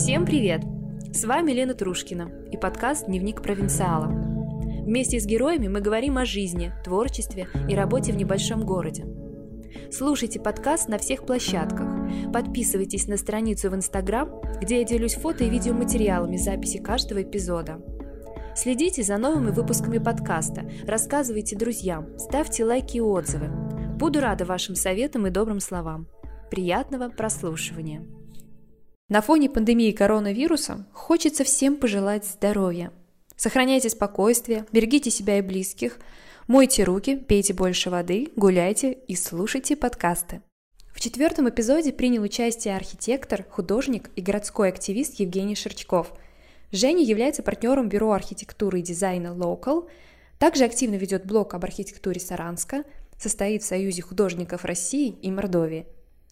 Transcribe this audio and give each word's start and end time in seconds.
Всем 0.00 0.24
привет! 0.24 0.62
С 1.12 1.24
вами 1.24 1.50
Лена 1.50 1.74
Трушкина 1.74 2.30
и 2.52 2.56
подкаст 2.56 3.06
«Дневник 3.06 3.42
провинциала». 3.42 4.06
Вместе 4.06 5.18
с 5.18 5.26
героями 5.26 5.66
мы 5.66 5.80
говорим 5.80 6.18
о 6.18 6.24
жизни, 6.24 6.72
творчестве 6.84 7.48
и 7.68 7.74
работе 7.74 8.12
в 8.12 8.16
небольшом 8.16 8.64
городе. 8.64 9.06
Слушайте 9.90 10.38
подкаст 10.38 10.88
на 10.88 10.98
всех 10.98 11.26
площадках. 11.26 11.88
Подписывайтесь 12.32 13.08
на 13.08 13.16
страницу 13.16 13.70
в 13.70 13.74
Инстаграм, 13.74 14.40
где 14.60 14.78
я 14.78 14.84
делюсь 14.84 15.14
фото 15.14 15.42
и 15.42 15.50
видеоматериалами 15.50 16.36
записи 16.36 16.78
каждого 16.78 17.20
эпизода. 17.24 17.80
Следите 18.54 19.02
за 19.02 19.18
новыми 19.18 19.50
выпусками 19.50 19.98
подкаста, 19.98 20.70
рассказывайте 20.86 21.56
друзьям, 21.56 22.16
ставьте 22.18 22.64
лайки 22.64 22.98
и 22.98 23.00
отзывы. 23.00 23.48
Буду 23.98 24.20
рада 24.20 24.44
вашим 24.44 24.76
советам 24.76 25.26
и 25.26 25.30
добрым 25.30 25.58
словам. 25.58 26.06
Приятного 26.52 27.08
прослушивания! 27.08 28.06
На 29.10 29.22
фоне 29.22 29.48
пандемии 29.48 29.92
коронавируса 29.92 30.84
хочется 30.92 31.42
всем 31.42 31.78
пожелать 31.78 32.26
здоровья. 32.26 32.92
Сохраняйте 33.36 33.88
спокойствие, 33.88 34.66
берегите 34.70 35.10
себя 35.10 35.38
и 35.38 35.40
близких, 35.40 35.98
мойте 36.46 36.84
руки, 36.84 37.16
пейте 37.16 37.54
больше 37.54 37.88
воды, 37.88 38.28
гуляйте 38.36 38.92
и 38.92 39.16
слушайте 39.16 39.76
подкасты. 39.76 40.42
В 40.92 41.00
четвертом 41.00 41.48
эпизоде 41.48 41.90
принял 41.90 42.22
участие 42.22 42.76
архитектор, 42.76 43.46
художник 43.48 44.10
и 44.14 44.20
городской 44.20 44.68
активист 44.68 45.14
Евгений 45.20 45.54
Шерчков. 45.54 46.12
Женя 46.70 47.02
является 47.02 47.42
партнером 47.42 47.88
бюро 47.88 48.12
архитектуры 48.12 48.80
и 48.80 48.82
дизайна 48.82 49.28
Local, 49.28 49.88
также 50.38 50.64
активно 50.64 50.96
ведет 50.96 51.24
блог 51.24 51.54
об 51.54 51.64
архитектуре 51.64 52.20
Саранска, 52.20 52.84
состоит 53.16 53.62
в 53.62 53.66
Союзе 53.66 54.02
художников 54.02 54.66
России 54.66 55.08
и 55.22 55.30
Мордовии. 55.30 55.86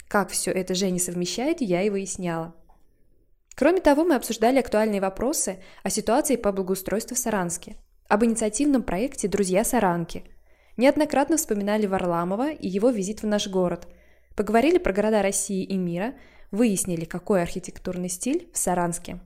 Как 0.09 0.29
все 0.29 0.51
это 0.51 0.75
Женя 0.75 1.01
совмещает, 1.01 1.63
я 1.63 1.83
и 1.83 1.89
выясняла. 1.89 2.55
Кроме 3.57 3.81
того, 3.81 4.05
мы 4.05 4.17
обсуждали 4.17 4.59
актуальные 4.59 5.01
вопросы 5.01 5.63
о 5.83 5.89
ситуации 5.89 6.37
по 6.37 6.53
благоустройству 6.53 7.17
в 7.17 7.19
Саранске, 7.19 7.79
об 8.07 8.23
инициативном 8.23 8.83
проекте 8.83 9.29
«Друзья 9.29 9.65
Саранки». 9.65 10.25
Неоднократно 10.77 11.39
вспоминали 11.39 11.87
Варламова 11.87 12.51
и 12.51 12.69
его 12.69 12.91
визит 12.91 13.23
в 13.23 13.27
наш 13.27 13.49
город. 13.49 13.89
Поговорили 14.37 14.77
про 14.77 14.93
города 14.93 15.23
России 15.23 15.65
и 15.65 15.79
мира, 15.79 16.15
выяснили, 16.51 17.07
какой 17.07 17.41
архитектурный 17.41 18.11
стиль 18.11 18.51
в 18.53 18.59
Саранске. 18.59 19.21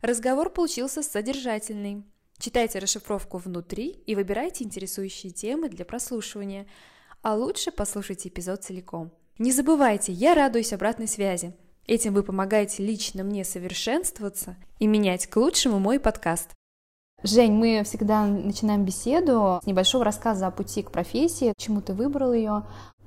Разговор 0.00 0.48
получился 0.48 1.02
содержательный. 1.02 2.06
Читайте 2.38 2.78
расшифровку 2.78 3.36
внутри 3.36 3.88
и 3.88 4.14
выбирайте 4.14 4.64
интересующие 4.64 5.32
темы 5.32 5.68
для 5.68 5.84
прослушивания. 5.84 6.66
А 7.20 7.34
лучше 7.34 7.72
послушайте 7.72 8.30
эпизод 8.30 8.64
целиком. 8.64 9.12
Не 9.38 9.52
забывайте, 9.52 10.12
я 10.12 10.34
радуюсь 10.34 10.72
обратной 10.72 11.08
связи. 11.08 11.54
Этим 11.88 12.14
вы 12.14 12.24
помогаете 12.24 12.82
лично 12.82 13.22
мне 13.22 13.44
совершенствоваться 13.44 14.56
и 14.80 14.88
менять 14.88 15.28
к 15.28 15.36
лучшему 15.36 15.78
мой 15.78 16.00
подкаст. 16.00 16.50
Жень, 17.22 17.52
мы 17.52 17.82
всегда 17.84 18.26
начинаем 18.26 18.84
беседу 18.84 19.60
с 19.62 19.66
небольшого 19.66 20.04
рассказа 20.04 20.48
о 20.48 20.50
пути 20.50 20.82
к 20.82 20.90
профессии, 20.90 21.52
чему 21.56 21.80
ты 21.80 21.92
выбрал 21.92 22.32
ее, 22.32 22.64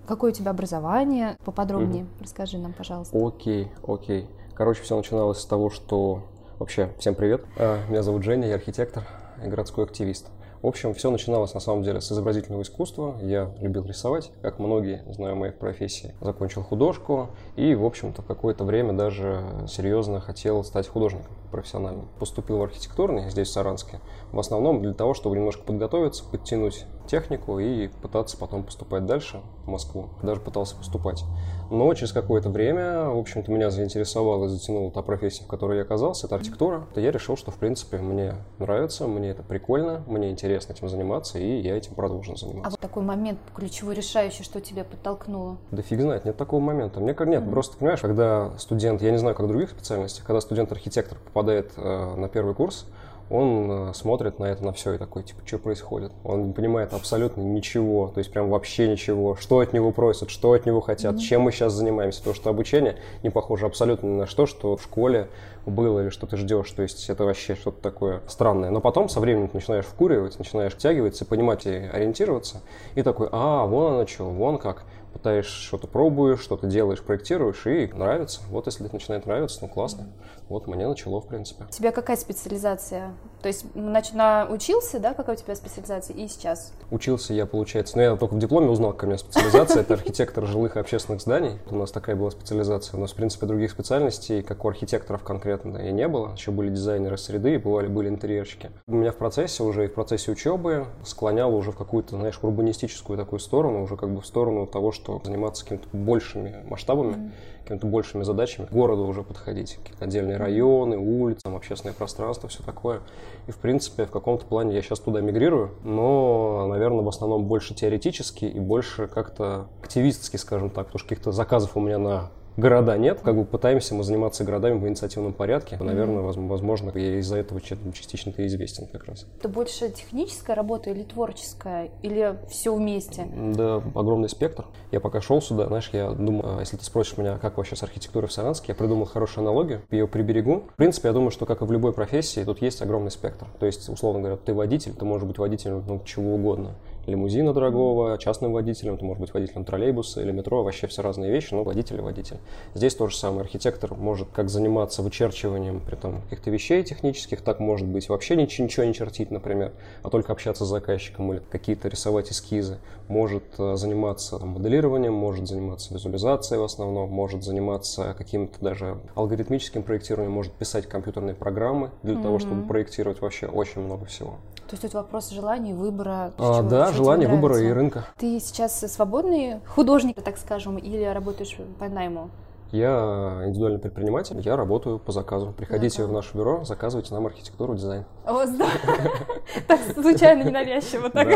какое 0.07 0.31
у 0.31 0.33
тебя 0.33 0.51
образование, 0.51 1.35
поподробнее 1.43 2.05
mm-hmm. 2.05 2.23
расскажи 2.23 2.57
нам, 2.57 2.71
пожалуйста. 2.71 3.17
Окей, 3.17 3.69
окей. 3.85 4.29
Короче, 4.55 4.81
все 4.81 4.95
начиналось 4.95 5.39
с 5.39 5.45
того, 5.45 5.69
что 5.69 6.23
вообще 6.57 6.93
всем 6.99 7.15
привет. 7.15 7.43
А, 7.57 7.85
меня 7.89 8.01
зовут 8.01 8.23
Женя, 8.23 8.47
я 8.47 8.55
архитектор 8.55 9.05
и 9.43 9.47
городской 9.49 9.83
активист. 9.83 10.27
В 10.61 10.67
общем, 10.67 10.93
все 10.93 11.09
начиналось 11.09 11.53
на 11.53 11.61
самом 11.61 11.83
деле 11.83 12.01
с 12.01 12.11
изобразительного 12.11 12.63
искусства. 12.63 13.17
Я 13.21 13.49
любил 13.61 13.85
рисовать, 13.85 14.29
как 14.41 14.59
многие, 14.59 15.03
знаю, 15.07 15.37
моих 15.37 15.57
профессий. 15.57 16.11
Закончил 16.19 16.63
художку 16.63 17.29
и, 17.55 17.73
в 17.75 17.85
общем-то, 17.85 18.21
какое-то 18.23 18.65
время 18.65 18.91
даже 18.91 19.41
серьезно 19.69 20.19
хотел 20.19 20.65
стать 20.65 20.89
художником 20.89 21.31
профессиональным. 21.49 22.09
Поступил 22.19 22.57
в 22.57 22.63
архитектурный 22.63 23.29
здесь, 23.29 23.47
в 23.47 23.51
Саранске, 23.53 24.01
в 24.33 24.39
основном 24.39 24.81
для 24.81 24.93
того, 24.93 25.13
чтобы 25.13 25.37
немножко 25.37 25.63
подготовиться, 25.63 26.25
подтянуть 26.29 26.85
технику 27.09 27.59
и 27.59 27.87
пытаться 27.87 28.37
потом 28.37 28.63
поступать 28.63 29.05
дальше 29.05 29.41
в 29.65 29.69
Москву. 29.69 30.09
Даже 30.21 30.39
пытался 30.39 30.75
поступать. 30.75 31.23
Но 31.69 31.93
через 31.93 32.11
какое-то 32.11 32.49
время, 32.49 33.09
в 33.09 33.17
общем-то, 33.17 33.51
меня 33.51 33.69
заинтересовала 33.69 34.45
и 34.45 34.47
затянула 34.47 34.91
та 34.91 35.01
профессия, 35.01 35.43
в 35.43 35.47
которой 35.47 35.77
я 35.77 35.83
оказался, 35.83 36.27
это 36.27 36.35
архитектура. 36.35 36.87
То 36.93 37.01
я 37.01 37.11
решил, 37.11 37.35
что, 37.35 37.51
в 37.51 37.55
принципе, 37.55 37.97
мне 37.97 38.35
нравится, 38.57 39.07
мне 39.07 39.29
это 39.29 39.43
прикольно, 39.43 40.03
мне 40.07 40.31
интересно 40.31 40.73
этим 40.73 40.89
заниматься, 40.89 41.39
и 41.39 41.59
я 41.59 41.77
этим 41.77 41.95
продолжу 41.95 42.35
заниматься. 42.35 42.67
А 42.67 42.69
вот 42.69 42.79
такой 42.79 43.03
момент 43.03 43.39
ключевой, 43.55 43.95
решающий, 43.95 44.43
что 44.43 44.61
тебя 44.61 44.83
подтолкнуло? 44.83 45.57
Да 45.71 45.81
фиг 45.81 46.01
знает, 46.01 46.25
нет 46.25 46.37
такого 46.37 46.59
момента. 46.59 46.99
Мне 46.99 47.15
нет, 47.19 47.43
mm-hmm. 47.43 47.51
просто, 47.51 47.77
понимаешь, 47.77 48.01
когда 48.01 48.51
студент, 48.57 49.01
я 49.01 49.11
не 49.11 49.17
знаю, 49.17 49.35
как 49.35 49.45
в 49.45 49.49
других 49.49 49.69
специальностях, 49.69 50.25
когда 50.25 50.41
студент-архитектор 50.41 51.17
попадает 51.17 51.71
э, 51.75 52.15
на 52.15 52.29
первый 52.29 52.55
курс, 52.55 52.85
он 53.29 53.89
э, 53.89 53.93
смотрит 53.93 54.39
на 54.39 54.45
это, 54.45 54.63
на 54.63 54.73
все 54.73 54.93
и 54.93 54.97
такой, 54.97 55.23
типа, 55.23 55.41
что 55.45 55.59
происходит? 55.59 56.11
Он 56.23 56.47
не 56.47 56.53
понимает 56.53 56.93
абсолютно 56.93 57.41
ничего, 57.41 58.09
то 58.09 58.19
есть 58.19 58.31
прям 58.31 58.49
вообще 58.49 58.87
ничего, 58.87 59.35
что 59.35 59.59
от 59.59 59.73
него 59.73 59.91
просят, 59.91 60.29
что 60.29 60.53
от 60.53 60.65
него 60.65 60.81
хотят, 60.81 61.15
mm-hmm. 61.15 61.19
чем 61.19 61.41
мы 61.41 61.51
сейчас 61.51 61.73
занимаемся, 61.73 62.19
потому 62.19 62.35
что 62.35 62.49
обучение 62.49 62.97
не 63.23 63.29
похоже 63.29 63.65
абсолютно 63.65 64.07
ни 64.07 64.17
на 64.19 64.25
что, 64.25 64.45
что 64.45 64.77
в 64.77 64.83
школе 64.83 65.29
было 65.65 66.01
или 66.01 66.09
что 66.09 66.25
ты 66.25 66.37
ждешь, 66.37 66.71
то 66.71 66.81
есть 66.81 67.09
это 67.09 67.25
вообще 67.25 67.55
что-то 67.55 67.81
такое 67.81 68.21
странное. 68.27 68.71
Но 68.71 68.81
потом 68.81 69.09
со 69.09 69.19
временем 69.19 69.49
ты 69.49 69.57
начинаешь 69.57 69.85
вкуривать, 69.85 70.39
начинаешь 70.39 70.73
втягиваться, 70.73 71.25
понимать 71.25 71.67
и 71.67 71.69
ориентироваться, 71.69 72.61
и 72.95 73.03
такой, 73.03 73.29
а, 73.31 73.65
вон 73.65 73.93
оно 73.93 74.07
что, 74.07 74.25
вон 74.25 74.57
как 74.57 74.85
пытаешься 75.13 75.53
что-то 75.53 75.87
пробуешь, 75.87 76.39
что-то 76.39 76.67
делаешь, 76.67 77.01
проектируешь, 77.01 77.65
и 77.65 77.87
нравится. 77.87 78.41
Вот 78.49 78.67
если 78.67 78.85
это 78.85 78.95
начинает 78.95 79.25
нравиться, 79.25 79.59
ну 79.61 79.67
классно. 79.67 80.07
Вот 80.49 80.65
мне 80.65 80.87
начало, 80.87 81.21
в 81.21 81.27
принципе. 81.27 81.65
У 81.65 81.71
тебя 81.71 81.91
какая 81.91 82.17
специализация? 82.17 83.13
То 83.43 83.47
есть, 83.47 83.65
значит, 83.75 84.15
на 84.15 84.47
учился, 84.49 84.99
да, 84.99 85.13
какая 85.13 85.35
у 85.35 85.39
тебя 85.39 85.55
специализация, 85.55 86.15
и 86.15 86.27
сейчас? 86.27 86.73
Учился 86.89 87.35
я, 87.35 87.45
получается, 87.45 87.95
ну 87.97 88.03
я 88.03 88.15
только 88.15 88.33
в 88.33 88.39
дипломе 88.39 88.67
узнал, 88.67 88.91
какая 88.93 89.05
у 89.05 89.09
меня 89.09 89.19
специализация, 89.19 89.81
это 89.81 89.93
архитектор 89.93 90.45
жилых 90.47 90.75
и 90.75 90.79
общественных 90.79 91.21
зданий. 91.21 91.59
У 91.69 91.75
нас 91.75 91.91
такая 91.91 92.15
была 92.15 92.31
специализация. 92.31 92.97
У 92.97 92.99
нас, 92.99 93.11
в 93.11 93.15
принципе, 93.15 93.45
других 93.45 93.69
специальностей, 93.69 94.41
как 94.41 94.65
у 94.65 94.69
архитекторов 94.69 95.23
конкретно, 95.23 95.77
и 95.77 95.91
не 95.91 96.07
было. 96.07 96.33
Еще 96.33 96.49
были 96.49 96.69
дизайнеры 96.69 97.17
среды, 97.17 97.59
бывали, 97.59 97.87
были 97.87 98.09
интерьерщики. 98.09 98.71
У 98.87 98.95
меня 98.95 99.11
в 99.11 99.17
процессе 99.17 99.61
уже, 99.61 99.85
и 99.85 99.87
в 99.87 99.93
процессе 99.93 100.31
учебы 100.31 100.87
склоняло 101.05 101.55
уже 101.55 101.71
в 101.71 101.77
какую-то, 101.77 102.17
знаешь, 102.17 102.39
урбанистическую 102.41 103.19
такую 103.19 103.39
сторону, 103.39 103.83
уже 103.83 103.97
как 103.97 104.09
бы 104.09 104.19
в 104.19 104.25
сторону 104.25 104.65
того, 104.65 104.91
что 104.91 105.21
заниматься 105.23 105.63
какими-то 105.63 105.87
большими 105.93 106.63
масштабами, 106.67 107.13
mm-hmm. 107.13 107.31
какими-то 107.61 107.87
большими 107.87 108.23
задачами, 108.23 108.65
к 108.65 108.71
городу 108.71 109.05
уже 109.05 109.21
подходить, 109.21 109.75
какие-то 109.75 110.05
отдельные 110.05 110.38
районы, 110.39 110.97
улицы, 110.97 111.43
там, 111.43 111.55
общественное 111.55 111.93
пространство, 111.93 112.49
все 112.49 112.63
такое. 112.63 113.01
И, 113.47 113.51
в 113.51 113.57
принципе, 113.57 114.05
в 114.05 114.11
каком-то 114.11 114.45
плане 114.45 114.75
я 114.75 114.81
сейчас 114.81 114.99
туда 114.99 115.21
мигрирую, 115.21 115.71
но, 115.83 116.67
наверное, 116.67 117.03
в 117.03 117.07
основном 117.07 117.45
больше 117.45 117.73
теоретически 117.75 118.45
и 118.45 118.59
больше 118.59 119.07
как-то 119.07 119.67
активистски, 119.81 120.37
скажем 120.37 120.69
так, 120.69 120.87
потому 120.87 120.99
что 120.99 121.09
каких-то 121.09 121.31
заказов 121.31 121.77
у 121.77 121.79
меня 121.79 121.97
на 121.97 122.31
города 122.57 122.97
нет, 122.97 123.19
как 123.21 123.35
бы 123.35 123.45
пытаемся 123.45 123.95
мы 123.95 124.03
заниматься 124.03 124.43
городами 124.43 124.77
в 124.77 124.87
инициативном 124.87 125.33
порядке. 125.33 125.77
Наверное, 125.79 126.21
возможно, 126.21 126.91
я 126.95 127.19
из-за 127.19 127.37
этого 127.37 127.61
частично-то 127.61 128.45
известен 128.47 128.87
как 128.87 129.05
раз. 129.05 129.25
Это 129.39 129.49
больше 129.49 129.89
техническая 129.89 130.55
работа 130.55 130.89
или 130.89 131.03
творческая, 131.03 131.89
или 132.01 132.37
все 132.49 132.73
вместе? 132.73 133.25
Да, 133.55 133.77
огромный 133.95 134.29
спектр. 134.29 134.65
Я 134.91 134.99
пока 134.99 135.21
шел 135.21 135.41
сюда, 135.41 135.67
знаешь, 135.67 135.89
я 135.93 136.11
думаю, 136.11 136.57
а 136.57 136.59
если 136.59 136.77
ты 136.77 136.83
спросишь 136.83 137.17
меня, 137.17 137.37
как 137.37 137.57
вообще 137.57 137.75
с 137.75 137.83
архитектурой 137.83 138.27
в 138.27 138.33
Саранске, 138.33 138.65
я 138.69 138.75
придумал 138.75 139.05
хорошую 139.05 139.43
аналогию, 139.43 139.81
ее 139.91 140.07
приберегу. 140.07 140.63
В 140.73 140.75
принципе, 140.75 141.09
я 141.09 141.13
думаю, 141.13 141.31
что 141.31 141.45
как 141.45 141.61
и 141.61 141.65
в 141.65 141.71
любой 141.71 141.93
профессии, 141.93 142.43
тут 142.43 142.61
есть 142.61 142.81
огромный 142.81 143.11
спектр. 143.11 143.47
То 143.59 143.65
есть, 143.65 143.89
условно 143.89 144.19
говоря, 144.19 144.37
ты 144.37 144.53
водитель, 144.53 144.93
ты 144.93 145.05
можешь 145.05 145.27
быть 145.27 145.37
водителем 145.37 145.83
ну, 145.87 146.01
чего 146.05 146.35
угодно 146.35 146.75
лимузина 147.09 147.53
дорогого, 147.53 148.17
частным 148.17 148.53
водителем, 148.53 148.95
это 148.95 149.05
может 149.05 149.21
быть 149.21 149.33
водителем 149.33 149.65
троллейбуса 149.65 150.21
или 150.21 150.31
метро, 150.31 150.63
вообще 150.63 150.87
все 150.87 151.01
разные 151.01 151.31
вещи, 151.31 151.53
но 151.53 151.63
водитель 151.63 151.97
и 151.97 152.01
водитель. 152.01 152.37
Здесь 152.73 152.95
то 152.95 153.07
же 153.07 153.15
самое. 153.15 153.41
Архитектор 153.41 153.93
может 153.95 154.29
как 154.29 154.49
заниматься 154.49 155.01
вычерчиванием 155.01 155.81
при 155.81 155.95
том 155.95 156.21
каких-то 156.23 156.49
вещей 156.51 156.83
технических, 156.83 157.41
так 157.41 157.59
может 157.59 157.87
быть 157.87 158.09
вообще 158.09 158.35
ничего, 158.35 158.65
ничего 158.65 158.85
не 158.85 158.93
чертить, 158.93 159.31
например, 159.31 159.73
а 160.03 160.09
только 160.09 160.31
общаться 160.31 160.65
с 160.65 160.67
заказчиком 160.67 161.33
или 161.33 161.41
какие-то 161.49 161.87
рисовать 161.87 162.31
эскизы. 162.31 162.79
Может 163.07 163.43
э, 163.57 163.75
заниматься 163.75 164.37
там, 164.37 164.49
моделированием, 164.49 165.13
может 165.13 165.47
заниматься 165.47 165.93
визуализацией 165.93 166.59
в 166.59 166.63
основном, 166.63 167.09
может 167.09 167.43
заниматься 167.43 168.15
каким-то 168.17 168.59
даже 168.61 168.97
алгоритмическим 169.15 169.83
проектированием, 169.83 170.31
может 170.31 170.53
писать 170.53 170.87
компьютерные 170.87 171.35
программы 171.35 171.91
для 172.03 172.15
mm-hmm. 172.15 172.21
того, 172.21 172.39
чтобы 172.39 172.67
проектировать 172.67 173.21
вообще 173.21 173.47
очень 173.47 173.81
много 173.81 174.05
всего. 174.05 174.37
То 174.69 174.75
есть 174.75 174.85
это 174.85 174.97
вопрос 174.97 175.31
желания, 175.31 175.73
выбора? 175.73 176.31
А, 176.37 176.61
да, 176.61 176.91
желания, 176.91 177.27
выбора 177.27 177.59
и 177.59 177.71
рынка. 177.71 178.05
Ты 178.17 178.39
сейчас 178.39 178.79
свободный 178.79 179.61
художник, 179.65 180.21
так 180.21 180.37
скажем, 180.37 180.77
или 180.77 181.03
работаешь 181.05 181.57
по 181.79 181.89
найму? 181.89 182.29
Я 182.71 183.45
индивидуальный 183.47 183.79
предприниматель, 183.79 184.39
я 184.41 184.55
работаю 184.55 184.99
по 184.99 185.11
заказу. 185.11 185.55
Приходите 185.57 186.05
в 186.05 186.11
наше 186.11 186.37
бюро, 186.37 186.63
заказывайте 186.65 187.15
нам 187.15 187.25
архитектуру, 187.25 187.73
дизайн. 187.73 188.05
О, 188.27 188.45
Так 189.67 189.79
случайно, 189.99 190.43
ненавязчиво. 190.43 191.09
Так. 191.09 191.27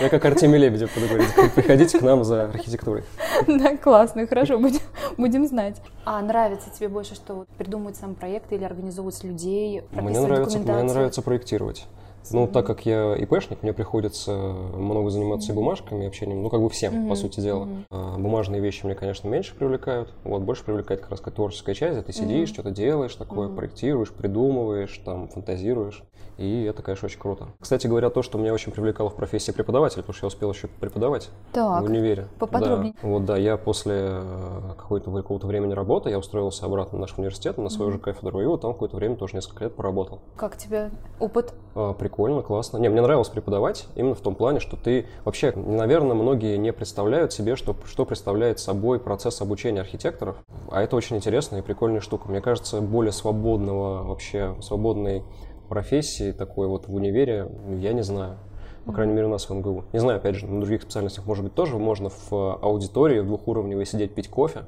Я 0.00 0.08
как 0.08 0.24
Артемий 0.24 0.58
Лебедев 0.58 0.94
буду 0.94 1.08
говорить. 1.08 1.28
Приходите 1.54 1.98
к 1.98 2.02
нам 2.02 2.24
за 2.24 2.44
архитектурой. 2.44 3.04
Да, 3.46 3.76
классно, 3.76 4.26
хорошо, 4.26 4.58
будем, 4.58 4.80
будем 5.18 5.46
знать. 5.46 5.76
А 6.06 6.22
нравится 6.22 6.70
тебе 6.70 6.88
больше, 6.88 7.14
что 7.14 7.44
придумывать 7.58 7.96
сам 7.96 8.14
проект 8.14 8.50
или 8.54 8.64
организовывать 8.64 9.22
людей, 9.24 9.82
Мне 9.92 10.18
нравится, 10.18 10.58
мне 10.58 10.82
нравится 10.84 11.20
проектировать. 11.20 11.86
Ну, 12.30 12.46
так 12.46 12.66
как 12.66 12.84
я 12.86 13.14
ИПшник, 13.16 13.62
мне 13.62 13.72
приходится 13.72 14.32
много 14.32 15.10
заниматься 15.10 15.52
и 15.52 15.54
бумажками, 15.54 16.04
и 16.04 16.06
общением, 16.06 16.42
ну, 16.42 16.50
как 16.50 16.60
бы 16.60 16.68
всем, 16.68 16.92
mm-hmm. 16.92 17.08
по 17.08 17.14
сути 17.14 17.40
дела. 17.40 17.68
Mm-hmm. 17.90 18.18
бумажные 18.18 18.60
вещи 18.60 18.84
мне, 18.84 18.94
конечно, 18.94 19.28
меньше 19.28 19.54
привлекают, 19.54 20.12
вот, 20.24 20.42
больше 20.42 20.64
привлекает 20.64 21.00
как 21.00 21.10
раз 21.10 21.20
как 21.20 21.34
творческая 21.34 21.74
часть, 21.74 21.94
где 21.94 22.02
ты 22.02 22.12
сидишь, 22.12 22.50
mm-hmm. 22.50 22.52
что-то 22.52 22.70
делаешь 22.70 23.14
такое, 23.14 23.48
mm-hmm. 23.48 23.56
проектируешь, 23.56 24.12
придумываешь, 24.12 25.00
там, 25.04 25.28
фантазируешь. 25.28 26.02
И 26.38 26.62
это, 26.64 26.82
конечно, 26.82 27.06
очень 27.06 27.18
круто. 27.18 27.48
Кстати 27.58 27.88
говоря, 27.88 28.10
то, 28.10 28.22
что 28.22 28.38
меня 28.38 28.54
очень 28.54 28.70
привлекало 28.70 29.10
в 29.10 29.16
профессии 29.16 29.50
преподавателя, 29.50 30.02
потому 30.02 30.14
что 30.14 30.26
я 30.26 30.28
успел 30.28 30.52
еще 30.52 30.68
преподавать 30.68 31.30
так, 31.52 31.82
в 31.82 31.86
универе. 31.86 32.28
Поподробнее. 32.38 32.94
Да. 33.02 33.08
Вот, 33.08 33.24
да, 33.24 33.36
я 33.36 33.56
после 33.56 33.94
э, 33.98 34.60
какого-то 34.76 35.10
какого 35.10 35.38
времени 35.46 35.72
работы, 35.72 36.10
я 36.10 36.18
устроился 36.18 36.64
обратно 36.64 36.98
в 36.98 37.00
наш 37.00 37.18
университет, 37.18 37.58
на 37.58 37.68
свою 37.68 37.90
mm-hmm. 37.90 37.94
же 37.94 37.98
кафедру, 37.98 38.40
и 38.40 38.46
вот 38.46 38.60
там 38.60 38.72
какое-то 38.72 38.96
время 38.96 39.16
тоже 39.16 39.34
несколько 39.34 39.64
лет 39.64 39.74
поработал. 39.74 40.20
Как 40.36 40.56
тебе 40.56 40.90
опыт? 41.18 41.54
А, 41.74 41.92
прикольно, 42.08 42.40
классно. 42.40 42.78
Не, 42.78 42.88
мне 42.88 43.02
нравилось 43.02 43.28
преподавать 43.28 43.86
именно 43.94 44.14
в 44.14 44.20
том 44.20 44.34
плане, 44.34 44.60
что 44.60 44.76
ты 44.76 45.06
вообще, 45.24 45.52
наверное, 45.54 46.14
многие 46.14 46.56
не 46.56 46.72
представляют 46.72 47.34
себе, 47.34 47.54
что, 47.54 47.76
что 47.84 48.06
представляет 48.06 48.58
собой 48.58 48.98
процесс 48.98 49.42
обучения 49.42 49.82
архитекторов, 49.82 50.42
а 50.70 50.82
это 50.82 50.96
очень 50.96 51.16
интересная 51.16 51.60
и 51.60 51.62
прикольная 51.62 52.00
штука. 52.00 52.30
Мне 52.30 52.40
кажется, 52.40 52.80
более 52.80 53.12
свободного 53.12 54.04
вообще, 54.04 54.56
свободной 54.62 55.22
профессии 55.68 56.32
такой 56.32 56.66
вот 56.66 56.88
в 56.88 56.94
универе, 56.94 57.46
я 57.76 57.92
не 57.92 58.02
знаю. 58.02 58.38
По 58.86 58.92
крайней 58.92 59.12
мере, 59.12 59.26
у 59.26 59.30
нас 59.30 59.50
в 59.50 59.54
МГУ. 59.54 59.84
Не 59.92 59.98
знаю, 59.98 60.16
опять 60.16 60.36
же, 60.36 60.46
на 60.46 60.62
других 60.62 60.80
специальностях, 60.80 61.26
может 61.26 61.44
быть, 61.44 61.54
тоже 61.54 61.76
можно 61.76 62.08
в 62.08 62.32
аудитории 62.32 63.20
в 63.20 63.26
двухуровневой 63.26 63.84
сидеть 63.84 64.14
пить 64.14 64.28
кофе 64.28 64.64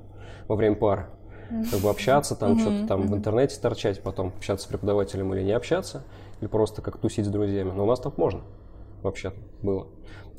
во 0.47 0.57
время 0.57 0.77
пары, 0.77 1.07
как 1.71 1.81
бы 1.81 1.89
общаться, 1.89 2.37
там 2.37 2.59
что-то 2.59 2.87
там 2.87 3.09
в 3.09 3.17
интернете 3.17 3.59
торчать, 3.59 4.03
потом 4.03 4.35
общаться 4.37 4.67
с 4.67 4.69
преподавателем 4.69 5.33
или 5.33 5.43
не 5.43 5.53
общаться, 5.53 6.05
или 6.41 6.49
просто 6.49 6.83
как 6.83 6.99
тусить 6.99 7.27
с 7.27 7.29
друзьями. 7.29 7.71
Но 7.71 7.85
у 7.85 7.87
нас 7.87 8.01
так 8.01 8.19
можно 8.19 8.43
вообще 9.03 9.33
было. 9.63 9.87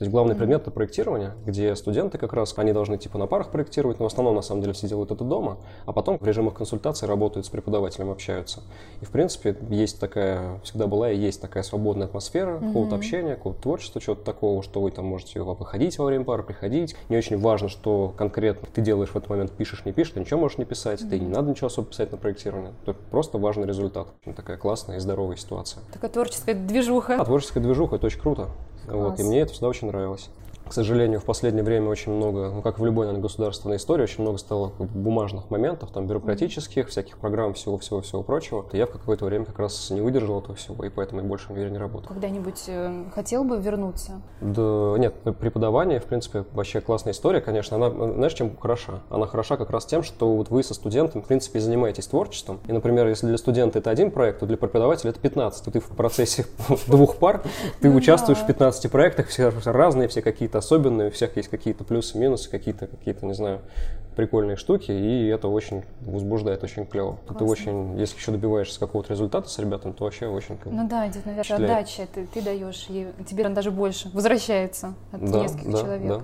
То 0.01 0.06
есть 0.06 0.12
главный 0.13 0.33
предмет 0.33 0.63
это 0.63 0.71
проектирование, 0.71 1.33
где 1.45 1.75
студенты 1.75 2.18
как 2.18 2.33
раз, 2.33 2.56
они 2.57 2.74
должны 2.74 2.98
типа 2.98 3.19
на 3.19 3.27
парах 3.27 3.51
проектировать, 3.51 4.00
но 4.00 4.06
в 4.06 4.07
основном 4.07 4.33
на 4.33 4.42
самом 4.42 4.62
деле 4.62 4.74
все 4.74 4.88
делают 4.88 5.12
это 5.12 5.24
дома, 5.24 5.59
а 5.86 5.94
потом 5.94 6.18
в 6.18 6.25
режимах 6.25 6.56
консультации 6.56 7.06
работают 7.06 7.45
с 7.45 7.50
преподавателем, 7.50 8.09
общаются. 8.09 8.62
И 9.01 9.06
в 9.06 9.12
принципе 9.12 9.56
есть 9.69 10.00
такая, 10.00 10.59
всегда 10.63 10.88
была 10.88 11.12
и 11.12 11.18
есть 11.19 11.39
такая 11.39 11.62
свободная 11.62 12.07
атмосфера, 12.07 12.53
mm-hmm. 12.53 12.68
какого-то 12.69 12.95
общения, 12.95 13.36
какого-то 13.36 13.62
творчества, 13.62 14.01
чего-то 14.01 14.24
такого, 14.24 14.63
что 14.63 14.81
вы 14.81 14.89
там 14.89 15.06
можете 15.06 15.39
выходить 15.39 16.00
во 16.00 16.06
время 16.06 16.25
пары, 16.25 16.42
приходить. 16.42 16.95
Не 17.09 17.18
очень 17.18 17.38
важно, 17.38 17.69
что 17.69 18.12
конкретно 18.18 18.68
ты 18.74 18.81
делаешь 18.81 19.09
в 19.09 19.15
этот 19.15 19.30
момент, 19.30 19.51
пишешь, 19.51 19.86
не 19.86 19.92
пишешь, 19.92 20.13
ты 20.13 20.21
ничего 20.21 20.39
можешь 20.39 20.57
не 20.57 20.65
писать, 20.65 21.03
mm-hmm. 21.03 21.09
ты 21.12 21.19
не 21.19 21.27
надо 21.27 21.51
ничего 21.51 21.68
особо 21.68 21.89
писать 21.89 22.12
на 22.12 22.18
проектирование. 22.18 22.74
Это 22.88 22.95
просто 23.12 23.38
важный 23.38 23.68
результат. 23.68 24.07
Такая 24.36 24.57
классная 24.57 24.98
и 24.98 25.00
здоровая 25.00 25.36
ситуация. 25.36 25.83
Такая 25.94 26.09
творческая 26.09 26.56
движуха. 26.56 27.21
А, 27.21 27.24
творческая 27.24 27.59
движуха, 27.59 27.98
это 27.98 28.07
очень 28.07 28.19
круто. 28.19 28.48
Вот, 28.87 29.19
и 29.19 29.23
мне 29.23 29.41
это 29.41 29.53
всегда 29.53 29.67
очень 29.67 29.87
нравилось 29.87 30.29
к 30.67 30.73
сожалению, 30.73 31.19
в 31.19 31.25
последнее 31.25 31.63
время 31.63 31.89
очень 31.89 32.11
много, 32.11 32.49
ну, 32.49 32.61
как 32.61 32.79
в 32.79 32.85
любой, 32.85 33.05
наверное, 33.05 33.23
государственной 33.23 33.77
истории, 33.77 34.03
очень 34.03 34.21
много 34.21 34.37
стало 34.37 34.71
бумажных 34.79 35.49
моментов, 35.49 35.91
там, 35.91 36.07
бюрократических, 36.07 36.87
всяких 36.87 37.17
программ, 37.17 37.53
всего-всего-всего 37.53 38.23
прочего. 38.23 38.65
Я 38.71 38.85
в 38.85 38.91
какое-то 38.91 39.25
время 39.25 39.45
как 39.45 39.59
раз 39.59 39.89
не 39.89 40.01
выдержал 40.01 40.39
этого 40.39 40.55
всего, 40.55 40.83
и 40.85 40.89
поэтому 40.89 41.21
я 41.21 41.27
больше 41.27 41.47
в 41.47 41.51
универе 41.51 41.71
не 41.71 41.77
работаю. 41.77 42.07
Когда-нибудь 42.07 42.63
э, 42.67 43.03
хотел 43.13 43.43
бы 43.43 43.59
вернуться? 43.59 44.21
Да, 44.39 44.95
нет, 44.97 45.15
преподавание, 45.39 45.99
в 45.99 46.05
принципе, 46.05 46.45
вообще 46.53 46.79
классная 46.81 47.13
история, 47.13 47.41
конечно. 47.41 47.75
Она, 47.75 47.89
знаешь, 47.89 48.33
чем 48.33 48.55
хороша? 48.55 49.01
Она 49.09 49.27
хороша 49.27 49.57
как 49.57 49.69
раз 49.71 49.85
тем, 49.85 50.03
что 50.03 50.35
вот 50.35 50.49
вы 50.49 50.63
со 50.63 50.73
студентом, 50.73 51.21
в 51.21 51.27
принципе, 51.27 51.59
занимаетесь 51.59 52.07
творчеством. 52.07 52.59
И, 52.67 52.71
например, 52.71 53.07
если 53.07 53.27
для 53.27 53.37
студента 53.37 53.79
это 53.79 53.89
один 53.89 54.11
проект, 54.11 54.39
то 54.39 54.45
для 54.45 54.57
преподавателя 54.57 55.09
это 55.09 55.19
15. 55.19 55.65
То 55.65 55.71
ты 55.71 55.79
в 55.79 55.89
процессе 55.89 56.45
двух 56.87 57.17
пар, 57.17 57.43
ты 57.81 57.89
ну 57.89 57.95
участвуешь 57.95 58.39
в 58.39 58.45
15 58.45 58.89
проектах, 58.91 59.27
все 59.27 59.51
разные, 59.65 60.07
все 60.07 60.21
какие-то 60.21 60.60
особенные, 60.61 61.09
у 61.09 61.11
всех 61.11 61.35
есть 61.35 61.49
какие-то 61.49 61.83
плюсы, 61.83 62.17
минусы, 62.17 62.49
какие-то, 62.49 62.87
какие-то, 62.87 63.25
не 63.25 63.33
знаю, 63.33 63.61
прикольные 64.15 64.57
штуки, 64.57 64.91
и 64.91 65.27
это 65.27 65.47
очень 65.47 65.83
возбуждает, 66.01 66.63
очень 66.63 66.85
клево. 66.85 67.17
Классно. 67.25 67.39
Ты 67.39 67.51
очень, 67.51 67.99
если 67.99 68.17
еще 68.17 68.31
добиваешься 68.31 68.79
какого-то 68.79 69.13
результата 69.13 69.49
с 69.49 69.57
ребятами, 69.59 69.93
то 69.93 70.03
вообще 70.03 70.27
очень 70.27 70.57
Ну 70.65 70.87
да, 70.87 71.07
идет, 71.07 71.25
наверное, 71.25 71.57
отдача, 71.57 72.07
ты, 72.13 72.27
ты 72.27 72.41
даешь, 72.41 72.85
и 72.89 73.07
тебе 73.27 73.47
даже 73.49 73.71
больше 73.71 74.09
возвращается 74.13 74.93
от 75.11 75.29
да, 75.29 75.43
нескольких 75.43 75.71
да, 75.71 75.79
человек. 75.79 76.07
Да. 76.07 76.21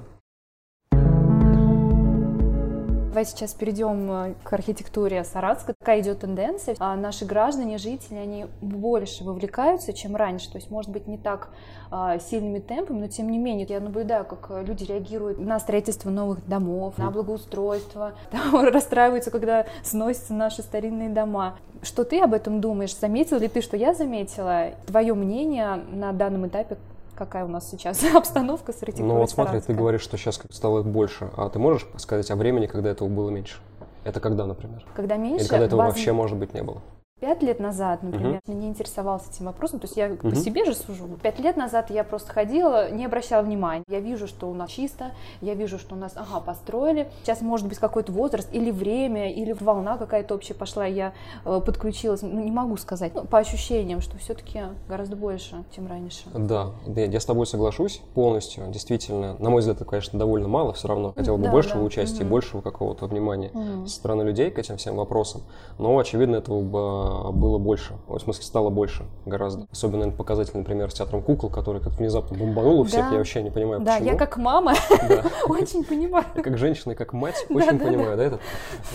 Давайте 3.18 3.32
сейчас 3.32 3.56
перейдем 3.56 4.12
э, 4.12 4.34
к 4.44 4.54
архитектуре 4.54 5.24
Саратска. 5.24 5.74
Какая 5.80 6.02
идет 6.02 6.20
тенденция? 6.20 6.76
А 6.78 6.96
наши 6.96 7.26
граждане, 7.26 7.80
жители, 7.80 8.16
они 8.16 8.46
больше 8.62 9.24
вовлекаются, 9.24 9.92
чем 9.92 10.16
раньше. 10.16 10.52
То 10.52 10.60
есть, 10.60 10.70
может 10.70 10.92
быть, 10.92 11.08
не 11.08 11.18
так 11.18 11.50
а, 11.90 12.20
сильными 12.20 12.60
темпами, 12.60 13.00
но 13.00 13.08
тем 13.08 13.32
не 13.32 13.40
менее, 13.40 13.66
я 13.68 13.80
наблюдаю, 13.80 14.24
как 14.24 14.64
люди 14.64 14.84
реагируют 14.84 15.40
на 15.40 15.60
строительство 15.60 16.12
новых 16.12 16.48
домов, 16.48 17.00
на 17.00 17.10
благоустройство, 17.10 18.14
там, 18.32 18.54
расстраиваются, 18.72 19.32
когда 19.32 19.66
сносятся 19.82 20.36
наши 20.36 20.62
старинные 20.62 21.10
дома. 21.10 21.58
Что 21.82 22.04
ты 22.04 22.22
об 22.22 22.36
этом 22.36 22.62
думаешь? 22.62 22.96
Заметил 22.96 23.40
ли 23.40 23.48
ты, 23.48 23.62
что 23.62 23.78
я 23.78 23.96
заметила? 23.96 24.76
Твое 24.86 25.16
мнение 25.16 25.82
на 25.92 26.14
данном 26.14 26.46
этапе 26.46 26.78
какая 27.18 27.46
у 27.46 27.48
нас 27.48 27.70
сейчас 27.70 28.04
обстановка 28.16 28.72
с 28.72 28.82
архитектурой 28.82 29.14
Ну 29.14 29.20
вот 29.20 29.30
смотри, 29.30 29.60
ты 29.60 29.74
говоришь, 29.74 30.02
что 30.02 30.18
сейчас 30.18 30.40
стало 30.52 30.84
больше, 30.84 31.30
а 31.36 31.50
ты 31.50 31.60
можешь 31.60 31.88
сказать 31.98 32.30
о 32.32 32.36
времени, 32.36 32.68
когда 32.68 32.90
этого 32.90 33.10
было 33.10 33.30
меньше? 33.30 33.58
Это 34.04 34.20
когда, 34.20 34.46
например? 34.46 34.86
Когда 34.96 35.18
меньше? 35.18 35.44
Или 35.44 35.50
когда 35.50 35.66
этого 35.66 35.80
баз... 35.80 35.90
вообще, 35.90 36.14
может 36.14 36.38
быть, 36.38 36.54
не 36.54 36.64
было? 36.64 36.82
Пять 37.20 37.42
лет 37.42 37.60
назад, 37.60 38.04
например, 38.04 38.42
uh-huh. 38.46 38.54
не 38.54 38.68
интересовался 38.68 39.32
этим 39.32 39.48
вопросом, 39.48 39.80
то 39.80 39.86
есть 39.88 39.98
я 39.98 40.08
uh-huh. 40.08 40.30
по 40.30 40.36
себе 40.36 40.66
же 40.66 40.76
сужу. 40.76 41.10
Пять 41.24 41.40
лет 41.40 41.58
назад 41.58 41.90
я 41.90 42.04
просто 42.04 42.32
ходила, 42.32 42.92
не 42.92 43.06
обращала 43.06 43.42
внимания. 43.42 43.84
Я 43.90 44.02
вижу, 44.02 44.28
что 44.28 44.48
у 44.48 44.54
нас 44.54 44.70
чисто, 44.70 45.14
я 45.42 45.56
вижу, 45.56 45.80
что 45.80 45.96
у 45.96 45.98
нас, 45.98 46.14
ага, 46.16 46.42
построили. 46.42 47.10
Сейчас 47.24 47.42
может 47.42 47.68
быть 47.68 47.80
какой-то 47.80 48.12
возраст 48.12 48.48
или 48.54 48.70
время, 48.70 49.34
или 49.34 49.56
волна 49.60 49.98
какая-то 49.98 50.36
общая 50.36 50.54
пошла, 50.54 50.86
я 50.86 51.14
э, 51.44 51.60
подключилась. 51.66 52.22
Ну, 52.22 52.40
не 52.40 52.52
могу 52.52 52.78
сказать. 52.78 53.16
Ну, 53.16 53.24
по 53.24 53.40
ощущениям, 53.40 54.00
что 54.02 54.16
все-таки 54.20 54.62
гораздо 54.88 55.16
больше, 55.16 55.64
чем 55.76 55.88
раньше. 55.88 56.26
Да, 56.36 56.74
я 56.86 57.20
с 57.20 57.26
тобой 57.26 57.48
соглашусь 57.48 58.00
полностью. 58.14 58.68
Действительно, 58.68 59.36
на 59.40 59.50
мой 59.50 59.62
взгляд, 59.62 59.78
это, 59.78 59.86
конечно, 59.86 60.20
довольно 60.20 60.50
мало 60.50 60.74
все 60.74 60.88
равно. 60.88 61.14
Хотел 61.14 61.38
бы 61.38 61.46
да, 61.46 61.52
большего 61.52 61.80
да. 61.80 61.86
участия, 61.86 62.24
uh-huh. 62.24 62.30
большего 62.30 62.62
какого-то 62.62 63.08
внимания 63.08 63.50
uh-huh. 63.56 63.88
со 63.88 63.96
стороны 63.96 64.22
людей 64.22 64.52
к 64.52 64.60
этим 64.60 64.78
всем 64.78 64.98
вопросам. 64.98 65.42
Но, 65.80 65.98
очевидно, 65.98 66.36
этого 66.36 66.62
бы 66.62 66.80
а, 66.80 67.07
было 67.32 67.58
больше. 67.58 67.94
В 68.08 68.20
смысле, 68.20 68.44
стало 68.44 68.70
больше 68.70 69.06
гораздо. 69.26 69.68
Особенно, 69.72 70.00
наверное, 70.00 70.18
показательный 70.18 70.64
пример 70.64 70.92
с 70.92 70.96
театром 70.96 71.22
кукол, 71.22 71.50
который 71.50 71.82
как 71.82 71.94
внезапно 71.94 72.38
бомбанул 72.38 72.82
у 72.82 72.84
всех. 72.84 73.06
Да. 73.06 73.12
Я 73.12 73.18
вообще 73.18 73.42
не 73.44 73.50
понимаю, 73.50 73.82
да, 73.82 73.94
почему. 73.94 74.06
Да, 74.06 74.12
я 74.14 74.18
как 74.18 74.38
мама 74.38 74.74
очень 75.48 75.84
понимаю. 75.84 76.26
Как 76.36 76.58
женщина 76.58 76.94
и 76.94 76.96
как 76.96 77.14
мать 77.14 77.46
очень 77.50 77.80
понимаю, 77.80 78.18
да, 78.18 78.24
этот 78.24 78.42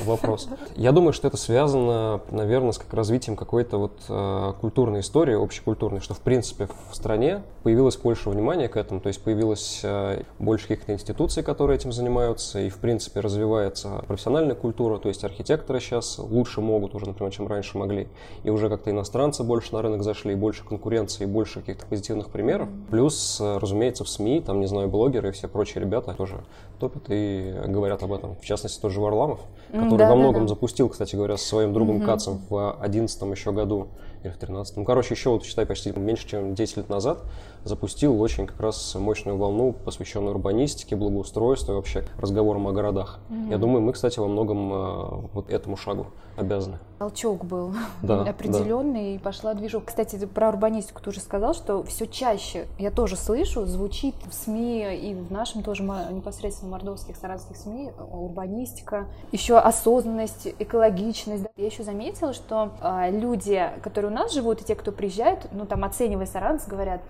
вопрос. 0.05 0.49
Я 0.77 0.93
думаю, 0.93 1.13
что 1.13 1.29
это 1.29 1.37
связано, 1.37 2.21
наверное, 2.31 2.73
с 2.73 2.79
как 2.79 2.93
развитием 2.95 3.37
какой-то 3.37 3.79
вот 3.79 4.01
э, 4.09 4.53
культурной 4.61 5.01
истории, 5.01 5.43
общекультурной, 5.43 6.01
что, 6.01 6.15
в 6.15 6.21
принципе, 6.21 6.69
в 6.91 6.97
стране 6.97 7.43
появилось 7.63 7.97
больше 7.97 8.31
внимания 8.31 8.69
к 8.69 8.77
этому, 8.77 9.01
то 9.01 9.09
есть 9.09 9.23
появилось 9.23 9.81
э, 9.83 10.23
больше 10.39 10.69
каких-то 10.69 10.93
институций, 10.93 11.43
которые 11.43 11.77
этим 11.77 11.93
занимаются, 11.93 12.61
и, 12.61 12.69
в 12.69 12.79
принципе, 12.79 13.21
развивается 13.21 14.03
профессиональная 14.07 14.55
культура, 14.55 14.99
то 14.99 15.09
есть 15.09 15.25
архитекторы 15.25 15.81
сейчас 15.81 16.19
лучше 16.19 16.61
могут 16.61 16.95
уже, 16.95 17.07
например, 17.07 17.33
чем 17.33 17.47
раньше 17.47 17.79
могли 17.79 18.02
и 18.45 18.51
уже 18.51 18.69
как-то 18.69 18.91
иностранцы 18.91 19.43
больше 19.43 19.73
на 19.73 19.83
рынок 19.83 20.03
зашли, 20.03 20.33
и 20.33 20.37
больше 20.37 20.65
конкуренции, 20.65 21.25
и 21.25 21.27
больше 21.27 21.61
каких-то 21.61 21.87
позитивных 21.87 22.29
примеров. 22.29 22.69
Плюс, 22.91 23.41
э, 23.41 23.59
разумеется, 23.59 24.05
в 24.05 24.09
СМИ, 24.09 24.41
там, 24.41 24.61
не 24.61 24.67
знаю, 24.67 24.89
блогеры 24.89 25.29
и 25.29 25.33
все 25.33 25.49
прочие 25.49 25.83
ребята 25.83 26.15
тоже 26.15 26.43
топят 26.79 27.05
и 27.09 27.55
говорят 27.67 28.03
об 28.03 28.13
этом. 28.13 28.37
В 28.37 28.45
частности, 28.45 28.81
тоже 28.81 29.01
Варламов, 29.01 29.41
который 29.73 29.99
да, 29.99 30.11
во 30.11 30.17
многом 30.17 30.43
да, 30.43 30.49
да. 30.49 30.49
запустил, 30.49 30.89
кстати 30.89 31.17
говоря, 31.17 31.37
со 31.37 31.47
своим 31.47 31.73
другом 31.73 31.97
угу. 31.97 32.07
Кацем 32.07 32.41
в 32.49 32.77
2011 32.81 33.23
еще 33.31 33.53
году 33.53 33.89
или 34.23 34.31
в 34.31 34.37
13 34.37 34.77
Ну, 34.77 34.85
короче, 34.85 35.15
еще 35.15 35.31
вот, 35.31 35.45
считай, 35.45 35.67
почти 35.67 35.93
меньше, 35.93 36.29
чем 36.29 36.55
10 36.55 36.77
лет 36.79 36.89
назад 36.89 37.23
запустил 37.65 38.21
очень 38.21 38.47
как 38.47 38.61
раз 38.61 38.95
мощную 38.95 39.37
волну, 39.37 39.73
посвященную 39.73 40.35
урбанистике, 40.35 40.97
благоустройству 40.97 41.73
и 41.73 41.77
вообще 41.77 42.05
разговорам 42.19 42.67
о 42.69 42.73
городах. 42.73 43.21
Mm-hmm. 43.29 43.51
Я 43.51 43.59
думаю, 43.59 43.83
мы, 43.83 43.93
кстати, 43.93 44.19
во 44.19 44.29
многом 44.29 44.73
э, 44.73 45.29
вот 45.33 45.51
этому 45.51 45.77
шагу 45.77 46.07
обязаны. 46.37 46.79
Толчок 46.99 47.45
был 47.45 47.75
да, 48.03 48.23
определенный, 48.23 49.03
да. 49.03 49.15
и 49.17 49.19
пошла 49.19 49.55
движуха. 49.55 49.87
Кстати, 49.87 50.17
ты 50.17 50.27
про 50.27 50.49
урбанистику 50.49 51.03
тоже 51.03 51.21
сказал, 51.21 51.55
что 51.55 51.83
все 51.85 52.07
чаще, 52.07 52.67
я 52.79 52.91
тоже 52.91 53.17
слышу, 53.17 53.67
звучит 53.67 54.15
в 54.25 54.33
СМИ 54.33 54.97
и 54.97 55.15
в 55.15 55.31
нашем 55.31 55.63
тоже 55.63 55.83
непосредственном 55.83 56.73
мордовских, 56.73 57.17
саратовских 57.17 57.57
СМИ, 57.57 57.91
урбанистика, 58.11 59.07
еще 59.31 59.59
осознанность, 59.59 60.49
экологичность. 60.59 61.45
Я 61.57 61.67
еще 61.67 61.83
заметила, 61.83 62.33
что 62.33 62.71
э, 62.81 63.11
люди, 63.11 63.71
которые 63.83 64.11
у 64.11 64.15
нас 64.15 64.33
живут, 64.33 64.61
и 64.61 64.65
те, 64.65 64.75
кто 64.75 64.93
приезжают, 64.93 65.49
ну 65.53 65.67
там 65.67 65.85
оценивая 65.85 66.27
Саратов, 66.27 66.67
говорят, 66.69 67.03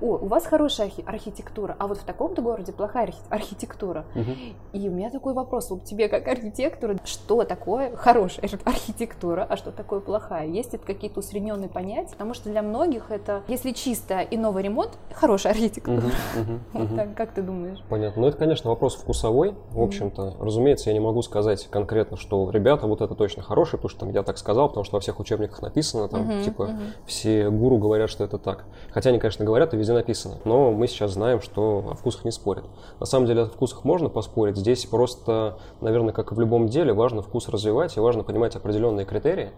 о, 0.00 0.16
у 0.16 0.26
вас 0.26 0.46
хорошая 0.46 0.88
архи- 0.88 1.04
архитектура, 1.06 1.76
а 1.78 1.86
вот 1.86 1.98
в 1.98 2.04
таком-то 2.04 2.42
городе 2.42 2.72
плохая 2.72 3.06
архи- 3.06 3.22
архитектура. 3.28 4.04
Угу. 4.14 4.30
И 4.72 4.88
у 4.88 4.92
меня 4.92 5.10
такой 5.10 5.34
вопрос, 5.34 5.70
вот 5.70 5.84
тебе 5.84 6.08
как 6.08 6.26
архитектору, 6.28 6.96
что 7.04 7.44
такое 7.44 7.94
хорошая 7.96 8.48
архитектура, 8.64 9.46
а 9.48 9.56
что 9.56 9.70
такое 9.72 10.00
плохая? 10.00 10.46
Есть 10.46 10.74
это 10.74 10.86
какие-то 10.86 11.20
усредненные 11.20 11.68
понятия? 11.68 12.12
Потому 12.12 12.34
что 12.34 12.48
для 12.50 12.62
многих 12.62 13.10
это, 13.10 13.42
если 13.48 13.72
чисто 13.72 14.20
и 14.20 14.36
новый 14.36 14.62
ремонт, 14.62 14.98
хорошая 15.12 15.52
архитектура. 15.52 15.98
Угу, 15.98 16.06
угу, 16.06 16.60
вот 16.72 16.96
так, 16.96 17.14
как 17.14 17.32
ты 17.32 17.42
думаешь? 17.42 17.78
Понятно. 17.88 18.22
Ну, 18.22 18.28
это, 18.28 18.36
конечно, 18.36 18.70
вопрос 18.70 18.96
вкусовой, 18.96 19.54
в 19.70 19.80
общем-то. 19.82 20.22
Mm-hmm. 20.22 20.44
Разумеется, 20.44 20.90
я 20.90 20.94
не 20.94 21.00
могу 21.00 21.22
сказать 21.22 21.66
конкретно, 21.70 22.16
что 22.16 22.50
ребята, 22.50 22.86
вот 22.86 23.00
это 23.00 23.14
точно 23.14 23.42
хорошие, 23.42 23.78
потому 23.78 23.90
что 23.90 24.00
там, 24.00 24.10
я 24.10 24.22
так 24.22 24.38
сказал, 24.38 24.68
потому 24.68 24.84
что 24.84 24.96
во 24.96 25.00
всех 25.00 25.20
учебниках 25.20 25.62
написано, 25.62 26.08
там, 26.08 26.28
mm-hmm. 26.28 26.44
типа, 26.44 26.62
mm-hmm. 26.62 26.92
все 27.06 27.50
гуру 27.50 27.78
говорят, 27.78 28.10
что 28.10 28.24
это 28.24 28.38
так. 28.38 28.64
Хотя 28.90 29.10
они, 29.10 29.18
конечно, 29.18 29.44
говорят, 29.44 29.74
и 29.74 29.76
везде 29.76 29.89
написано. 29.92 30.38
Но 30.44 30.72
мы 30.72 30.86
сейчас 30.86 31.12
знаем, 31.12 31.40
что 31.40 31.84
о 31.90 31.94
вкусах 31.94 32.24
не 32.24 32.30
спорят. 32.30 32.64
На 32.98 33.06
самом 33.06 33.26
деле, 33.26 33.42
о 33.42 33.46
вкусах 33.46 33.84
можно 33.84 34.08
поспорить. 34.08 34.56
Здесь 34.56 34.86
просто, 34.86 35.58
наверное, 35.80 36.12
как 36.12 36.32
и 36.32 36.34
в 36.34 36.40
любом 36.40 36.68
деле, 36.68 36.92
важно 36.92 37.22
вкус 37.22 37.48
развивать, 37.48 37.96
и 37.96 38.00
важно 38.00 38.22
понимать 38.22 38.56
определенные 38.56 39.06
критерии, 39.06 39.50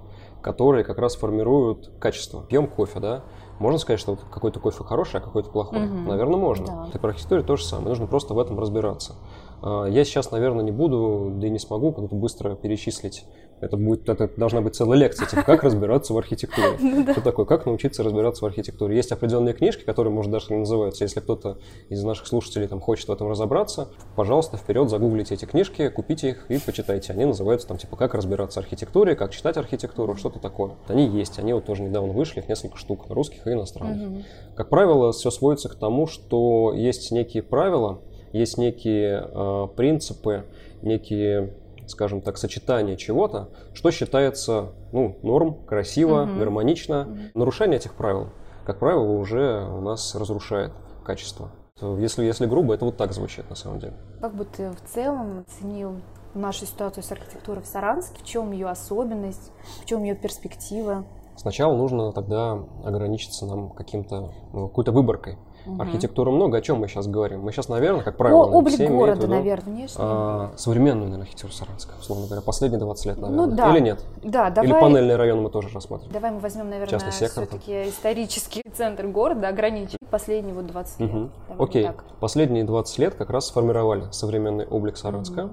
которые 0.43 0.85
как 0.85 0.99
раз 0.99 1.17
формируют 1.17 1.91
качество. 1.99 2.43
Пьем 2.43 2.67
кофе, 2.67 3.01
да, 3.01 3.25
можно 3.59 3.79
сказать, 3.79 4.01
что 4.01 4.17
какой-то 4.17 4.59
кофе 4.59 4.83
хороший, 4.83 5.21
а 5.21 5.23
какой-то 5.23 5.51
плохой? 5.51 5.85
Угу. 5.87 6.09
Наверное, 6.09 6.37
можно. 6.37 6.67
Да. 6.67 6.91
И 6.93 6.99
про 6.99 7.11
архитектуру 7.11 7.45
то 7.45 7.57
же 7.57 7.65
самое. 7.65 7.91
Нужно 7.91 8.09
просто 8.09 8.35
в 8.35 8.41
этом 8.41 8.59
разбираться. 8.59 9.15
А, 9.63 9.87
я 9.87 10.05
сейчас, 10.05 10.33
наверное, 10.33 10.65
не 10.65 10.73
буду, 10.73 11.31
да 11.37 11.47
и 11.47 11.51
не 11.51 11.61
смогу 11.61 11.93
быстро 11.93 12.57
перечислить 12.57 13.25
это 13.63 13.77
будет, 13.77 14.09
это 14.09 14.29
должна 14.37 14.61
быть 14.61 14.75
целая 14.75 14.99
лекция, 14.99 15.27
типа, 15.27 15.45
как 15.45 15.63
разбираться 15.63 16.13
в 16.13 16.19
архитектуре. 16.19 16.77
Ну 16.83 17.13
Что 17.13 17.21
такое, 17.21 17.47
как 17.47 17.65
научиться 17.65 18.03
разбираться 18.03 18.45
в 18.45 18.47
архитектуре. 18.47 18.97
Есть 18.97 19.13
определенные 19.13 19.55
книжки, 19.55 19.85
которые, 19.85 20.13
может, 20.13 20.33
даже 20.33 20.47
не 20.51 20.59
называются. 20.59 21.05
Если 21.05 21.21
кто-то 21.21 21.59
из 21.89 22.03
наших 22.03 22.27
слушателей 22.27 22.67
там 22.67 22.81
хочет 22.81 23.09
в 23.09 23.13
этом 23.13 23.31
разобраться, 23.31 23.89
пожалуйста, 24.17 24.57
вперед, 24.57 24.91
загуглите 24.91 25.35
эти 25.35 25.45
книжки, 25.45 25.89
купите 25.91 26.31
их 26.31 26.51
и 26.51 26.59
почитайте. 26.59 27.13
Они 27.13 27.25
называются 27.25 27.69
там, 27.69 27.79
типа, 27.79 27.97
как 27.97 28.15
разбираться 28.15 28.61
в 28.61 28.65
архитектуре, 28.65 29.15
как 29.15 29.31
читать 29.31 29.57
архитектуру, 29.57 30.17
что-то 30.17 30.41
такое. 30.41 30.73
Они 30.89 31.07
есть, 31.07 31.39
они 31.39 31.53
вот 31.53 31.65
тоже 31.65 31.83
недавно 31.83 32.13
вышли, 32.13 32.41
их 32.41 32.49
несколько 32.49 32.77
штук, 32.77 33.07
русских 33.11 33.47
и 33.47 33.53
иностранных. 33.53 34.25
Как 34.57 34.69
правило, 34.71 35.13
все 35.13 35.31
сводится 35.31 35.69
к 35.69 35.77
тому, 35.77 36.09
что 36.09 36.73
есть 36.75 37.13
некие 37.13 37.45
правила, 37.45 38.01
есть 38.33 38.59
некие 38.59 39.29
э, 39.31 39.69
принципы, 39.77 40.45
некие 40.83 41.55
скажем 41.93 42.21
так, 42.21 42.39
сочетание 42.39 42.97
чего-то, 42.97 43.51
что 43.75 43.91
считается 43.91 44.73
ну, 44.93 45.19
норм, 45.23 45.65
красиво, 45.65 46.23
угу. 46.23 46.39
гармонично. 46.39 47.03
Угу. 47.03 47.19
Нарушение 47.39 47.77
этих 47.79 47.95
правил, 47.95 48.31
как 48.67 48.79
правило, 48.79 49.13
уже 49.13 49.65
у 49.65 49.81
нас 49.81 50.15
разрушает 50.15 50.73
качество. 51.05 51.53
Если, 51.99 52.25
если 52.25 52.47
грубо, 52.47 52.75
это 52.75 52.85
вот 52.85 52.97
так 52.97 53.13
звучит 53.13 53.49
на 53.51 53.57
самом 53.57 53.81
деле. 53.81 53.95
Как 54.21 54.35
бы 54.35 54.45
ты 54.45 54.71
в 54.71 54.81
целом 54.93 55.41
оценил 55.41 56.01
нашу 56.35 56.65
ситуацию 56.65 57.03
с 57.03 57.11
архитектурой 57.11 57.63
в 57.63 57.67
Саранске? 57.67 58.23
В 58.23 58.25
чем 58.25 58.53
ее 58.53 58.69
особенность? 58.69 59.51
В 59.83 59.87
чем 59.87 60.03
ее 60.05 60.15
перспектива? 60.15 61.05
Сначала 61.37 61.77
нужно 61.77 62.13
тогда 62.13 62.59
ограничиться 62.85 63.47
нам 63.47 63.71
каким-то, 63.71 64.33
ну, 64.53 64.69
какой-то 64.69 64.93
выборкой. 64.93 65.39
Угу. 65.67 65.83
Архитектура 65.83 66.31
много, 66.31 66.59
о 66.59 66.61
чем 66.61 66.79
мы 66.79 66.89
сейчас 66.89 67.07
говорим? 67.07 67.41
Мы 67.41 67.53
сейчас, 67.53 67.69
наверное, 67.69 68.03
как 68.03 68.17
правило, 68.17 68.45
О, 68.45 68.51
облик 68.51 68.79
города, 68.89 69.27
наверное, 69.27 69.75
внешне. 69.75 69.97
А, 69.99 70.53
современную, 70.57 71.05
наверное, 71.05 71.25
архитектуру 71.25 71.53
Саранска, 71.53 71.93
условно 72.01 72.27
говоря, 72.27 72.43
последние 72.43 72.81
20 72.81 73.07
лет, 73.07 73.19
наверное. 73.19 73.47
Ну, 73.47 73.53
да. 73.53 73.71
Или 73.71 73.81
нет? 73.81 74.05
Да, 74.23 74.51
давай. 74.51 74.71
Или 74.71 74.81
панельный 74.81 75.17
район 75.17 75.43
мы 75.43 75.51
тоже 75.51 75.69
рассматриваем. 75.73 76.13
Давай 76.13 76.31
мы 76.31 76.41
возьмем, 76.41 76.71
наверное, 76.71 77.11
все-таки 77.11 77.89
исторический 77.89 78.63
центр 78.75 79.07
города, 79.07 79.49
ограничить 79.49 79.99
последние 80.11 80.55
вот 80.55 80.67
20 80.67 81.01
лет. 81.01 81.11
Угу. 81.11 81.29
Окей, 81.59 81.85
так. 81.85 82.05
последние 82.21 82.65
20 82.65 82.99
лет 82.99 83.15
как 83.15 83.31
раз 83.31 83.47
сформировали 83.47 84.05
современный 84.11 84.67
облик 84.67 84.97
Саранска. 84.97 85.45
Угу 85.45 85.51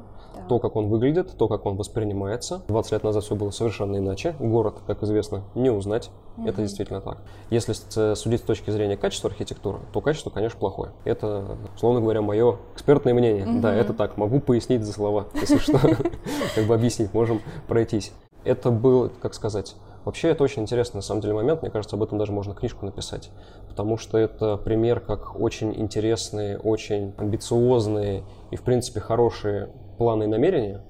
то, 0.48 0.60
как 0.60 0.76
он 0.76 0.88
выглядит, 0.88 1.38
то, 1.38 1.48
как 1.48 1.66
он 1.66 1.76
воспринимается. 1.76 2.62
20 2.68 2.92
лет 2.92 3.04
назад 3.04 3.24
все 3.24 3.36
было 3.36 3.52
совершенно 3.52 3.98
иначе. 3.98 4.36
Город, 4.40 4.76
как 4.88 5.04
известно, 5.04 5.44
не 5.56 5.70
узнать. 5.70 6.10
Mm-hmm. 6.38 6.50
Это 6.50 6.62
действительно 6.62 7.02
так. 7.02 7.18
Если 7.50 7.74
судить 8.16 8.42
с 8.42 8.44
точки 8.44 8.72
зрения 8.72 8.98
качества 8.98 9.30
архитектуры, 9.30 9.80
то 9.94 9.99
качество, 10.02 10.30
конечно, 10.30 10.60
плохое. 10.60 10.92
Это, 11.04 11.58
условно 11.76 12.02
говоря, 12.02 12.22
мое 12.22 12.58
экспертное 12.74 13.14
мнение. 13.14 13.46
Mm-hmm. 13.46 13.60
Да, 13.62 13.74
это 13.74 13.94
так. 13.94 14.18
Могу 14.18 14.40
пояснить 14.40 14.84
за 14.84 14.94
слова, 14.94 15.28
если 15.34 15.58
что. 15.58 15.80
Как 16.56 16.66
бы 16.66 16.74
объяснить, 16.74 17.14
можем 17.14 17.42
пройтись. 17.68 18.12
Это 18.46 18.72
был, 18.72 19.12
как 19.22 19.34
сказать, 19.34 19.76
Вообще 20.06 20.30
это 20.30 20.44
очень 20.44 20.62
интересный 20.64 21.00
на 21.00 21.02
самом 21.02 21.22
деле 21.22 21.34
момент, 21.34 21.62
мне 21.62 21.70
кажется, 21.70 21.96
об 21.96 22.04
этом 22.04 22.18
даже 22.18 22.32
можно 22.32 22.54
книжку 22.54 22.86
написать, 22.86 23.30
потому 23.68 23.98
что 23.98 24.18
это 24.18 24.56
пример, 24.58 25.02
как 25.02 25.40
очень 25.40 25.74
интересные, 25.76 26.58
очень 26.58 27.14
амбициозные 27.18 28.24
и, 28.50 28.56
в 28.56 28.64
принципе, 28.64 29.02
хорошие 29.02 29.70
планы 29.98 30.24
и 30.24 30.28
намерения, 30.28 30.82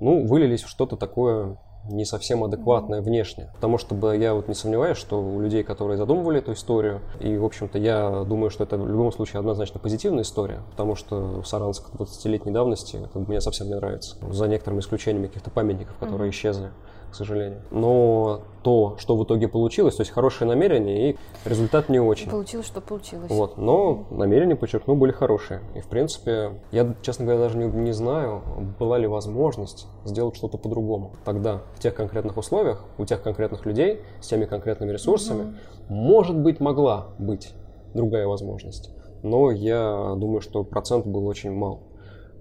ну, 0.00 0.24
вылились 0.24 0.62
в 0.62 0.68
что-то 0.68 0.96
такое 0.96 1.58
не 1.88 2.04
совсем 2.04 2.44
адекватное 2.44 3.00
внешне. 3.00 3.50
Потому 3.54 3.78
что 3.78 4.12
я 4.12 4.34
вот 4.34 4.48
не 4.48 4.54
сомневаюсь, 4.54 4.96
что 4.96 5.20
у 5.20 5.40
людей, 5.40 5.62
которые 5.62 5.96
задумывали 5.96 6.38
эту 6.38 6.52
историю, 6.52 7.00
и, 7.20 7.36
в 7.36 7.44
общем-то, 7.44 7.78
я 7.78 8.24
думаю, 8.24 8.50
что 8.50 8.64
это 8.64 8.76
в 8.76 8.88
любом 8.88 9.12
случае 9.12 9.40
однозначно 9.40 9.80
позитивная 9.80 10.22
история, 10.22 10.62
потому 10.70 10.94
что 10.94 11.42
Саранск 11.42 11.90
20-летней 11.94 12.52
давности, 12.52 12.96
это 12.96 13.18
мне 13.18 13.40
совсем 13.40 13.68
не 13.68 13.74
нравится. 13.74 14.16
За 14.30 14.46
некоторыми 14.48 14.80
исключениями 14.80 15.26
каких-то 15.26 15.50
памятников, 15.50 15.96
которые 15.98 16.28
mm-hmm. 16.28 16.32
исчезли 16.32 16.70
к 17.14 17.16
сожалению. 17.16 17.60
Но 17.70 18.40
то, 18.64 18.96
что 18.98 19.16
в 19.16 19.22
итоге 19.22 19.46
получилось, 19.46 19.94
то 19.94 20.00
есть 20.00 20.10
хорошее 20.10 20.48
намерение 20.48 21.10
и 21.10 21.16
результат 21.44 21.88
не 21.88 22.00
очень. 22.00 22.28
Получилось, 22.28 22.66
что 22.66 22.80
получилось. 22.80 23.30
Вот, 23.30 23.56
но 23.56 24.04
намерения, 24.10 24.56
подчеркну, 24.56 24.96
были 24.96 25.12
хорошие. 25.12 25.60
И, 25.76 25.80
в 25.80 25.86
принципе, 25.86 26.54
я, 26.72 26.92
честно 27.02 27.24
говоря, 27.24 27.42
даже 27.42 27.56
не, 27.56 27.66
не 27.66 27.92
знаю, 27.92 28.42
была 28.80 28.98
ли 28.98 29.06
возможность 29.06 29.86
сделать 30.04 30.34
что-то 30.34 30.58
по-другому. 30.58 31.12
Тогда, 31.24 31.62
в 31.76 31.78
тех 31.78 31.94
конкретных 31.94 32.36
условиях, 32.36 32.84
у 32.98 33.04
тех 33.04 33.22
конкретных 33.22 33.64
людей, 33.64 34.00
с 34.20 34.26
теми 34.26 34.44
конкретными 34.44 34.90
ресурсами, 34.90 35.42
угу. 35.42 35.94
может 35.94 36.36
быть, 36.36 36.58
могла 36.58 37.10
быть 37.20 37.54
другая 37.94 38.26
возможность. 38.26 38.90
Но 39.22 39.52
я 39.52 40.16
думаю, 40.16 40.40
что 40.40 40.64
процент 40.64 41.06
был 41.06 41.28
очень 41.28 41.52
мал. 41.52 41.80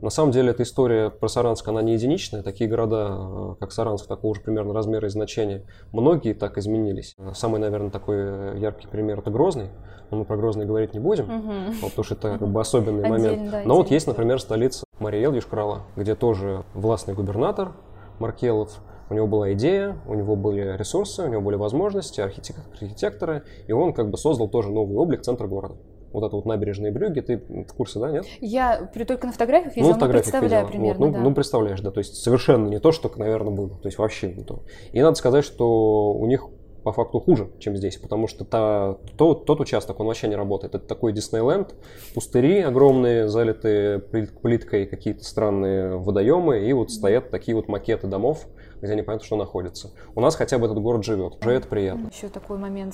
На 0.03 0.09
самом 0.09 0.33
деле 0.33 0.51
эта 0.51 0.63
история 0.63 1.09
про 1.09 1.29
Саранск, 1.29 1.65
она 1.65 1.81
не 1.81 1.93
единичная. 1.93 2.43
Такие 2.43 2.69
города, 2.69 3.07
э, 3.09 3.55
как 3.61 3.71
Саранск, 3.71 4.05
такого 4.05 4.35
же 4.35 4.41
примерно 4.41 4.73
размера 4.73 5.07
и 5.07 5.09
значения, 5.09 5.63
многие 5.93 6.33
так 6.33 6.57
изменились. 6.57 7.15
Самый, 7.33 7.61
наверное, 7.61 7.89
такой 7.89 8.17
э, 8.17 8.55
яркий 8.57 8.87
пример– 8.87 9.19
это 9.21 9.31
Грозный. 9.31 9.69
Но 10.11 10.17
мы 10.17 10.25
про 10.25 10.35
Грозный 10.35 10.65
говорить 10.65 10.93
не 10.93 10.99
будем, 10.99 11.33
угу. 11.33 11.87
потому 11.87 12.03
что 12.03 12.15
это 12.15 12.37
как 12.37 12.49
бы 12.49 12.59
особенный 12.59 13.05
Отдельно, 13.05 13.17
момент. 13.17 13.51
Да, 13.51 13.61
Но 13.63 13.77
вот 13.77 13.91
есть, 13.91 14.05
например, 14.05 14.41
столица 14.41 14.83
Мариэл 14.99 15.35
Юшкрала, 15.35 15.83
где 15.95 16.15
тоже 16.15 16.65
властный 16.73 17.13
губернатор 17.13 17.71
Маркелов, 18.19 18.81
у 19.09 19.13
него 19.13 19.27
была 19.27 19.53
идея, 19.53 19.97
у 20.05 20.15
него 20.15 20.35
были 20.35 20.75
ресурсы, 20.75 21.23
у 21.23 21.29
него 21.29 21.41
были 21.41 21.55
возможности, 21.55 22.19
архитекторы, 22.19 23.43
и 23.67 23.71
он 23.71 23.93
как 23.93 24.09
бы 24.09 24.17
создал 24.17 24.49
тоже 24.49 24.69
новый 24.69 24.97
облик 24.97 25.21
центра 25.21 25.47
города 25.47 25.77
вот 26.13 26.23
это 26.23 26.35
вот 26.35 26.45
набережные 26.45 26.91
Брюги, 26.91 27.19
ты 27.19 27.37
в 27.37 27.73
курсе, 27.73 27.99
да, 27.99 28.11
нет? 28.11 28.25
Я 28.39 28.89
только 29.07 29.27
на 29.27 29.33
фотографиях 29.33 29.75
видела, 29.75 29.89
ну, 29.89 29.93
фотографиях 29.95 30.23
представляю 30.23 30.65
видела. 30.67 30.71
примерно, 30.71 30.99
вот, 30.99 31.11
ну, 31.11 31.17
да. 31.17 31.23
ну, 31.23 31.33
представляешь, 31.33 31.81
да, 31.81 31.91
то 31.91 31.99
есть 31.99 32.15
совершенно 32.15 32.67
не 32.69 32.79
то, 32.79 32.91
что, 32.91 33.11
наверное, 33.17 33.51
было, 33.51 33.69
то 33.69 33.87
есть 33.87 33.97
вообще 33.97 34.31
не 34.31 34.43
то. 34.43 34.63
И 34.91 35.01
надо 35.01 35.15
сказать, 35.15 35.43
что 35.43 36.13
у 36.13 36.25
них 36.27 36.47
по 36.83 36.91
факту 36.91 37.19
хуже, 37.19 37.49
чем 37.59 37.75
здесь, 37.75 37.97
потому 37.97 38.27
что 38.27 38.45
та, 38.45 38.97
то, 39.17 39.33
тот 39.33 39.59
участок, 39.59 39.99
он 39.99 40.07
вообще 40.07 40.27
не 40.27 40.35
работает. 40.35 40.75
Это 40.75 40.85
такой 40.85 41.13
Диснейленд, 41.13 41.75
пустыри 42.13 42.61
огромные, 42.61 43.27
залитые 43.27 43.99
плиткой 43.99 44.85
какие-то 44.85 45.23
странные 45.23 45.97
водоемы, 45.97 46.59
и 46.67 46.73
вот 46.73 46.91
стоят 46.91 47.29
такие 47.31 47.55
вот 47.55 47.67
макеты 47.67 48.07
домов, 48.07 48.47
где 48.81 48.95
непонятно, 48.95 49.25
что 49.25 49.37
находится. 49.37 49.91
У 50.13 50.21
нас 50.21 50.35
хотя 50.35 50.57
бы 50.57 50.65
этот 50.65 50.79
город 50.79 51.03
живет, 51.03 51.37
уже 51.41 51.51
это 51.51 51.67
приятно. 51.67 52.09
Еще 52.13 52.27
такой 52.27 52.57
момент, 52.57 52.93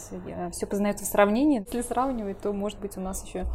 все 0.51 0.65
познается 0.65 1.05
в 1.05 1.08
сравнении. 1.08 1.65
Если 1.65 1.81
сравнивать, 1.81 2.39
то, 2.39 2.53
может 2.53 2.79
быть, 2.79 2.98
у 2.98 3.01
нас 3.01 3.25
еще 3.25 3.48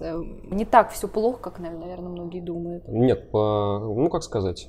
э, 0.00 0.22
не 0.50 0.64
так 0.64 0.90
все 0.90 1.06
плохо, 1.06 1.38
как, 1.40 1.58
наверное, 1.58 2.08
многие 2.08 2.40
думают. 2.40 2.88
Нет, 2.88 3.30
по, 3.30 3.78
ну 3.78 4.08
как 4.08 4.22
сказать, 4.22 4.68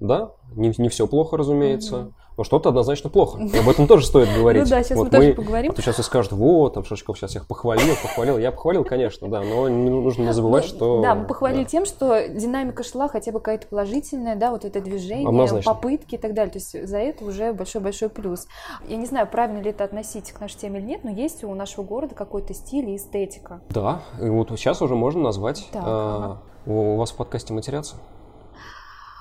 да, 0.00 0.32
не, 0.54 0.72
не 0.78 0.88
все 0.88 1.06
плохо, 1.06 1.36
разумеется. 1.36 2.12
Но 2.36 2.44
что-то 2.44 2.68
однозначно 2.68 3.10
плохо. 3.10 3.42
И 3.42 3.58
об 3.58 3.68
этом 3.68 3.88
тоже 3.88 4.06
стоит 4.06 4.28
говорить. 4.32 4.62
Ну 4.62 4.68
да, 4.68 4.84
сейчас 4.84 4.96
мы 4.96 5.10
тоже 5.10 5.34
поговорим. 5.34 5.72
А 5.72 5.74
то 5.74 5.82
сейчас 5.82 5.98
и 5.98 6.02
скажут, 6.04 6.30
вот, 6.30 6.74
там 6.74 6.84
Шашков 6.84 7.18
сейчас 7.18 7.34
их 7.34 7.48
похвалил, 7.48 7.96
похвалил. 8.00 8.38
Я 8.38 8.52
похвалил, 8.52 8.84
конечно, 8.84 9.28
да, 9.28 9.42
но 9.42 9.68
нужно 9.68 10.22
не 10.22 10.32
забывать, 10.32 10.62
ну, 10.62 10.68
что... 10.68 11.02
Да, 11.02 11.16
мы 11.16 11.26
похвалили 11.26 11.64
тем, 11.64 11.84
что 11.84 12.28
динамика 12.28 12.84
шла 12.84 13.08
хотя 13.08 13.32
бы 13.32 13.40
какая-то 13.40 13.66
положительная, 13.66 14.36
да, 14.36 14.52
вот 14.52 14.64
это 14.64 14.80
движение, 14.80 15.62
попытки 15.64 16.14
и 16.14 16.18
так 16.18 16.32
далее. 16.32 16.52
То 16.52 16.58
есть 16.58 16.88
за 16.88 16.98
это 16.98 17.24
уже 17.24 17.52
большой-большой 17.52 18.08
плюс. 18.08 18.46
Я 18.86 18.98
не 18.98 19.06
знаю, 19.06 19.26
правильно 19.26 19.60
ли 19.60 19.70
это 19.70 19.82
относить 19.82 20.30
к 20.30 20.38
нашей 20.38 20.58
теме 20.58 20.78
или 20.78 20.86
нет, 20.86 21.02
но 21.02 21.10
есть 21.10 21.42
у 21.42 21.52
нашего 21.54 21.82
города 21.82 22.14
какой-то 22.14 22.54
стиль 22.54 22.90
и 22.90 22.96
эстетика. 22.96 23.62
Да, 23.70 24.02
и 24.22 24.28
вот 24.28 24.50
сейчас 24.50 24.80
уже 24.80 24.94
можно 24.94 25.22
назвать... 25.22 25.68
Так, 25.72 25.82
ага 25.84 26.38
У 26.66 26.96
вас 26.96 27.12
в 27.12 27.16
подкасте 27.16 27.54
матерятся? 27.54 27.96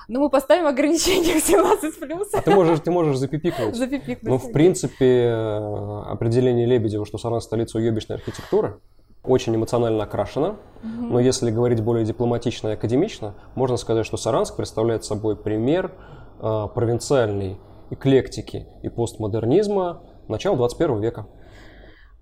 Ну, 0.08 0.22
мы 0.22 0.30
поставим 0.30 0.68
ограничение 0.68 1.40
в 1.40 1.44
17 1.44 2.00
плюс. 2.00 2.34
А 2.34 2.42
ты 2.42 2.52
можешь, 2.52 2.80
ты 2.80 2.92
можешь 2.92 3.18
запипикнуть. 3.18 3.76
Запипикнуть. 3.76 4.24
Ну, 4.24 4.38
в 4.38 4.52
принципе, 4.54 5.24
э, 5.26 6.02
определение 6.06 6.66
Лебедева, 6.66 7.06
что 7.06 7.18
Саран– 7.18 7.42
столица 7.42 7.78
уебищной 7.78 8.16
архитектуры, 8.18 8.80
очень 9.24 9.56
эмоционально 9.56 10.04
окрашено. 10.04 10.58
Но 10.84 11.20
если 11.20 11.52
говорить 11.52 11.82
более 11.82 12.06
дипломатично 12.06 12.70
и 12.70 12.72
академично, 12.74 13.36
можно 13.56 13.76
сказать, 13.76 14.06
что 14.06 14.16
Саранск 14.16 14.56
представляет 14.56 15.04
собой 15.04 15.36
пример 15.36 15.92
э, 16.40 16.68
провинциальной 16.74 17.58
эклектики 17.90 18.68
и 18.84 18.90
постмодернизма 18.90 20.04
начала 20.30 20.56
21 20.56 21.02
века. 21.02 21.28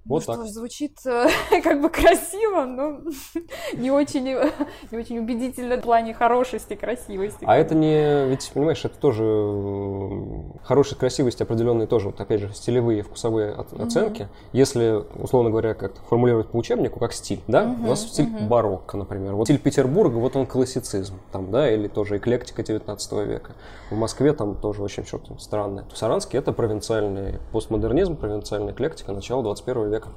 Вот 0.05 0.23
так. 0.23 0.35
Что 0.35 0.45
ж, 0.45 0.49
звучит 0.49 0.99
э, 1.05 1.27
как 1.63 1.81
бы 1.81 1.89
красиво, 1.89 2.65
но 2.65 2.99
не 3.73 3.89
очень, 3.89 4.23
не 4.23 4.97
очень 4.97 5.17
убедительно 5.17 5.77
в 5.77 5.81
плане 5.81 6.13
хорошести, 6.13 6.75
красивости. 6.75 7.43
А 7.43 7.57
это 7.57 7.73
не, 7.73 8.27
ведь, 8.27 8.51
понимаешь, 8.53 8.85
это 8.85 8.95
тоже 8.99 9.23
э, 9.23 10.59
хорошая 10.63 10.99
красивость 10.99 11.41
определенные 11.41 11.87
тоже, 11.87 12.07
вот 12.07 12.21
опять 12.21 12.41
же, 12.41 12.53
стилевые, 12.53 13.01
вкусовые 13.01 13.51
от, 13.51 13.73
mm-hmm. 13.73 13.83
оценки. 13.83 14.27
Если, 14.53 15.03
условно 15.15 15.49
говоря, 15.49 15.73
как 15.73 15.95
формулировать 16.07 16.49
по 16.49 16.57
учебнику, 16.57 16.99
как 16.99 17.11
стиль, 17.11 17.41
да, 17.47 17.63
mm-hmm. 17.63 17.83
у 17.83 17.87
нас 17.87 18.01
стиль 18.03 18.27
mm-hmm. 18.27 18.47
барокко, 18.47 18.97
например. 18.97 19.33
Вот 19.33 19.45
стиль 19.47 19.59
Петербурга, 19.59 20.17
вот 20.17 20.35
он 20.35 20.45
классицизм, 20.45 21.15
там, 21.31 21.49
да, 21.49 21.71
или 21.71 21.87
тоже 21.87 22.17
эклектика 22.17 22.61
19 22.61 23.11
века. 23.27 23.53
В 23.89 23.95
Москве 23.95 24.33
там 24.33 24.55
тоже 24.55 24.83
очень 24.83 25.03
что-то 25.03 25.35
странное. 25.39 25.85
В 25.91 25.97
Саранске 25.97 26.37
это 26.37 26.51
провинциальный 26.51 27.39
постмодернизм, 27.51 28.15
провинциальная 28.15 28.71
эклектика 28.71 29.11
начала 29.11 29.41
21 29.41 29.89
века 29.89 29.94
века. 29.95 30.09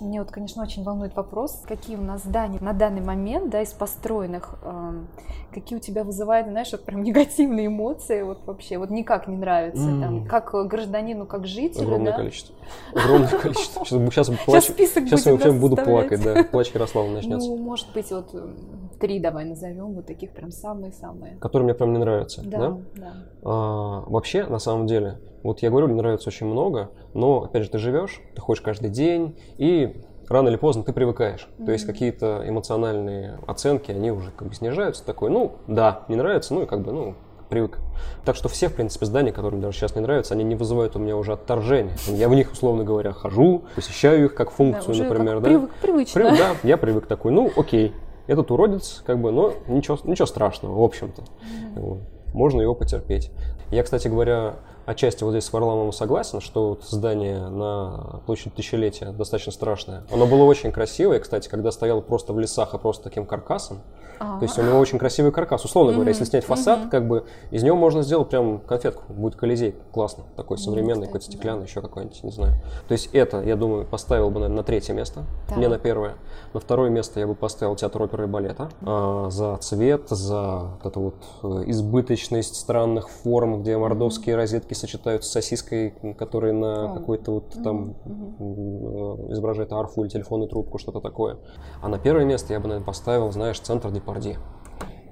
Мне 0.00 0.20
вот, 0.20 0.30
конечно, 0.30 0.62
очень 0.62 0.82
волнует 0.84 1.14
вопрос, 1.16 1.62
какие 1.66 1.96
у 1.96 2.02
нас 2.02 2.22
здания 2.22 2.58
на 2.60 2.72
данный 2.72 3.00
момент, 3.00 3.50
да, 3.50 3.62
из 3.62 3.72
построенных, 3.72 4.56
э, 4.62 4.92
какие 5.52 5.78
у 5.78 5.80
тебя 5.80 6.04
вызывают, 6.04 6.48
знаешь, 6.48 6.72
вот 6.72 6.84
прям 6.84 7.02
негативные 7.04 7.66
эмоции, 7.66 8.22
вот 8.22 8.44
вообще, 8.46 8.78
вот 8.78 8.90
никак 8.90 9.28
не 9.28 9.36
нравится, 9.36 9.88
mm. 9.88 10.00
там, 10.00 10.26
как 10.26 10.52
гражданину, 10.68 11.26
как 11.26 11.46
жителю, 11.46 11.84
Огромное 11.84 12.12
да? 12.12 12.18
количество. 12.18 12.54
Огромное 12.94 13.28
количество. 13.28 13.84
Сейчас, 13.84 14.26
сейчас, 14.26 14.26
плач... 14.44 14.64
сейчас, 14.64 14.74
список 14.74 15.04
сейчас 15.04 15.26
я 15.26 15.32
вообще 15.32 15.52
буду 15.52 15.76
плакать, 15.76 16.22
да, 16.22 16.44
плач 16.44 16.70
Ярослава 16.72 17.08
начнется. 17.10 17.48
Ну, 17.48 17.56
может 17.56 17.92
быть, 17.92 18.10
вот 18.10 18.34
три 19.00 19.20
давай 19.20 19.44
назовем, 19.44 19.94
вот 19.94 20.06
таких 20.06 20.32
прям 20.32 20.50
самые-самые. 20.50 21.36
Которые 21.36 21.64
мне 21.64 21.74
прям 21.74 21.92
не 21.92 21.98
нравятся, 21.98 22.42
да? 22.44 22.58
Да, 22.58 22.78
да. 22.94 23.12
А, 23.42 24.04
вообще, 24.06 24.44
на 24.46 24.58
самом 24.58 24.86
деле, 24.86 25.18
вот 25.42 25.60
я 25.60 25.70
говорю, 25.70 25.88
мне 25.88 25.96
нравится 25.96 26.28
очень 26.28 26.46
много, 26.46 26.90
но, 27.14 27.42
опять 27.42 27.64
же, 27.64 27.70
ты 27.70 27.78
живешь, 27.78 28.20
ты 28.34 28.40
ходишь 28.40 28.60
каждый 28.60 28.90
день, 28.90 29.38
и 29.58 30.02
рано 30.28 30.48
или 30.48 30.56
поздно 30.56 30.82
ты 30.82 30.92
привыкаешь. 30.92 31.48
Mm-hmm. 31.58 31.64
То 31.66 31.72
есть 31.72 31.86
какие-то 31.86 32.42
эмоциональные 32.46 33.38
оценки, 33.46 33.90
они 33.90 34.10
уже 34.10 34.30
как 34.30 34.48
бы 34.48 34.54
снижаются. 34.54 35.04
Такой, 35.04 35.30
ну, 35.30 35.52
да, 35.66 36.04
не 36.08 36.16
нравится, 36.16 36.54
ну 36.54 36.62
и 36.62 36.66
как 36.66 36.82
бы, 36.82 36.92
ну, 36.92 37.14
привык. 37.48 37.78
Так 38.24 38.34
что 38.34 38.48
все, 38.48 38.68
в 38.68 38.74
принципе, 38.74 39.04
здания, 39.04 39.30
которые 39.30 39.58
мне 39.58 39.66
даже 39.66 39.76
сейчас 39.76 39.94
не 39.94 40.00
нравятся, 40.00 40.32
они 40.32 40.42
не 40.42 40.54
вызывают 40.54 40.96
у 40.96 40.98
меня 40.98 41.16
уже 41.16 41.34
отторжения. 41.34 41.94
Я 42.08 42.28
в 42.28 42.34
них, 42.34 42.50
условно 42.50 42.82
говоря, 42.82 43.12
хожу, 43.12 43.64
посещаю 43.74 44.24
их 44.24 44.34
как 44.34 44.50
функцию, 44.50 44.94
да, 44.94 45.04
например, 45.04 45.34
как 45.34 45.42
да. 45.42 45.48
Привык, 45.50 45.70
привычно. 45.82 46.20
Привык, 46.20 46.38
да, 46.38 46.56
я 46.62 46.76
привык 46.78 47.06
такой, 47.06 47.32
ну, 47.32 47.50
окей, 47.54 47.92
этот 48.26 48.50
уродец, 48.50 49.02
как 49.04 49.20
бы, 49.20 49.32
но 49.32 49.52
ничего, 49.68 49.98
ничего 50.04 50.24
страшного, 50.26 50.80
в 50.80 50.82
общем-то. 50.82 51.22
Mm-hmm. 51.76 51.98
Можно 52.32 52.62
его 52.62 52.74
потерпеть. 52.74 53.30
Я, 53.70 53.82
кстати 53.82 54.08
говоря, 54.08 54.54
отчасти 54.86 55.24
вот 55.24 55.30
здесь 55.30 55.44
с 55.44 55.52
Варламовым 55.52 55.92
согласен, 55.92 56.40
что 56.40 56.70
вот 56.70 56.84
здание 56.84 57.48
на 57.48 58.20
площади 58.26 58.50
Тысячелетия 58.56 59.12
достаточно 59.12 59.52
страшное. 59.52 60.04
Оно 60.10 60.26
было 60.26 60.44
очень 60.44 60.72
красивое, 60.72 61.20
кстати, 61.20 61.48
когда 61.48 61.70
стояло 61.72 62.00
просто 62.00 62.32
в 62.32 62.40
лесах, 62.40 62.74
а 62.74 62.78
просто 62.78 63.04
таким 63.04 63.26
каркасом. 63.26 63.80
А-а-а. 64.22 64.38
То 64.38 64.44
есть 64.44 64.58
у 64.58 64.62
него 64.62 64.78
очень 64.78 64.98
красивый 64.98 65.32
каркас. 65.32 65.64
Условно 65.64 65.92
говоря, 65.92 66.10
если 66.10 66.24
снять 66.24 66.44
фасад, 66.44 66.88
как 66.90 67.06
бы 67.06 67.26
из 67.50 67.62
него 67.62 67.76
можно 67.76 68.02
сделать 68.02 68.28
прям 68.28 68.60
конфетку. 68.60 69.12
Будет 69.12 69.36
колизей. 69.36 69.74
Классно. 69.92 70.24
Такой 70.36 70.58
современный, 70.58 71.06
какой-то 71.06 71.26
стеклянный, 71.26 71.66
еще 71.66 71.80
какой-нибудь, 71.80 72.22
не 72.22 72.30
знаю. 72.30 72.54
То 72.88 72.92
есть 72.92 73.10
это, 73.12 73.42
я 73.42 73.56
думаю, 73.56 73.86
поставил 73.86 74.30
бы, 74.30 74.40
наверное, 74.40 74.58
на 74.58 74.62
третье 74.62 74.94
место, 74.94 75.24
не 75.56 75.68
на 75.68 75.78
первое. 75.78 76.14
На 76.54 76.60
второе 76.60 76.90
место 76.90 77.20
я 77.20 77.26
бы 77.26 77.34
поставил 77.34 77.76
театр 77.76 78.02
оперы 78.02 78.24
и 78.24 78.26
балета. 78.26 78.68
А, 78.82 79.30
за 79.30 79.56
цвет, 79.58 80.08
за 80.08 80.78
эту 80.84 81.00
вот 81.00 81.14
э, 81.42 81.70
избыточность 81.70 82.56
странных 82.56 83.08
форм, 83.08 83.62
где 83.62 83.76
мордовские 83.76 84.36
розетки 84.36 84.74
сочетаются 84.74 85.30
с 85.30 85.32
сосиской, 85.32 85.94
которая 86.18 86.52
на 86.52 86.94
какой-то 86.94 87.32
вот 87.32 87.50
там 87.62 87.94
mm-hmm. 88.04 89.32
изображает 89.32 89.72
арфу 89.72 90.02
или 90.02 90.10
телефонную 90.10 90.48
трубку, 90.48 90.78
что-то 90.78 91.00
такое. 91.00 91.38
А 91.80 91.88
на 91.88 91.98
первое 91.98 92.24
место 92.24 92.52
я 92.52 92.60
бы, 92.60 92.68
наверное, 92.68 92.86
поставил, 92.86 93.30
знаешь, 93.32 93.58
центр 93.60 93.90
Депарди. 94.20 94.38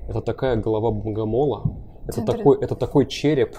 Это 0.08 0.20
такая 0.20 0.56
голова 0.56 0.90
богомола, 0.90 1.62
это 2.06 2.22
такой, 2.22 2.58
это 2.60 2.74
такой 2.74 3.06
череп 3.06 3.56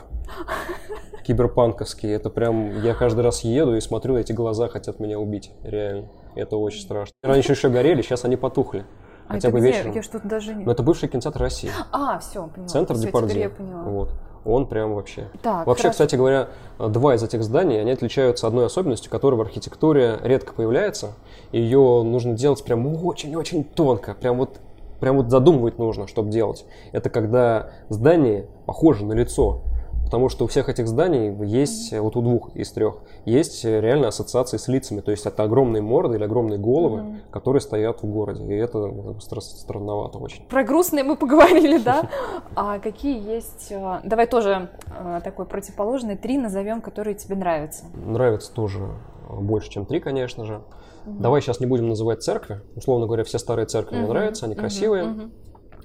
киберпанковский. 1.26 2.12
Это 2.12 2.30
прям, 2.30 2.82
я 2.82 2.94
каждый 2.94 3.22
раз 3.22 3.44
еду 3.44 3.76
и 3.76 3.80
смотрю, 3.80 4.18
эти 4.18 4.34
глаза 4.34 4.68
хотят 4.68 5.00
меня 5.00 5.20
убить. 5.20 5.52
Реально. 5.64 6.10
Это 6.36 6.58
очень 6.58 6.82
страшно. 6.82 7.14
Раньше 7.24 7.54
еще 7.54 7.70
горели, 7.70 8.02
сейчас 8.02 8.26
они 8.26 8.36
потухли. 8.36 8.86
А 9.28 9.34
Хотя 9.34 9.50
бы 9.50 9.60
где? 9.60 9.68
вечером. 9.72 9.94
Я 9.94 10.04
что-то 10.04 10.28
даже 10.28 10.54
не... 10.54 10.66
Но 10.66 10.72
это 10.74 10.84
бывший 10.84 11.08
кинотеатр 11.08 11.40
России. 11.40 11.72
А, 11.92 12.20
все, 12.20 12.48
поняла. 12.48 12.68
Центр 12.68 12.96
все, 12.96 13.06
Депардье. 13.06 13.42
я 13.42 13.50
поняла. 13.50 13.84
Вот 13.84 14.10
он 14.46 14.66
прям 14.68 14.96
вообще. 14.96 15.30
Так, 15.42 15.68
вообще, 15.68 15.84
хорошо. 15.84 15.92
кстати 15.92 16.16
говоря, 16.16 16.48
два 16.80 17.16
из 17.16 17.24
этих 17.24 17.44
зданий, 17.44 17.80
они 17.80 17.92
отличаются 17.92 18.48
одной 18.48 18.66
особенностью, 18.66 19.12
которая 19.12 19.38
в 19.38 19.42
архитектуре 19.42 20.18
редко 20.24 20.54
появляется. 20.54 21.14
Ее 21.52 22.04
нужно 22.04 22.34
делать 22.34 22.64
прям 22.64 22.88
очень-очень 23.06 23.64
тонко, 23.64 24.16
прям 24.16 24.38
вот 24.38 24.60
прям 25.02 25.18
вот 25.18 25.30
задумывать 25.30 25.78
нужно, 25.80 26.08
чтобы 26.08 26.30
делать. 26.30 26.66
Это 26.94 27.10
когда 27.10 27.72
здание 27.90 28.48
похоже 28.66 29.06
на 29.06 29.14
лицо. 29.14 29.64
Потому 30.06 30.28
что 30.28 30.44
у 30.44 30.48
всех 30.48 30.68
этих 30.68 30.90
зданий 30.90 31.34
есть, 31.46 31.98
вот 31.98 32.18
у 32.18 32.22
двух 32.22 32.54
из 32.54 32.70
трех, 32.74 32.98
есть 33.24 33.64
реально 33.64 34.10
ассоциации 34.10 34.58
с 34.58 34.68
лицами. 34.68 35.00
То 35.00 35.12
есть 35.12 35.26
это 35.26 35.44
огромные 35.44 35.82
морды 35.82 36.18
или 36.18 36.24
огромные 36.26 36.60
головы, 36.60 37.00
mm-hmm. 37.00 37.32
которые 37.32 37.62
стоят 37.62 38.04
в 38.04 38.06
городе. 38.08 38.44
И 38.44 38.58
это 38.58 38.78
ну, 38.78 39.16
странновато 39.22 40.18
очень. 40.18 40.44
Про 40.48 40.66
грустные 40.66 41.06
мы 41.06 41.16
поговорили, 41.18 41.78
да? 41.78 42.10
А 42.56 42.80
какие 42.80 43.26
есть... 43.26 43.72
Э, 43.72 44.02
давай 44.04 44.28
тоже 44.28 44.70
э, 44.88 45.22
такой 45.24 45.46
противоположный 45.46 46.18
три 46.18 46.38
назовем, 46.38 46.82
которые 46.82 47.16
тебе 47.16 47.38
нравятся. 47.38 47.86
Нравится 48.06 48.54
тоже 48.54 48.90
больше, 49.30 49.70
чем 49.70 49.86
три, 49.86 50.02
конечно 50.02 50.44
же. 50.44 50.62
Давай 51.06 51.42
сейчас 51.42 51.60
не 51.60 51.66
будем 51.66 51.88
называть 51.88 52.24
церкви. 52.24 52.62
Условно 52.76 53.06
говоря, 53.08 53.24
все 53.24 53.40
старые 53.40 53.66
церкви 53.66 53.98
мне 53.98 54.08
нравятся, 54.08 54.46
они 54.46 54.56
красивые, 54.56 55.32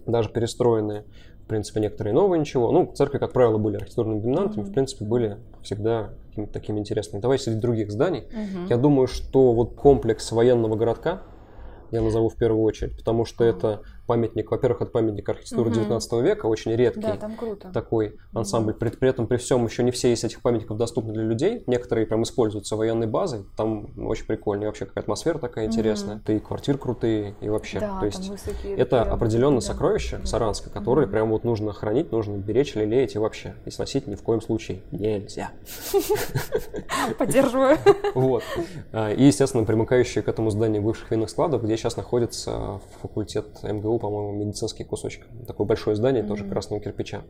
даже 0.06 0.28
перестроенные 0.28 1.04
в 1.46 1.48
принципе, 1.48 1.78
некоторые 1.78 2.12
новые 2.12 2.40
ничего. 2.40 2.72
Ну, 2.72 2.90
церкви, 2.92 3.18
как 3.18 3.32
правило, 3.32 3.56
были 3.56 3.76
архитектурными 3.76 4.18
доминантами, 4.18 4.64
mm-hmm. 4.64 4.68
в 4.68 4.72
принципе, 4.72 5.04
были 5.04 5.36
всегда 5.62 6.10
какими-то 6.30 6.52
такими 6.52 6.80
интересными. 6.80 7.22
Давай 7.22 7.38
среди 7.38 7.60
других 7.60 7.92
зданий. 7.92 8.22
Mm-hmm. 8.22 8.66
Я 8.68 8.76
думаю, 8.76 9.06
что 9.06 9.52
вот 9.52 9.76
комплекс 9.76 10.32
военного 10.32 10.74
городка, 10.74 11.22
я 11.92 12.02
назову 12.02 12.30
в 12.30 12.34
первую 12.34 12.64
очередь, 12.64 12.96
потому 12.96 13.24
что 13.24 13.44
это 13.44 13.82
памятник, 14.06 14.50
во-первых, 14.50 14.82
это 14.82 14.90
памятник 14.90 15.28
архитектуры 15.28 15.70
угу. 15.70 15.80
19 15.80 16.12
века, 16.22 16.46
очень 16.46 16.72
редкий 16.72 17.00
да, 17.00 17.16
там 17.16 17.36
круто. 17.36 17.70
такой 17.72 18.16
ансамбль. 18.32 18.72
Угу. 18.72 18.78
При, 18.78 18.90
при 18.90 19.08
этом, 19.08 19.26
при 19.26 19.36
всем, 19.36 19.64
еще 19.64 19.82
не 19.82 19.90
все 19.90 20.12
из 20.12 20.22
этих 20.24 20.42
памятников 20.42 20.76
доступны 20.76 21.12
для 21.12 21.24
людей. 21.24 21.64
Некоторые 21.66 22.06
прям 22.06 22.22
используются 22.22 22.76
военной 22.76 23.06
базой. 23.06 23.44
Там 23.56 23.88
очень 23.98 24.26
прикольно. 24.26 24.64
И 24.64 24.66
вообще 24.66 24.86
какая 24.86 25.00
атмосфера 25.00 25.38
такая 25.38 25.66
угу. 25.66 25.72
интересная. 25.72 26.22
Да 26.24 26.32
и 26.32 26.38
квартир 26.38 26.78
крутые, 26.78 27.34
и 27.40 27.48
вообще. 27.48 27.80
Да, 27.80 28.00
То 28.00 28.06
есть 28.06 28.30
это 28.64 29.02
определенно 29.02 29.56
да. 29.56 29.66
сокровище 29.66 30.18
да. 30.18 30.26
Саранска, 30.26 30.70
которое 30.70 31.06
угу. 31.06 31.12
прям 31.12 31.30
вот 31.30 31.44
нужно 31.44 31.72
хранить, 31.72 32.12
нужно 32.12 32.36
беречь, 32.36 32.74
лелеять 32.74 33.14
и 33.14 33.18
вообще. 33.18 33.54
И 33.64 33.70
сносить 33.70 34.06
ни 34.06 34.14
в 34.14 34.22
коем 34.22 34.40
случае 34.40 34.82
нельзя. 34.92 35.50
Поддерживаю. 37.18 37.78
Вот. 38.14 38.42
А, 38.92 39.12
и, 39.12 39.24
естественно, 39.24 39.64
примыкающие 39.64 40.22
к 40.22 40.28
этому 40.28 40.50
зданию 40.50 40.82
бывших 40.82 41.10
винных 41.10 41.30
складов, 41.30 41.62
где 41.62 41.76
сейчас 41.76 41.96
находится 41.96 42.80
факультет 43.00 43.46
МГУ 43.62 43.95
по-моему, 43.98 44.32
медицинский 44.32 44.84
кусочек. 44.84 45.26
Такое 45.46 45.66
большое 45.66 45.96
здание, 45.96 46.22
mm-hmm. 46.22 46.28
тоже 46.28 46.44
красного 46.44 46.82
кирпича. 46.82 47.22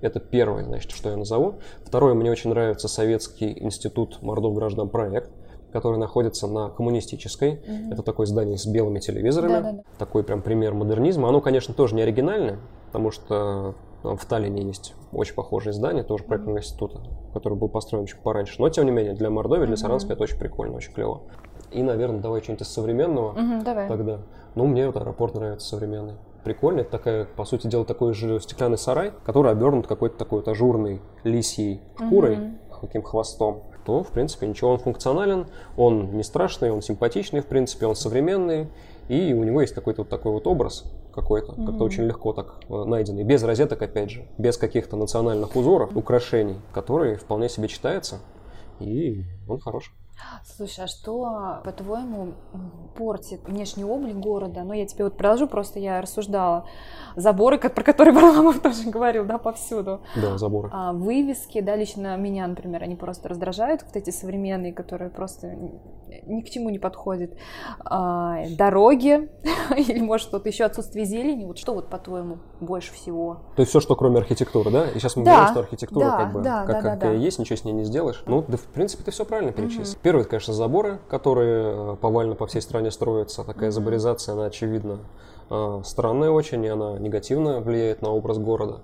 Это 0.00 0.20
первое, 0.20 0.64
значит, 0.64 0.90
что 0.90 1.10
я 1.10 1.16
назову. 1.16 1.56
Второе, 1.84 2.14
мне 2.14 2.30
очень 2.30 2.50
нравится 2.50 2.88
Советский 2.88 3.56
институт 3.62 4.22
мордов 4.22 4.54
граждан 4.54 4.88
проект 4.88 5.30
который 5.72 5.98
находится 5.98 6.46
на 6.46 6.68
коммунистической. 6.68 7.54
Mm-hmm. 7.54 7.92
Это 7.92 8.02
такое 8.04 8.26
здание 8.26 8.56
с 8.56 8.64
белыми 8.64 9.00
телевизорами. 9.00 9.52
Да, 9.54 9.60
да, 9.60 9.72
да. 9.72 9.82
Такой 9.98 10.22
прям 10.22 10.40
пример 10.40 10.72
модернизма. 10.72 11.28
Оно, 11.28 11.40
конечно, 11.40 11.74
тоже 11.74 11.96
не 11.96 12.02
оригинальное, 12.02 12.60
потому 12.86 13.10
что 13.10 13.74
в 14.04 14.24
Таллине 14.24 14.62
есть 14.62 14.94
очень 15.10 15.34
похожее 15.34 15.72
здание, 15.72 16.04
тоже 16.04 16.22
проектного 16.22 16.58
mm-hmm. 16.58 16.60
института, 16.60 17.00
который 17.32 17.58
был 17.58 17.68
построен 17.68 18.06
чуть 18.06 18.20
пораньше. 18.20 18.54
Но, 18.62 18.68
тем 18.68 18.84
не 18.84 18.92
менее, 18.92 19.14
для 19.14 19.30
Мордовии, 19.30 19.66
для 19.66 19.76
Саранска 19.76 20.10
mm-hmm. 20.10 20.14
это 20.14 20.22
очень 20.22 20.38
прикольно, 20.38 20.76
очень 20.76 20.92
клево. 20.92 21.22
И, 21.70 21.82
наверное, 21.82 22.20
давай 22.20 22.42
что-нибудь 22.42 22.66
из 22.66 22.72
современного. 22.72 23.30
Угу, 23.30 23.64
давай. 23.64 23.88
Тогда. 23.88 24.18
Ну, 24.54 24.66
мне 24.66 24.86
вот 24.86 24.96
аэропорт 24.96 25.34
нравится 25.34 25.68
современный. 25.68 26.14
Прикольно. 26.44 26.80
Это 26.80 26.90
такая, 26.90 27.24
по 27.24 27.44
сути 27.44 27.66
дела, 27.66 27.84
такой 27.84 28.12
же 28.12 28.38
стеклянный 28.40 28.78
сарай, 28.78 29.12
который 29.24 29.50
обернут 29.50 29.86
какой-то 29.86 30.16
такой 30.16 30.40
вот 30.40 30.48
ажурной 30.48 31.00
лисьей 31.22 31.80
шкурой, 31.96 32.36
угу. 32.36 32.78
каким 32.80 33.02
хвостом 33.02 33.64
то, 33.84 34.02
в 34.02 34.08
принципе, 34.08 34.46
ничего, 34.46 34.70
он 34.70 34.78
функционален, 34.78 35.46
он 35.76 36.16
не 36.16 36.22
страшный, 36.22 36.70
он 36.70 36.82
симпатичный, 36.82 37.40
в 37.40 37.46
принципе, 37.46 37.86
он 37.86 37.94
современный, 37.94 38.68
и 39.08 39.32
у 39.34 39.44
него 39.44 39.60
есть 39.60 39.74
какой-то 39.74 40.02
вот 40.02 40.08
такой 40.08 40.32
вот 40.32 40.46
образ, 40.46 40.84
какой-то, 41.12 41.52
mm-hmm. 41.52 41.66
как-то 41.66 41.84
очень 41.84 42.04
легко 42.04 42.32
так 42.32 42.60
э, 42.68 42.84
найденный, 42.84 43.24
без 43.24 43.42
розеток, 43.42 43.82
опять 43.82 44.10
же, 44.10 44.26
без 44.38 44.56
каких-то 44.56 44.96
национальных 44.96 45.54
узоров, 45.54 45.96
украшений, 45.96 46.56
который 46.72 47.16
вполне 47.16 47.48
себе 47.48 47.68
читается, 47.68 48.20
и 48.80 49.24
он 49.46 49.60
хорош. 49.60 49.94
Слушай, 50.56 50.84
а 50.84 50.86
что, 50.86 51.60
по-твоему, 51.64 52.34
портит 52.96 53.40
внешний 53.46 53.84
облик 53.84 54.16
города? 54.16 54.62
Ну, 54.62 54.72
я 54.72 54.86
тебе 54.86 55.04
вот 55.04 55.16
продолжу, 55.16 55.46
просто 55.46 55.78
я 55.78 56.00
рассуждала. 56.00 56.66
Заборы, 57.16 57.58
про 57.58 57.82
которые 57.82 58.14
Варламов 58.14 58.60
тоже 58.60 58.88
говорил, 58.90 59.24
да, 59.24 59.38
повсюду. 59.38 60.02
Да, 60.16 60.38
заборы. 60.38 60.70
А, 60.72 60.92
вывески, 60.92 61.60
да, 61.60 61.76
лично 61.76 62.16
меня, 62.16 62.46
например, 62.46 62.82
они 62.82 62.96
просто 62.96 63.28
раздражают, 63.28 63.82
вот 63.82 63.96
эти 63.96 64.10
современные, 64.10 64.72
которые 64.72 65.10
просто 65.10 65.56
ни 66.26 66.40
к 66.42 66.50
чему 66.50 66.70
не 66.70 66.78
подходят. 66.78 67.32
А, 67.84 68.46
дороги, 68.50 69.30
или, 69.76 70.00
может, 70.00 70.32
вот 70.32 70.46
еще 70.46 70.64
отсутствие 70.64 71.04
зелени. 71.04 71.44
Вот 71.44 71.58
что 71.58 71.74
вот, 71.74 71.88
по-твоему, 71.88 72.38
больше 72.60 72.92
всего? 72.92 73.42
То 73.56 73.62
есть 73.62 73.70
все, 73.70 73.80
что 73.80 73.96
кроме 73.96 74.18
архитектуры, 74.18 74.70
да? 74.70 74.88
И 74.88 74.98
сейчас 74.98 75.16
мы 75.16 75.24
да, 75.24 75.32
говорим, 75.32 75.52
что 75.52 75.60
архитектура 75.60 76.04
да, 76.04 76.16
как 76.16 76.32
бы, 76.32 76.40
да, 76.42 76.64
как, 76.64 76.82
да, 76.82 76.90
как 76.90 76.98
да, 77.00 77.10
есть, 77.12 77.38
ничего 77.38 77.56
с 77.56 77.64
ней 77.64 77.72
не 77.72 77.84
сделаешь. 77.84 78.22
Ну, 78.26 78.44
да, 78.46 78.56
в 78.56 78.66
принципе, 78.66 79.04
ты 79.04 79.10
все 79.10 79.24
правильно 79.24 79.52
перечислил. 79.52 79.82
Угу. 79.84 79.98
Первый, 80.14 80.22
это, 80.22 80.30
конечно, 80.30 80.54
заборы, 80.54 81.00
которые 81.08 81.94
э, 81.94 81.96
повально 82.00 82.36
по 82.36 82.46
всей 82.46 82.62
стране 82.62 82.92
строятся. 82.92 83.42
Такая 83.42 83.72
заборизация, 83.72 84.34
она 84.34 84.44
очевидно 84.44 85.00
э, 85.50 85.80
странная 85.84 86.30
очень, 86.30 86.64
и 86.64 86.68
она 86.68 87.00
негативно 87.00 87.58
влияет 87.58 88.00
на 88.00 88.10
образ 88.10 88.38
города. 88.38 88.82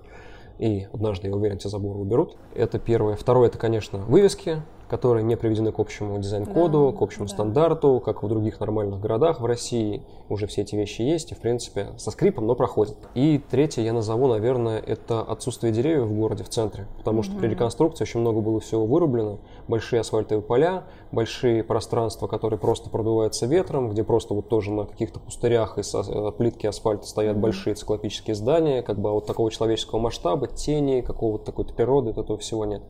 И 0.59 0.89
однажды, 0.91 1.29
я 1.29 1.33
уверен, 1.33 1.55
эти 1.55 1.67
заборы 1.67 1.99
уберут. 1.99 2.35
Это 2.53 2.79
первое. 2.79 3.15
Второе, 3.15 3.47
это, 3.47 3.57
конечно, 3.57 3.99
вывески, 3.99 4.61
которые 4.91 5.23
не 5.23 5.37
приведены 5.37 5.71
к 5.71 5.79
общему 5.79 6.19
дизайн-коду, 6.19 6.91
да, 6.91 6.97
к 6.97 7.01
общему 7.01 7.25
да. 7.25 7.33
стандарту, 7.33 8.01
как 8.03 8.23
в 8.23 8.27
других 8.27 8.59
нормальных 8.59 8.99
городах 8.99 9.39
в 9.39 9.45
России. 9.45 10.03
Уже 10.27 10.47
все 10.47 10.63
эти 10.63 10.75
вещи 10.75 11.01
есть, 11.01 11.31
и, 11.31 11.35
в 11.35 11.39
принципе, 11.39 11.93
со 11.95 12.11
скрипом, 12.11 12.45
но 12.45 12.55
проходят. 12.55 12.97
И 13.15 13.41
третье 13.49 13.83
я 13.83 13.93
назову, 13.93 14.27
наверное, 14.27 14.79
это 14.79 15.21
отсутствие 15.21 15.71
деревьев 15.71 16.07
в 16.07 16.13
городе, 16.13 16.43
в 16.43 16.49
центре. 16.49 16.87
Потому 16.97 17.23
что 17.23 17.33
mm-hmm. 17.33 17.39
при 17.39 17.47
реконструкции 17.47 18.03
очень 18.03 18.19
много 18.19 18.41
было 18.41 18.59
всего 18.59 18.85
вырублено. 18.85 19.39
Большие 19.69 20.01
асфальтовые 20.01 20.43
поля, 20.43 20.83
большие 21.11 21.63
пространства, 21.63 22.27
которые 22.27 22.59
просто 22.59 22.89
продуваются 22.89 23.45
ветром, 23.45 23.89
где 23.89 24.03
просто 24.03 24.33
вот 24.33 24.47
тоже 24.49 24.71
на 24.71 24.85
каких-то 24.85 25.19
пустырях 25.19 25.77
из 25.77 25.93
э, 25.93 26.31
плитки 26.37 26.67
асфальта 26.67 27.05
стоят 27.05 27.37
mm-hmm. 27.37 27.39
большие 27.39 27.75
циклопические 27.75 28.35
здания, 28.35 28.81
как 28.81 28.99
бы 28.99 29.11
вот 29.11 29.25
такого 29.25 29.51
человеческого 29.51 29.99
масштаба, 29.99 30.47
тени, 30.47 31.01
какого-то 31.01 31.45
такой-то 31.45 31.73
природы, 31.73 32.11
этого 32.11 32.37
всего 32.37 32.65
нет. 32.65 32.81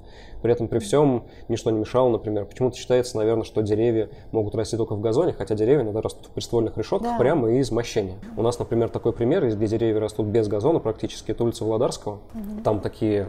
При 0.42 0.52
этом 0.52 0.68
при 0.68 0.80
всем 0.80 1.26
ничто 1.48 1.70
не 1.72 1.80
мешало, 1.80 2.10
например, 2.10 2.46
почему-то 2.46 2.78
считается, 2.78 3.18
наверное, 3.18 3.44
что 3.44 3.62
деревья 3.62 4.10
могут 4.32 4.56
расти 4.56 4.78
только 4.78 4.96
в 4.96 5.02
газоне, 5.02 5.34
хотя 5.34 5.56
деревья 5.56 5.84
иногда 5.84 6.02
растут 6.02 6.28
в 6.28 6.30
приствольных 6.30 6.78
решетках 6.78 7.12
да. 7.12 7.18
прямо 7.18 7.52
из 7.52 7.72
мощения. 7.72 8.18
У 8.38 8.42
нас, 8.42 8.58
например, 8.60 8.90
такой 8.90 9.14
пример, 9.14 9.48
где 9.48 9.68
деревья 9.68 10.00
растут 10.00 10.28
без 10.28 10.48
газона 10.48 10.80
практически, 10.80 11.32
это 11.32 11.44
улица 11.44 11.64
Владарского. 11.64 12.20
Угу. 12.34 12.64
Там 12.64 12.80
такие 12.80 13.28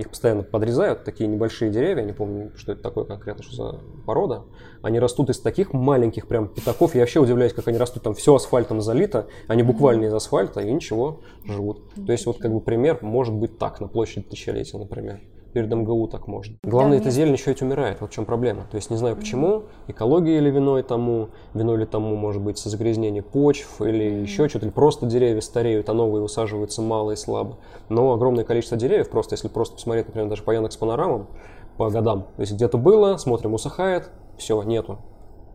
их 0.00 0.08
постоянно 0.08 0.42
подрезают, 0.42 1.04
такие 1.04 1.28
небольшие 1.28 1.70
деревья, 1.70 2.02
не 2.02 2.12
помню, 2.12 2.52
что 2.56 2.72
это 2.72 2.82
такое 2.82 3.04
конкретно, 3.04 3.42
что 3.42 3.54
за 3.54 3.80
порода. 4.06 4.44
Они 4.82 4.98
растут 4.98 5.30
из 5.30 5.38
таких 5.38 5.72
маленьких 5.72 6.26
прям 6.26 6.48
пятаков. 6.48 6.94
Я 6.94 7.02
вообще 7.02 7.20
удивляюсь, 7.20 7.52
как 7.52 7.68
они 7.68 7.78
растут, 7.78 8.02
там 8.02 8.14
все 8.14 8.34
асфальтом 8.34 8.80
залито, 8.80 9.26
они 9.46 9.62
буквально 9.62 10.06
из 10.06 10.14
асфальта 10.14 10.60
и 10.60 10.72
ничего 10.72 11.20
живут. 11.44 11.82
То 11.94 12.12
есть 12.12 12.26
вот 12.26 12.38
как 12.38 12.52
бы 12.52 12.60
пример 12.60 12.98
может 13.02 13.34
быть 13.34 13.58
так 13.58 13.80
на 13.80 13.88
площади 13.88 14.22
тысячелетия, 14.22 14.78
например 14.78 15.20
перед 15.52 15.72
МГУ 15.72 16.08
так 16.08 16.26
можно. 16.26 16.56
Главное, 16.62 16.98
да, 16.98 17.02
эта 17.02 17.10
зелень 17.10 17.32
еще 17.32 17.50
ведь 17.50 17.62
умирает. 17.62 18.00
Вот 18.00 18.10
в 18.10 18.14
чем 18.14 18.24
проблема. 18.24 18.62
То 18.70 18.76
есть 18.76 18.90
не 18.90 18.96
знаю 18.96 19.16
почему, 19.16 19.64
экология 19.88 20.38
или 20.38 20.50
виной 20.50 20.82
тому, 20.82 21.28
виной 21.54 21.78
ли 21.78 21.86
тому 21.86 22.16
может 22.16 22.42
быть 22.42 22.58
загрязнение 22.58 23.22
почв 23.22 23.80
или 23.80 24.06
mm-hmm. 24.06 24.22
еще 24.22 24.48
что-то, 24.48 24.66
или 24.66 24.72
просто 24.72 25.06
деревья 25.06 25.40
стареют, 25.40 25.88
а 25.88 25.94
новые 25.94 26.22
высаживаются 26.22 26.82
мало 26.82 27.12
и 27.12 27.16
слабо. 27.16 27.58
Но 27.88 28.12
огромное 28.12 28.44
количество 28.44 28.76
деревьев, 28.76 29.10
просто 29.10 29.34
если 29.34 29.48
просто 29.48 29.76
посмотреть, 29.76 30.06
например, 30.06 30.28
даже 30.28 30.42
по 30.42 30.52
Яндекс 30.52 30.76
панорамам, 30.76 31.26
по 31.76 31.90
годам, 31.90 32.26
то 32.36 32.40
есть 32.42 32.52
где-то 32.52 32.78
было, 32.78 33.16
смотрим, 33.16 33.54
усыхает, 33.54 34.10
все, 34.36 34.62
нету. 34.62 34.98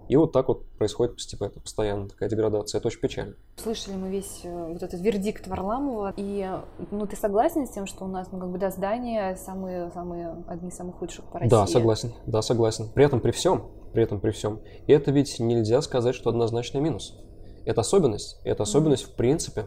И 0.07 0.15
вот 0.15 0.31
так 0.31 0.47
вот 0.47 0.67
происходит 0.77 1.15
постепенно, 1.15 1.51
постоянно 1.51 2.07
такая 2.07 2.29
деградация. 2.29 2.79
Это 2.79 2.87
очень 2.87 2.99
печально. 2.99 3.35
Слышали 3.57 3.95
мы 3.95 4.09
весь 4.09 4.41
э, 4.43 4.67
вот 4.73 4.83
этот 4.83 5.01
вердикт 5.01 5.47
Варламова. 5.47 6.13
И 6.15 6.47
ну, 6.91 7.07
ты 7.07 7.15
согласен 7.15 7.65
с 7.65 7.71
тем, 7.71 7.87
что 7.87 8.05
у 8.05 8.07
нас, 8.07 8.27
ну, 8.31 8.39
как 8.39 8.49
бы, 8.49 8.57
да, 8.57 8.69
здания 8.69 9.35
самые, 9.35 9.91
самые, 9.91 10.43
одни 10.47 10.69
из 10.69 10.75
самых 10.75 10.97
худших 10.97 11.25
по 11.25 11.39
России? 11.39 11.49
Да, 11.49 11.65
согласен. 11.65 12.13
Да, 12.25 12.41
согласен. 12.41 12.89
При 12.93 13.05
этом 13.05 13.19
при 13.19 13.31
всем, 13.31 13.71
при 13.93 14.03
этом 14.03 14.19
при 14.19 14.31
всем, 14.31 14.61
это 14.87 15.11
ведь 15.11 15.39
нельзя 15.39 15.81
сказать, 15.81 16.15
что 16.15 16.29
однозначный 16.29 16.81
минус. 16.81 17.17
Это 17.65 17.81
особенность. 17.81 18.39
Это 18.43 18.63
особенность, 18.63 19.05
mm-hmm. 19.05 19.13
в 19.13 19.15
принципе, 19.15 19.65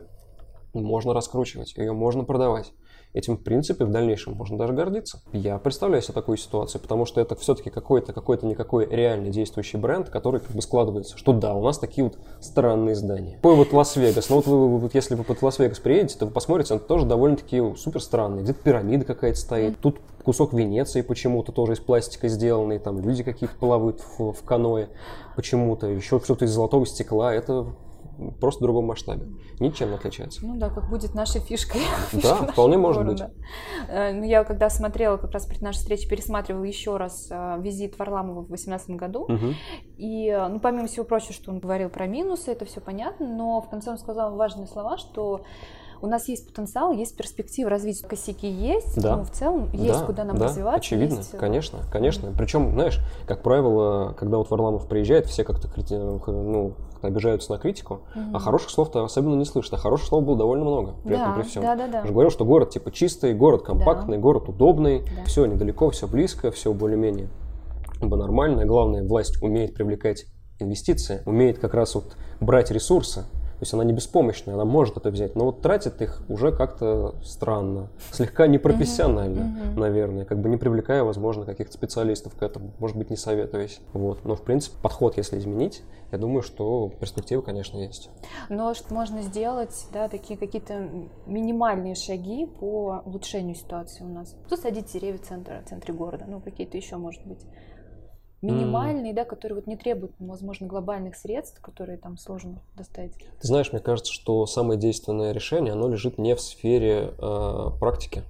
можно 0.72 1.14
раскручивать, 1.14 1.76
ее 1.76 1.92
можно 1.92 2.24
продавать. 2.24 2.72
Этим, 3.14 3.36
в 3.36 3.42
принципе, 3.42 3.84
в 3.84 3.90
дальнейшем 3.90 4.34
можно 4.34 4.58
даже 4.58 4.74
гордиться. 4.74 5.22
Я 5.32 5.58
представляю 5.58 6.02
себе 6.02 6.14
такую 6.14 6.36
ситуацию, 6.36 6.80
потому 6.80 7.06
что 7.06 7.20
это 7.20 7.34
все-таки 7.36 7.70
какой-то, 7.70 8.12
какой-то 8.12 8.46
никакой 8.46 8.86
реальный 8.86 9.30
действующий 9.30 9.78
бренд, 9.78 10.10
который 10.10 10.40
как 10.40 10.54
бы 10.54 10.60
складывается, 10.60 11.16
что 11.16 11.32
да, 11.32 11.54
у 11.54 11.64
нас 11.64 11.78
такие 11.78 12.04
вот 12.04 12.18
странные 12.40 12.94
здания. 12.94 13.36
Такой 13.36 13.56
вот 13.56 13.72
Лас-Вегас. 13.72 14.28
Но 14.28 14.36
вот, 14.36 14.46
вы, 14.46 14.78
вот 14.78 14.94
если 14.94 15.14
вы 15.14 15.24
под 15.24 15.40
Лас-Вегас 15.40 15.78
приедете, 15.78 16.18
то 16.18 16.26
вы 16.26 16.32
посмотрите, 16.32 16.74
он 16.74 16.80
тоже 16.80 17.06
довольно-таки 17.06 17.74
супер 17.76 18.02
странный. 18.02 18.42
Где-то 18.42 18.62
пирамида 18.62 19.04
какая-то 19.04 19.38
стоит. 19.38 19.78
Тут 19.80 19.98
кусок 20.22 20.52
Венеции 20.52 21.00
почему-то 21.00 21.52
тоже 21.52 21.72
из 21.72 21.80
пластика 21.80 22.28
сделанный, 22.28 22.78
там 22.78 23.00
люди 23.00 23.22
какие-то 23.22 23.54
плавают 23.56 24.02
в, 24.18 24.32
в 24.32 24.42
каное 24.44 24.90
почему-то, 25.36 25.86
еще 25.86 26.20
что-то 26.20 26.44
из 26.44 26.50
золотого 26.50 26.84
стекла. 26.84 27.32
Это 27.32 27.68
просто 28.40 28.60
в 28.60 28.62
другом 28.62 28.86
масштабе. 28.86 29.26
Ничем 29.60 29.90
не 29.90 29.96
отличается. 29.96 30.44
Ну 30.44 30.56
да, 30.56 30.70
как 30.70 30.88
будет 30.88 31.14
нашей 31.14 31.40
фишкой. 31.40 31.82
Да, 32.12 32.34
вполне 32.52 32.76
может 32.76 33.06
быть. 33.06 33.22
Э, 33.88 34.12
ну, 34.12 34.24
я 34.24 34.44
когда 34.44 34.70
смотрела, 34.70 35.16
как 35.16 35.32
раз 35.32 35.46
перед 35.46 35.62
нашей 35.62 35.78
встречей, 35.78 36.08
пересматривала 36.08 36.64
еще 36.64 36.96
раз 36.96 37.28
э, 37.30 37.56
визит 37.60 37.98
Варламова 37.98 38.42
в 38.42 38.48
2018 38.48 38.90
году. 38.90 39.28
И, 39.96 40.28
э, 40.28 40.48
ну, 40.48 40.60
помимо 40.60 40.86
всего 40.86 41.04
прочего, 41.04 41.32
что 41.32 41.50
он 41.50 41.58
говорил 41.58 41.88
про 41.90 42.06
минусы, 42.06 42.50
это 42.50 42.64
все 42.64 42.80
понятно, 42.80 43.26
но 43.26 43.60
в 43.60 43.68
конце 43.68 43.90
он 43.90 43.98
сказал 43.98 44.36
важные 44.36 44.66
слова, 44.66 44.98
что 44.98 45.42
у 46.00 46.06
нас 46.06 46.28
есть 46.28 46.46
потенциал, 46.46 46.92
есть 46.92 47.16
перспектива 47.16 47.70
развития, 47.70 48.06
косяки 48.06 48.48
есть, 48.48 49.00
да. 49.00 49.16
но 49.16 49.24
в 49.24 49.30
целом 49.30 49.70
есть 49.72 50.00
да, 50.00 50.06
куда 50.06 50.24
нам 50.24 50.38
да, 50.38 50.46
развиваться. 50.46 50.78
очевидно, 50.78 51.16
есть... 51.16 51.36
конечно, 51.36 51.80
конечно. 51.90 52.26
Mm-hmm. 52.26 52.38
Причем, 52.38 52.72
знаешь, 52.72 53.00
как 53.26 53.42
правило, 53.42 54.14
когда 54.18 54.38
вот 54.38 54.50
Варламов 54.50 54.86
приезжает, 54.88 55.26
все 55.26 55.44
как-то 55.44 55.68
ну, 56.30 56.74
обижаются 57.02 57.52
на 57.52 57.58
критику, 57.58 58.02
mm-hmm. 58.14 58.30
а 58.34 58.38
хороших 58.38 58.70
слов-то 58.70 59.04
особенно 59.04 59.34
не 59.34 59.44
слышат. 59.44 59.74
А 59.74 59.76
хороших 59.76 60.08
слов 60.08 60.24
было 60.24 60.36
довольно 60.36 60.64
много 60.64 60.94
при 61.04 61.14
да, 61.14 61.22
этом 61.22 61.34
при 61.34 61.42
всем. 61.42 61.62
Да, 61.62 61.76
да, 61.76 61.86
да. 61.88 61.98
Я 62.00 62.06
же 62.06 62.12
говорил, 62.12 62.30
что 62.30 62.44
город 62.44 62.70
типа 62.70 62.90
чистый, 62.90 63.34
город 63.34 63.62
компактный, 63.62 64.16
да. 64.16 64.22
город 64.22 64.48
удобный, 64.48 65.00
да. 65.00 65.24
все 65.26 65.46
недалеко, 65.46 65.90
все 65.90 66.06
близко, 66.06 66.50
все 66.50 66.72
более-менее 66.72 67.28
нормально. 68.00 68.64
Главное, 68.64 69.06
власть 69.06 69.42
умеет 69.42 69.74
привлекать 69.74 70.26
инвестиции, 70.60 71.22
умеет 71.26 71.58
как 71.58 71.74
раз 71.74 71.94
вот 71.94 72.16
брать 72.40 72.70
ресурсы, 72.70 73.24
то 73.58 73.62
есть 73.64 73.74
она 73.74 73.82
не 73.82 73.92
беспомощная, 73.92 74.54
она 74.54 74.64
может 74.64 74.96
это 74.96 75.10
взять, 75.10 75.34
но 75.34 75.46
вот 75.46 75.62
тратит 75.62 76.00
их 76.00 76.22
уже 76.28 76.52
как-то 76.52 77.16
странно, 77.24 77.88
слегка 78.12 78.46
непрофессионально, 78.46 79.40
uh-huh, 79.40 79.74
uh-huh. 79.74 79.80
наверное, 79.80 80.24
как 80.24 80.38
бы 80.38 80.48
не 80.48 80.56
привлекая, 80.56 81.02
возможно, 81.02 81.44
каких-то 81.44 81.72
специалистов 81.72 82.36
к 82.36 82.42
этому, 82.44 82.70
может 82.78 82.96
быть, 82.96 83.10
не 83.10 83.16
советуясь. 83.16 83.80
Вот. 83.92 84.24
Но, 84.24 84.36
в 84.36 84.42
принципе, 84.42 84.76
подход, 84.80 85.16
если 85.16 85.38
изменить, 85.38 85.82
я 86.12 86.18
думаю, 86.18 86.42
что 86.42 86.92
перспективы, 87.00 87.42
конечно, 87.42 87.78
есть. 87.78 88.10
Но 88.48 88.74
что 88.74 88.94
можно 88.94 89.22
сделать, 89.22 89.88
да, 89.92 90.08
такие 90.08 90.38
какие-то 90.38 90.88
минимальные 91.26 91.96
шаги 91.96 92.46
по 92.46 93.02
улучшению 93.04 93.56
ситуации 93.56 94.04
у 94.04 94.08
нас. 94.08 94.36
Тут 94.48 94.60
садить 94.60 94.92
деревья 94.92 95.18
в 95.18 95.22
центре, 95.22 95.62
в 95.66 95.68
центре 95.68 95.92
города, 95.92 96.26
ну, 96.28 96.40
какие-то 96.40 96.76
еще, 96.76 96.96
может 96.96 97.26
быть 97.26 97.40
минимальный, 98.42 99.10
mm. 99.10 99.14
да, 99.14 99.24
который 99.24 99.54
вот 99.54 99.66
не 99.66 99.76
требует, 99.76 100.12
возможно, 100.18 100.66
глобальных 100.66 101.16
средств, 101.16 101.60
которые 101.60 101.98
там 101.98 102.16
сложно 102.16 102.60
достать. 102.76 103.12
Ты 103.40 103.46
знаешь, 103.46 103.72
мне 103.72 103.80
кажется, 103.80 104.12
что 104.12 104.46
самое 104.46 104.78
действенное 104.78 105.32
решение, 105.32 105.72
оно 105.72 105.88
лежит 105.88 106.18
не 106.18 106.34
в 106.34 106.40
сфере 106.40 107.14
э, 107.18 107.66
практики, 107.80 108.22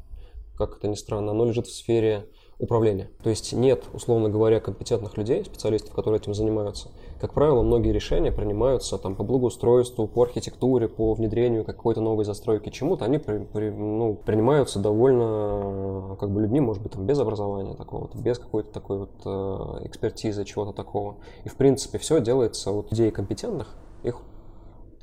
как 0.56 0.78
это 0.78 0.88
ни 0.88 0.94
странно, 0.94 1.32
оно 1.32 1.44
лежит 1.44 1.66
в 1.66 1.74
сфере 1.74 2.26
управления. 2.58 3.08
То 3.22 3.30
есть 3.30 3.52
нет, 3.52 3.84
условно 3.92 4.28
говоря, 4.28 4.60
компетентных 4.60 5.16
людей, 5.16 5.44
специалистов, 5.44 5.94
которые 5.94 6.20
этим 6.20 6.34
занимаются. 6.34 6.88
Как 7.20 7.32
правило, 7.32 7.62
многие 7.62 7.92
решения 7.92 8.32
принимаются 8.32 8.98
там, 8.98 9.14
по 9.14 9.22
благоустройству, 9.22 10.06
по 10.06 10.22
архитектуре, 10.22 10.88
по 10.88 11.14
внедрению 11.14 11.64
какой-то 11.64 12.00
новой 12.00 12.24
застройки 12.24 12.70
чему-то. 12.70 13.04
Они 13.04 13.18
при, 13.18 13.38
при, 13.38 13.70
ну, 13.70 14.14
принимаются 14.14 14.78
довольно 14.78 16.16
как 16.18 16.30
бы 16.30 16.40
людьми, 16.40 16.60
может 16.60 16.82
быть, 16.82 16.92
там, 16.92 17.06
без 17.06 17.18
образования 17.18 17.74
такого, 17.74 18.10
без 18.14 18.38
какой-то 18.38 18.72
такой 18.72 18.98
вот 18.98 19.10
э, 19.24 19.86
экспертизы, 19.86 20.44
чего-то 20.44 20.72
такого. 20.72 21.16
И, 21.44 21.48
в 21.48 21.56
принципе, 21.56 21.98
все 21.98 22.20
делается 22.20 22.72
от 22.72 22.90
людей 22.90 23.10
компетентных, 23.10 23.76
их 24.02 24.16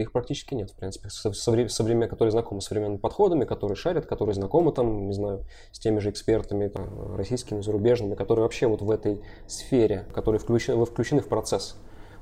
их 0.03 0.12
практически 0.12 0.53
нет, 0.53 0.71
в 0.71 0.75
принципе, 0.75 1.10
со, 1.10 1.34
со, 1.34 1.67
со 1.69 2.08
которые 2.08 2.31
знакомы 2.31 2.62
с 2.62 2.65
современными 2.65 2.99
подходами, 2.99 3.45
которые 3.45 3.75
шарят, 3.75 4.05
которые 4.05 4.34
знакомы 4.34 4.71
там, 4.71 5.08
не 5.08 5.13
знаю, 5.13 5.45
с 5.71 5.79
теми 5.79 5.99
же 5.99 6.10
экспертами, 6.10 6.67
там, 6.67 7.15
российскими, 7.15 7.62
зарубежными, 7.62 8.15
которые 8.15 8.43
вообще 8.43 8.67
вот 8.67 8.81
в 8.81 8.91
этой 8.91 9.21
сфере, 9.47 10.05
которые 10.13 10.39
включены, 10.39 10.84
включены 10.86 11.21
в 11.21 11.27
процесс. 11.27 11.75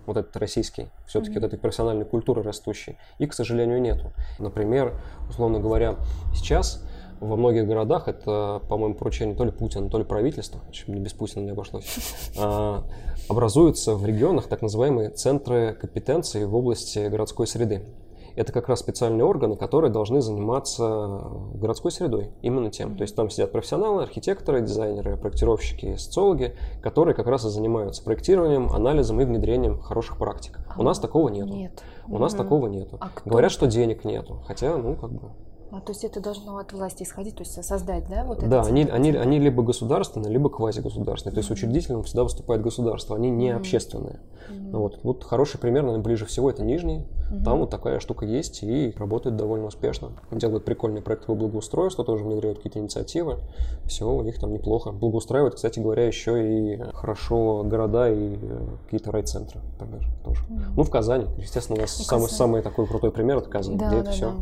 вот 0.06 0.18
этот 0.18 0.36
российский, 0.38 0.90
все-таки 1.06 1.34
mm-hmm. 1.34 1.40
вот 1.40 1.44
этой 1.46 1.60
профессиональной 1.60 2.06
культуры 2.06 2.44
растущей, 2.44 2.98
и, 3.20 3.28
к 3.28 3.34
сожалению, 3.34 3.82
нету. 3.82 4.12
Например, 4.40 5.00
условно 5.30 5.60
говоря, 5.60 5.96
сейчас 6.34 6.84
во 7.24 7.36
многих 7.36 7.68
городах, 7.68 8.08
это, 8.08 8.62
по-моему, 8.70 8.96
поручение 8.96 9.36
то 9.36 9.44
ли 9.44 9.52
Путина, 9.52 9.90
то 9.90 9.98
ли 9.98 10.04
правительства, 10.04 10.62
не 10.88 11.00
без 11.00 11.14
Путина 11.14 11.44
не 11.44 11.52
обошлось, 11.52 11.86
а, 12.40 12.84
образуются 13.30 13.96
в 13.96 14.06
регионах 14.06 14.48
так 14.48 14.62
называемые 14.62 15.10
центры 15.10 15.74
компетенции 15.80 16.44
в 16.44 16.56
области 16.56 17.08
городской 17.08 17.48
среды 17.48 17.84
это 18.36 18.52
как 18.52 18.68
раз 18.68 18.80
специальные 18.80 19.26
органы, 19.26 19.56
которые 19.56 19.92
должны 19.92 20.22
заниматься 20.22 21.22
городской 21.54 21.92
средой, 21.92 22.32
именно 22.42 22.72
тем. 22.72 22.98
То 22.98 23.04
есть 23.04 23.16
там 23.16 23.30
сидят 23.30 23.52
профессионалы, 23.52 24.04
архитекторы, 24.04 24.62
дизайнеры, 24.62 25.18
проектировщики, 25.18 25.96
социологи, 25.96 26.56
которые 26.82 27.16
как 27.16 27.28
раз 27.28 27.46
и 27.46 27.50
занимаются 27.50 28.04
проектированием, 28.04 28.72
анализом 28.72 29.22
и 29.22 29.26
внедрением 29.26 29.80
хороших 29.80 30.18
практик. 30.18 30.60
А, 30.68 30.80
У 30.80 30.84
нас 30.84 31.00
такого 31.00 31.30
нету. 31.30 31.54
Нет. 31.54 31.84
У 32.08 32.18
нас 32.18 32.34
такого 32.34 32.68
нету. 32.68 32.98
А 33.00 33.10
Говорят, 33.26 33.52
что 33.52 33.68
денег 33.68 34.04
нету, 34.04 34.42
хотя, 34.48 34.76
ну, 34.78 34.96
как 34.96 35.12
бы... 35.12 35.30
А, 35.74 35.80
то 35.82 35.92
есть 35.92 36.04
это 36.04 36.20
должно 36.20 36.60
от 36.60 36.72
власти 36.72 37.02
исходить, 37.02 37.36
то 37.36 37.42
есть 37.42 37.64
создать, 37.64 38.08
да? 38.08 38.24
Вот 38.26 38.48
да, 38.48 38.62
они, 38.62 38.84
они, 38.84 39.10
они 39.10 39.40
либо 39.40 39.64
государственные, 39.64 40.32
либо 40.32 40.48
квазигосударственные. 40.48 41.34
То 41.34 41.40
есть 41.40 41.50
учредителем 41.50 42.04
всегда 42.04 42.24
выступает 42.24 42.62
государство, 42.62 43.16
они 43.16 43.32
не 43.32 43.50
mm-hmm. 43.50 43.56
общественные. 43.56 44.20
Mm-hmm. 44.52 44.78
Вот, 44.78 45.00
вот 45.02 45.24
хороший 45.24 45.60
пример, 45.60 45.82
наверное, 45.82 46.04
ближе 46.04 46.28
всего 46.28 46.52
это 46.52 46.64
Нижний. 46.64 47.00
Mm-hmm. 47.00 47.44
Там 47.44 47.60
вот 47.60 47.72
такая 47.72 48.00
штука 48.00 48.24
есть 48.24 48.62
и 48.62 48.94
работает 48.98 49.36
довольно 49.36 49.66
успешно. 49.66 50.12
Делают 50.30 50.64
прикольные 50.64 51.02
проекты 51.02 51.26
по 51.26 51.34
благоустройству, 51.34 52.04
тоже 52.04 52.24
внедряют 52.24 52.58
какие-то 52.58 52.78
инициативы. 52.78 53.40
Все 53.86 54.08
у 54.08 54.22
них 54.22 54.38
там 54.38 54.54
неплохо. 54.54 54.92
Благоустраивают, 54.92 55.56
кстати 55.56 55.80
говоря, 55.80 56.06
еще 56.06 56.76
и 56.76 56.84
хорошо 56.94 57.64
города 57.64 58.12
и 58.12 58.38
э, 58.40 58.68
какие-то 58.86 59.12
райцентры, 59.12 59.60
например, 59.80 60.08
тоже. 60.24 60.44
Mm-hmm. 60.44 60.74
Ну, 60.76 60.84
в 60.84 60.92
Казани. 60.92 61.26
Естественно, 61.40 61.80
у 61.80 61.82
нас 61.82 61.98
ну, 61.98 62.06
самый, 62.06 62.30
самый 62.30 62.62
такой 62.62 62.86
крутой 62.86 63.12
пример 63.12 63.38
это 63.38 63.50
Казань, 63.50 63.80
да, 63.80 63.88
где 63.88 63.96
да, 63.96 64.02
это 64.02 64.10
да. 64.10 64.12
все 64.12 64.34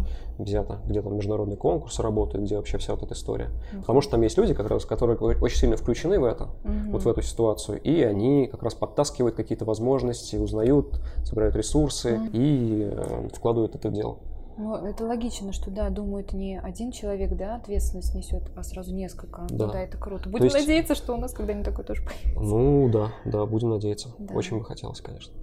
взято, 0.44 0.80
где 0.86 1.02
там 1.02 1.16
международный 1.16 1.58
конкурс 1.58 2.00
работает, 2.00 2.44
где 2.44 2.58
вообще 2.58 2.78
вся 2.78 2.94
вот 2.94 3.04
эта 3.04 3.14
история. 3.14 3.50
Uh-huh. 3.74 3.80
Потому 3.82 4.02
что 4.02 4.12
там 4.12 4.22
есть 4.22 4.38
люди, 4.38 4.54
как 4.54 4.68
раз, 4.70 4.86
которые 4.86 5.18
очень 5.18 5.58
сильно 5.58 5.78
включены 5.78 6.20
в 6.20 6.24
это, 6.24 6.50
uh-huh. 6.64 6.92
вот 6.92 7.04
в 7.04 7.08
эту 7.08 7.22
ситуацию, 7.22 7.82
и 7.82 8.02
они 8.02 8.48
как 8.48 8.64
раз 8.64 8.74
подтаскивают 8.74 9.36
какие-то 9.36 9.66
возможности, 9.66 10.36
узнают, 10.36 11.02
собирают 11.24 11.56
ресурсы 11.56 12.16
uh-huh. 12.16 12.30
и 12.34 12.90
э, 12.92 13.30
вкладывают 13.34 13.76
это 13.76 13.90
в 13.90 13.94
дело. 13.94 14.18
Ну, 14.58 14.76
это 14.76 15.06
логично, 15.06 15.54
что, 15.54 15.72
да, 15.72 15.90
думают, 15.90 16.34
не 16.34 16.60
один 16.60 16.92
человек, 16.92 17.36
да, 17.36 17.56
ответственность 17.56 18.14
несет, 18.14 18.44
а 18.56 18.64
сразу 18.64 18.94
несколько. 18.94 19.48
Да, 19.50 19.68
да 19.68 19.82
это 19.82 19.98
круто. 19.98 20.30
Будем 20.30 20.46
есть... 20.46 20.56
надеяться, 20.56 20.94
что 20.94 21.14
у 21.16 21.18
нас 21.18 21.34
когда-нибудь 21.34 21.66
такое 21.66 21.86
тоже 21.86 22.04
появится. 22.04 22.44
Ну, 22.44 22.90
да, 22.90 23.12
да, 23.26 23.46
будем 23.46 23.70
надеяться. 23.70 24.10
Да. 24.20 24.36
Очень 24.36 24.60
бы 24.60 24.66
хотелось, 24.66 25.02
конечно. 25.02 25.34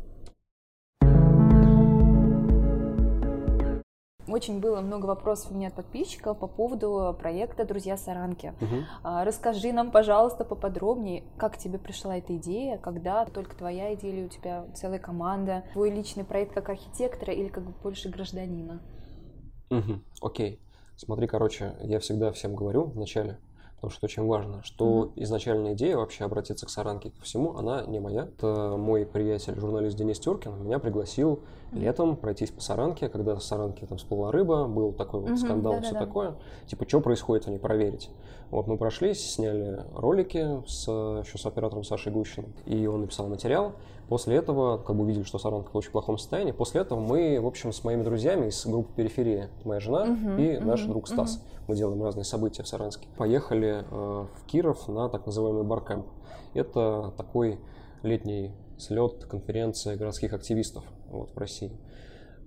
Очень 4.29 4.61
было 4.61 4.81
много 4.81 5.07
вопросов 5.07 5.53
у 5.53 5.55
меня 5.55 5.69
от 5.69 5.75
подписчиков 5.75 6.39
по 6.39 6.47
поводу 6.47 7.17
проекта 7.19 7.65
«Друзья 7.65 7.97
Саранки». 7.97 8.53
Угу. 8.61 8.77
Расскажи 9.25 9.73
нам, 9.73 9.91
пожалуйста, 9.91 10.45
поподробнее, 10.45 11.25
как 11.39 11.57
тебе 11.57 11.79
пришла 11.79 12.19
эта 12.19 12.37
идея, 12.37 12.77
когда 12.79 13.25
только 13.25 13.57
твоя 13.57 13.95
идея 13.95 14.13
или 14.13 14.25
у 14.27 14.29
тебя 14.29 14.67
целая 14.75 14.99
команда, 14.99 15.65
твой 15.73 15.91
личный 15.91 16.25
проект 16.25 16.53
как 16.53 16.69
архитектора 16.69 17.33
или 17.33 17.49
как 17.49 17.65
больше 17.81 18.11
гражданина? 18.11 18.81
Угу. 19.71 20.01
Окей. 20.23 20.61
Смотри, 20.97 21.27
короче, 21.27 21.77
я 21.81 22.01
всегда 22.01 22.33
всем 22.33 22.57
говорю 22.57 22.85
вначале, 22.85 23.39
потому 23.77 23.93
что 23.93 24.07
очень 24.07 24.27
важно, 24.27 24.65
что 24.65 25.05
mm-hmm. 25.05 25.13
изначальная 25.23 25.75
идея 25.75 25.97
вообще 25.97 26.25
обратиться 26.25 26.67
к 26.67 26.71
Саранке 26.71 27.11
ко 27.11 27.23
всему, 27.23 27.57
она 27.57 27.85
не 27.87 28.01
моя. 28.01 28.25
Это 28.25 28.75
мой 28.77 29.07
приятель, 29.07 29.55
журналист 29.61 29.97
Денис 29.97 30.19
Тюркин, 30.19 30.65
меня 30.65 30.81
пригласил. 30.81 31.45
Летом 31.73 32.17
пройтись 32.17 32.51
по 32.51 32.61
Саранке, 32.61 33.09
когда 33.09 33.35
в 33.35 33.43
Саранке 33.43 33.87
там 33.87 33.99
всплыла 33.99 34.33
рыба, 34.33 34.67
был 34.67 34.93
такой 34.93 35.21
вот 35.21 35.39
скандал, 35.39 35.75
да, 35.75 35.83
все 35.83 35.95
такое. 35.95 36.35
Типа, 36.67 36.89
что 36.89 37.01
происходит, 37.01 37.49
они 37.49 37.59
проверить. 37.59 38.11
Вот 38.51 38.67
мы 38.67 38.79
прошлись, 38.79 39.35
сняли 39.35 39.85
ролики 39.95 40.63
с, 40.67 40.89
еще 40.89 41.37
с 41.37 41.45
оператором 41.45 41.85
Сашей 41.85 42.11
Гущиным, 42.11 42.55
и 42.65 42.87
он 42.87 43.03
написал 43.03 43.29
материал. 43.29 43.73
После 44.09 44.37
этого, 44.37 44.79
как 44.79 44.97
бы 44.97 45.03
увидели, 45.03 45.23
что 45.23 45.39
Саранка 45.39 45.71
в 45.71 45.77
очень 45.77 45.91
плохом 45.91 46.17
состоянии, 46.17 46.53
после 46.53 46.81
этого 46.81 46.99
мы, 46.99 47.39
в 47.41 47.47
общем, 47.47 47.73
с 47.73 47.85
моими 47.85 48.03
друзьями 48.03 48.49
из 48.49 48.65
группы 48.65 48.91
«Периферия», 48.97 49.51
моя 49.65 49.81
жена 49.81 50.07
uh-huh, 50.07 50.41
и 50.41 50.55
uh-huh, 50.55 50.65
наш 50.65 50.83
друг 50.85 51.09
Стас, 51.09 51.37
uh-huh. 51.37 51.65
мы 51.69 51.77
делаем 51.77 52.03
разные 52.03 52.25
события 52.25 52.63
в 52.63 52.69
Саранске, 52.69 53.07
поехали 53.19 53.85
э, 53.91 54.27
в 54.35 54.47
Киров 54.47 54.89
на 54.89 55.11
так 55.11 55.27
называемый 55.27 55.65
баркэмп. 55.65 56.07
Это 56.55 57.13
такой 57.19 57.61
летний 58.03 58.53
слет, 58.79 59.27
конференция 59.27 59.97
городских 59.97 60.33
активистов 60.33 60.85
вот, 61.11 61.31
в 61.35 61.39
России. 61.39 61.73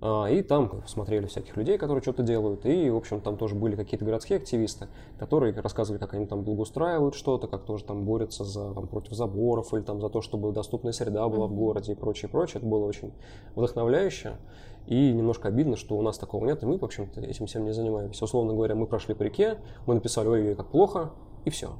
А, 0.04 0.26
и 0.26 0.42
там 0.42 0.82
смотрели 0.86 1.26
всяких 1.26 1.56
людей, 1.56 1.78
которые 1.78 2.02
что-то 2.02 2.24
делают. 2.24 2.66
И, 2.66 2.90
в 2.90 2.96
общем, 2.96 3.20
там 3.20 3.36
тоже 3.36 3.54
были 3.54 3.76
какие-то 3.76 4.04
городские 4.04 4.38
активисты, 4.38 4.88
которые 5.16 5.54
рассказывали, 5.54 6.00
как 6.00 6.14
они 6.14 6.26
там 6.26 6.42
благоустраивают 6.42 7.14
что-то, 7.14 7.46
как 7.46 7.64
тоже 7.64 7.84
там 7.84 8.04
борются 8.04 8.42
за, 8.42 8.74
там, 8.74 8.88
против 8.88 9.12
заборов 9.12 9.72
или 9.72 9.82
там 9.82 10.00
за 10.00 10.08
то, 10.08 10.20
чтобы 10.20 10.50
доступная 10.50 10.92
среда 10.92 11.28
была 11.28 11.46
в 11.46 11.54
городе 11.54 11.92
и 11.92 11.94
прочее, 11.94 12.28
прочее. 12.28 12.58
Это 12.58 12.66
было 12.66 12.84
очень 12.84 13.12
вдохновляюще. 13.54 14.38
И 14.88 15.12
немножко 15.12 15.46
обидно, 15.46 15.76
что 15.76 15.96
у 15.96 16.02
нас 16.02 16.18
такого 16.18 16.44
нет, 16.46 16.64
и 16.64 16.66
мы, 16.66 16.78
в 16.78 16.84
общем-то, 16.84 17.20
этим 17.20 17.46
всем 17.46 17.64
не 17.64 17.72
занимаемся. 17.72 18.24
Условно 18.24 18.54
говоря, 18.54 18.74
мы 18.74 18.86
прошли 18.86 19.14
по 19.14 19.22
реке, 19.22 19.58
мы 19.86 19.94
написали, 19.94 20.26
ой, 20.26 20.54
как 20.56 20.72
плохо, 20.72 21.12
и 21.44 21.50
все. 21.50 21.78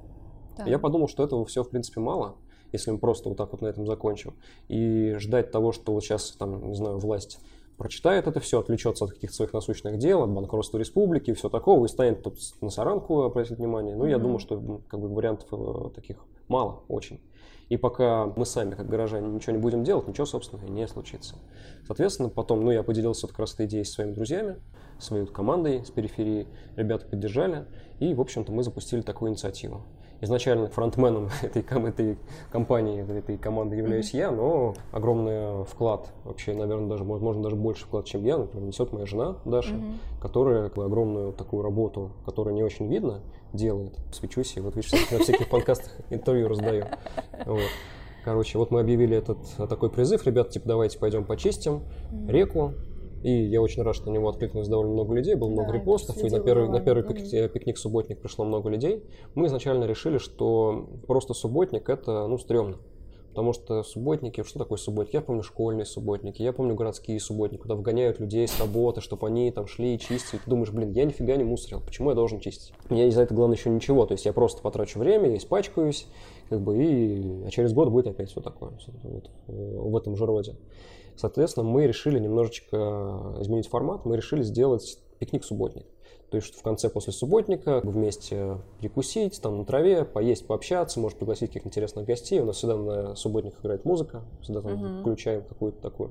Да. 0.57 0.65
Я 0.67 0.79
подумал, 0.79 1.09
что 1.09 1.25
этого 1.25 1.45
все, 1.45 1.65
в 1.65 1.71
принципе, 1.71 2.01
мало, 2.01 2.37
если 2.73 2.91
мы 2.91 2.99
просто 2.99 3.29
вот 3.29 3.39
так 3.39 3.53
вот 3.53 3.61
на 3.61 3.67
этом 3.67 3.87
закончим. 3.87 4.35
И 4.69 5.15
ждать 5.19 5.51
того, 5.51 5.73
что 5.73 5.93
вот 5.93 6.03
сейчас, 6.03 6.33
там, 6.33 6.69
не 6.69 6.75
знаю, 6.75 6.99
власть 6.99 7.39
прочитает 7.77 8.27
это 8.27 8.41
все, 8.41 8.61
отвлечется 8.61 9.05
от 9.05 9.13
каких-то 9.13 9.35
своих 9.35 9.53
насущных 9.53 9.99
дел, 9.99 10.23
от 10.23 10.31
банкротства 10.31 10.79
республики 10.79 11.31
и 11.31 11.35
все 11.35 11.49
такого, 11.49 11.85
и 11.85 11.89
станет 11.89 12.23
тут 12.23 12.39
на 12.61 12.71
Саранку 12.71 13.23
обратить 13.23 13.59
внимание. 13.59 13.97
Ну, 13.97 14.07
mm-hmm. 14.07 14.11
я 14.11 14.19
думаю, 14.19 14.39
что 14.39 14.81
как 14.89 15.01
бы, 15.01 15.09
вариантов 15.09 15.49
э, 15.53 15.91
таких 15.95 16.19
мало 16.49 16.83
очень. 16.89 17.21
И 17.69 17.77
пока 17.77 18.27
мы 18.37 18.45
сами, 18.45 18.75
как 18.75 18.89
горожане, 18.89 19.29
ничего 19.29 19.53
не 19.53 19.59
будем 19.59 19.83
делать, 19.83 20.07
ничего, 20.07 20.27
собственно, 20.27 20.61
не 20.69 20.87
случится. 20.87 21.37
Соответственно, 21.87 22.29
потом, 22.29 22.61
ну, 22.65 22.71
я 22.71 22.83
поделился 22.83 23.27
как 23.27 23.39
раз 23.39 23.55
этой 23.55 23.67
идеей 23.67 23.85
со 23.85 23.95
своими 23.95 24.13
друзьями, 24.13 24.57
своей 24.99 25.27
командой 25.27 25.85
с 25.85 25.91
периферии. 25.91 26.47
Ребята 26.77 27.07
поддержали, 27.07 27.67
и, 27.99 28.15
в 28.15 28.21
общем-то, 28.21 28.53
мы 28.53 28.63
запустили 28.63 29.01
такую 29.01 29.31
инициативу 29.31 29.87
изначально 30.23 30.69
фронтменом 30.69 31.29
этой, 31.43 31.63
этой 31.63 32.19
компании, 32.51 33.03
этой 33.03 33.37
команды 33.37 33.77
являюсь 33.77 34.15
mm-hmm. 34.15 34.19
я, 34.19 34.31
но 34.31 34.75
огромный 34.93 35.65
вклад, 35.65 36.11
вообще, 36.25 36.55
наверное, 36.55 36.89
даже, 36.89 37.05
можно 37.05 37.43
даже 37.43 37.57
больше 37.57 37.85
вклад, 37.85 38.07
чем 38.07 38.25
я, 38.25 38.39
например, 38.39 38.67
несет 38.67 38.93
моя 38.93 39.05
жена 39.05 39.37
Даша, 39.45 39.75
mm-hmm. 39.75 40.21
которая 40.21 40.67
огромную 40.67 41.33
такую 41.33 41.63
работу, 41.63 42.13
которая 42.25 42.55
не 42.55 42.63
очень 42.63 42.89
видно, 42.89 43.21
делает. 43.53 43.95
Свечусь, 44.13 44.57
и 44.57 44.61
вот 44.61 44.77
видишь, 44.77 44.93
на 45.11 45.19
всяких 45.19 45.51
подкастах 45.51 45.93
интервью 46.11 46.49
раздаю. 46.49 46.87
Вот. 47.45 47.61
Короче, 48.25 48.57
вот 48.57 48.71
мы 48.71 48.81
объявили 48.81 49.17
этот 49.17 49.39
такой 49.69 49.91
призыв, 49.91 50.25
ребят, 50.25 50.51
типа, 50.51 50.69
давайте 50.69 50.99
пойдем 50.99 51.25
почистим 51.25 51.83
реку, 52.29 52.75
и 53.23 53.31
я 53.31 53.61
очень 53.63 53.83
рад, 53.83 53.95
что 53.95 54.11
на 54.11 54.15
него 54.15 54.29
откликнулось 54.29 54.69
довольно 54.69 54.93
много 54.93 55.15
людей, 55.15 55.35
было 55.35 55.49
много 55.49 55.69
да, 55.69 55.79
репостов, 55.79 56.23
и 56.23 56.29
на 56.29 56.41
первый, 56.41 56.69
на 56.69 56.81
первый 56.81 57.05
mm-hmm. 57.05 57.49
пикник-субботник 57.49 58.21
пришло 58.21 58.45
много 58.45 58.69
людей. 58.69 59.05
Мы 59.35 59.47
изначально 59.47 59.85
решили, 59.85 60.19
что 60.19 60.89
просто 61.07 61.35
субботник 61.35 61.89
это, 61.89 62.27
ну, 62.27 62.39
стрёмно. 62.39 62.79
Потому 63.33 63.55
что 63.55 63.83
субботники, 63.83 64.43
что 64.43 64.59
такое 64.59 64.77
субботник? 64.77 65.15
Я 65.15 65.23
помню 65.23 65.43
школьные 65.43 65.87
субботники, 65.87 66.43
я 66.43 66.53
помню 66.53 66.75
городские 66.75 67.19
субботники, 67.19 67.63
куда 67.63 67.77
вгоняют 67.77 68.21
людей 68.21 68.47
с 68.47 68.61
работы, 68.61 69.01
чтобы 69.01 69.27
они 69.27 69.51
там 69.51 69.67
шли 69.67 69.95
и 69.95 69.99
чистили. 69.99 70.39
Ты 70.45 70.51
думаешь, 70.51 70.71
блин, 70.71 70.91
я 70.91 71.07
нифига 71.07 71.35
не 71.37 71.45
мусорил, 71.45 71.81
почему 71.81 72.11
я 72.11 72.15
должен 72.15 72.41
чистить? 72.41 72.75
Мне 72.91 73.11
за 73.11 73.23
это 73.23 73.35
главное 73.35 73.57
еще 73.57 73.71
ничего, 73.71 74.05
то 74.05 74.13
есть 74.13 74.27
я 74.27 74.35
просто 74.35 74.61
потрачу 74.61 74.99
время, 74.99 75.31
я 75.31 75.39
испачкаюсь, 75.39 76.09
как 76.51 76.61
бы, 76.61 76.85
и 76.85 77.47
а 77.47 77.51
через 77.51 77.73
год 77.73 77.89
будет 77.89 78.07
опять 78.09 78.31
все 78.31 78.43
такое, 78.43 78.73
вот, 79.03 79.31
в 79.47 79.97
этом 79.97 80.15
же 80.15 80.27
роде. 80.27 80.57
Соответственно, 81.17 81.69
мы 81.69 81.87
решили 81.87 82.19
немножечко 82.19 82.77
изменить 83.41 83.69
формат, 83.69 84.05
мы 84.05 84.17
решили 84.17 84.43
сделать 84.43 84.99
пикник-субботник. 85.19 85.87
То 86.31 86.37
есть, 86.37 86.49
что 86.49 86.59
в 86.59 86.63
конце 86.63 86.89
после 86.89 87.13
субботника 87.13 87.81
вместе 87.85 88.57
перекусить, 88.81 89.41
там 89.43 89.59
на 89.59 89.65
траве, 89.67 90.07
поесть, 90.07 90.47
пообщаться, 90.47 90.99
может 90.99 91.19
пригласить 91.19 91.49
каких-то 91.49 91.69
интересных 91.69 92.07
гостей. 92.07 92.41
У 92.41 92.47
нас 92.47 92.57
всегда 92.57 92.77
на 92.77 93.15
субботник 93.17 93.55
играет 93.61 93.85
музыка, 93.85 94.23
всегда 94.41 94.63
там 94.63 94.73
uh-huh. 94.73 95.01
включаем 95.03 95.43
какую-то 95.43 95.83
такую 95.83 96.11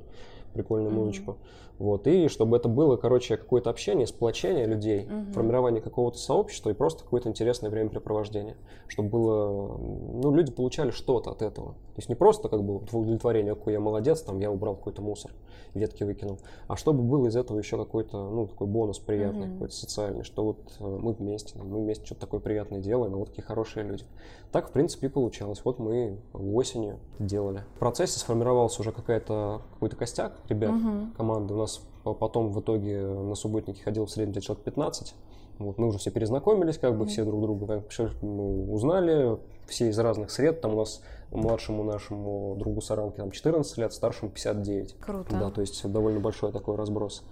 прикольную 0.54 0.92
музычку. 0.94 1.38
Вот, 1.80 2.06
и 2.06 2.28
чтобы 2.28 2.58
это 2.58 2.70
было, 2.70 2.96
короче, 2.96 3.38
какое-то 3.38 3.72
общение, 3.72 4.06
сплочение 4.06 4.68
людей, 4.68 5.06
Мгм. 5.10 5.32
формирование 5.34 5.82
какого-то 5.82 6.20
сообщества 6.20 6.70
и 6.70 6.74
просто 6.74 7.04
какое-то 7.04 7.28
интересное 7.30 7.72
времяпрепровождение. 7.72 8.56
Чтобы 8.88 9.10
было, 9.10 9.78
ну, 9.80 10.32
люди 10.32 10.52
получали 10.52 10.92
что-то 10.92 11.32
от 11.32 11.42
этого. 11.42 11.70
То 11.72 11.98
есть 11.98 12.08
не 12.10 12.14
просто 12.16 12.50
как 12.50 12.64
бы 12.64 12.76
удовлетворение, 12.78 13.56
какой 13.56 13.74
я 13.74 13.80
молодец, 13.80 14.22
там 14.22 14.40
я 14.40 14.52
убрал 14.52 14.76
какой-то 14.76 15.02
мусор, 15.02 15.32
ветки 15.74 16.04
выкинул, 16.04 16.38
а 16.68 16.76
чтобы 16.76 17.02
был 17.02 17.26
из 17.26 17.36
этого 17.36 17.58
еще 17.58 17.78
какой-то, 17.78 18.30
ну, 18.30 18.46
такой 18.46 18.68
бонус 18.68 19.00
приятный, 19.00 19.48
Мгм. 19.48 19.54
какой-то 19.54 19.74
социальный, 19.74 20.24
что 20.24 20.44
вот 20.44 20.60
э, 20.80 20.84
мы 20.86 21.14
вместе, 21.14 21.58
мы 21.58 21.80
вместе 21.80 22.06
что-то 22.06 22.22
такое 22.22 22.42
приятное 22.42 22.80
делаем, 22.80 23.16
а 23.16 23.18
вот 23.18 23.30
такие 23.30 23.44
хорошие 23.44 23.84
люди. 23.86 24.04
Так, 24.52 24.70
в 24.70 24.72
принципе, 24.72 25.08
и 25.08 25.10
получалось. 25.10 25.62
Вот 25.64 25.80
мы 25.80 26.20
осенью 26.34 27.00
делали. 27.18 27.64
В 27.76 27.80
процессе 27.80 28.20
сформировался 28.20 28.82
уже 28.82 28.92
какая-то, 28.92 29.62
какой-то 29.74 29.96
костяк 29.96 30.34
ребят, 30.50 30.72
Мгм. 30.72 31.14
команды. 31.18 31.54
У 31.54 31.58
нас 31.58 31.82
по- 32.04 32.14
потом 32.14 32.52
в 32.52 32.60
итоге 32.60 33.02
на 33.02 33.36
субботнике 33.36 33.84
ходил 33.84 34.06
в 34.06 34.12
среднем 34.12 34.42
человек 34.42 34.64
15. 34.64 35.14
Вот, 35.60 35.78
мы 35.78 35.88
уже 35.88 36.00
все 36.00 36.10
перезнакомились, 36.10 36.78
как 36.80 36.98
бы 36.98 37.06
все 37.06 37.24
друг 37.24 37.42
друга 37.42 37.68
так, 37.68 37.90
всё, 37.90 38.10
ну, 38.24 38.74
узнали, 38.74 39.38
все 39.68 39.90
из 39.90 40.00
разных 40.00 40.32
сред. 40.32 40.60
Там 40.62 40.74
у 40.74 40.78
нас 40.80 41.04
младшему 41.30 41.84
нашему 41.84 42.56
другу 42.58 42.82
Саранке 42.82 43.18
там 43.18 43.30
14 43.32 43.78
лет, 43.78 43.94
старшему 43.94 44.32
59. 44.32 44.96
Круто. 45.00 45.30
Да, 45.38 45.52
то 45.52 45.62
есть 45.62 45.90
довольно 45.92 46.20
большой 46.20 46.52
такой 46.52 46.76
разброс. 46.78 47.24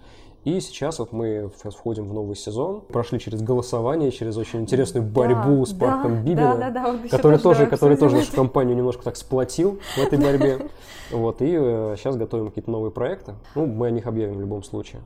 И 0.45 0.59
сейчас 0.61 0.99
вот 0.99 1.11
мы 1.11 1.51
сейчас 1.57 1.75
входим 1.75 2.07
в 2.07 2.13
новый 2.13 2.35
сезон, 2.35 2.81
прошли 2.81 3.19
через 3.19 3.41
голосование, 3.41 4.11
через 4.11 4.37
очень 4.37 4.61
интересную 4.61 5.05
борьбу 5.05 5.65
с 5.65 5.71
Да, 5.71 5.85
парком 5.85 6.15
да, 6.15 6.21
Бибина, 6.21 6.55
Да, 6.55 6.69
да, 6.69 6.69
да, 6.69 6.91
вот 6.93 7.11
который 7.11 7.39
тоже, 7.39 7.65
который 7.67 7.97
тоже 7.97 8.15
нашу 8.17 8.33
компанию 8.33 8.75
немножко 8.75 9.03
так 9.03 9.17
сплотил 9.17 9.79
в 9.95 9.99
этой 9.99 10.19
борьбе. 10.19 10.59
Вот, 11.11 11.41
и 11.41 11.47
сейчас 11.97 12.15
готовим 12.17 12.49
какие-то 12.49 12.69
новые 12.69 12.91
проекты. 12.91 13.33
Ну, 13.55 13.65
мы 13.65 13.87
о 13.87 13.89
них 13.89 14.05
объявим 14.05 14.37
в 14.37 14.41
любом 14.41 14.61
случае. 14.61 15.01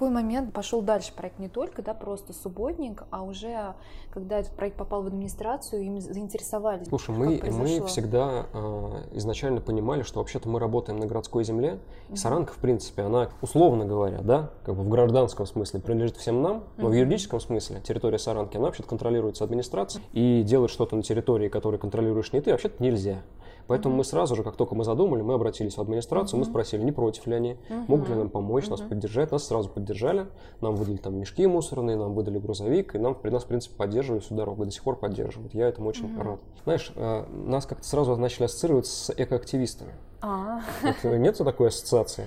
В 0.00 0.02
какой 0.02 0.14
момент 0.14 0.54
пошел 0.54 0.80
дальше 0.80 1.12
проект 1.14 1.38
не 1.38 1.50
только, 1.50 1.82
да, 1.82 1.92
просто 1.92 2.32
субботник, 2.32 3.04
а 3.10 3.22
уже 3.22 3.74
когда 4.14 4.38
этот 4.38 4.52
проект 4.52 4.78
попал 4.78 5.02
в 5.02 5.08
администрацию, 5.08 5.82
им 5.82 6.00
заинтересовались. 6.00 6.88
Слушай, 6.88 7.14
мы, 7.14 7.38
мы 7.52 7.84
всегда 7.84 8.46
э, 8.50 9.08
изначально 9.12 9.60
понимали, 9.60 10.02
что 10.02 10.20
вообще-то 10.20 10.48
мы 10.48 10.58
работаем 10.58 10.98
на 10.98 11.06
городской 11.06 11.44
земле. 11.44 11.80
И 12.08 12.16
Саранка, 12.16 12.54
в 12.54 12.56
принципе, 12.56 13.02
она, 13.02 13.28
условно 13.42 13.84
говоря, 13.84 14.22
да, 14.22 14.48
как 14.64 14.74
бы 14.74 14.84
в 14.84 14.88
гражданском 14.88 15.44
смысле 15.44 15.80
принадлежит 15.80 16.16
всем 16.16 16.40
нам, 16.40 16.64
но 16.78 16.86
в 16.86 16.92
Мгм. 16.92 17.00
юридическом 17.00 17.38
смысле 17.38 17.82
территория 17.82 18.18
Саранки, 18.18 18.56
она 18.56 18.68
вообще-то 18.68 18.88
контролируется 18.88 19.44
администрацией. 19.44 20.02
И 20.14 20.42
делать 20.44 20.70
что-то 20.70 20.96
на 20.96 21.02
территории, 21.02 21.50
которую 21.50 21.78
контролируешь 21.78 22.32
не 22.32 22.40
ты, 22.40 22.52
вообще-то 22.52 22.82
нельзя. 22.82 23.18
Поэтому 23.70 23.94
мы 23.94 24.02
сразу 24.02 24.34
же, 24.34 24.42
как 24.42 24.56
только 24.56 24.74
мы 24.74 24.82
задумали, 24.82 25.22
мы 25.22 25.34
обратились 25.34 25.76
в 25.76 25.80
администрацию, 25.80 26.40
мы 26.40 26.44
спросили, 26.44 26.82
не 26.82 26.90
против 26.90 27.28
ли 27.28 27.34
они, 27.34 27.56
могут 27.86 28.08
ли 28.08 28.16
нам 28.16 28.28
помочь, 28.28 28.66
нас 28.66 28.80
поддержать. 28.80 29.30
Нас 29.30 29.46
сразу 29.46 29.68
поддержали, 29.68 30.26
нам 30.60 30.74
выдали 30.74 30.96
там 30.96 31.14
мешки 31.16 31.46
мусорные, 31.46 31.96
нам 31.96 32.12
выдали 32.14 32.40
грузовик, 32.40 32.96
и 32.96 32.98
нам, 32.98 33.14
при 33.14 33.30
нас, 33.30 33.44
в 33.44 33.46
принципе, 33.46 33.76
поддерживали 33.76 34.18
всю 34.18 34.34
дорогу, 34.34 34.64
и 34.64 34.66
до 34.66 34.72
сих 34.72 34.82
пор 34.82 34.96
поддерживают. 34.96 35.54
Я 35.54 35.68
этому 35.68 35.88
очень 35.88 36.20
рад. 36.20 36.40
Знаешь, 36.64 36.90
э, 36.96 37.24
нас 37.30 37.64
как-то 37.64 37.86
сразу 37.86 38.16
начали 38.16 38.46
ассоциировать 38.46 38.88
с 38.88 39.14
экоактивистами. 39.16 39.92
А, 40.20 40.62
Вот, 40.82 40.96
э, 41.04 41.16
нет 41.18 41.38
такой 41.38 41.68
ассоциации? 41.68 42.26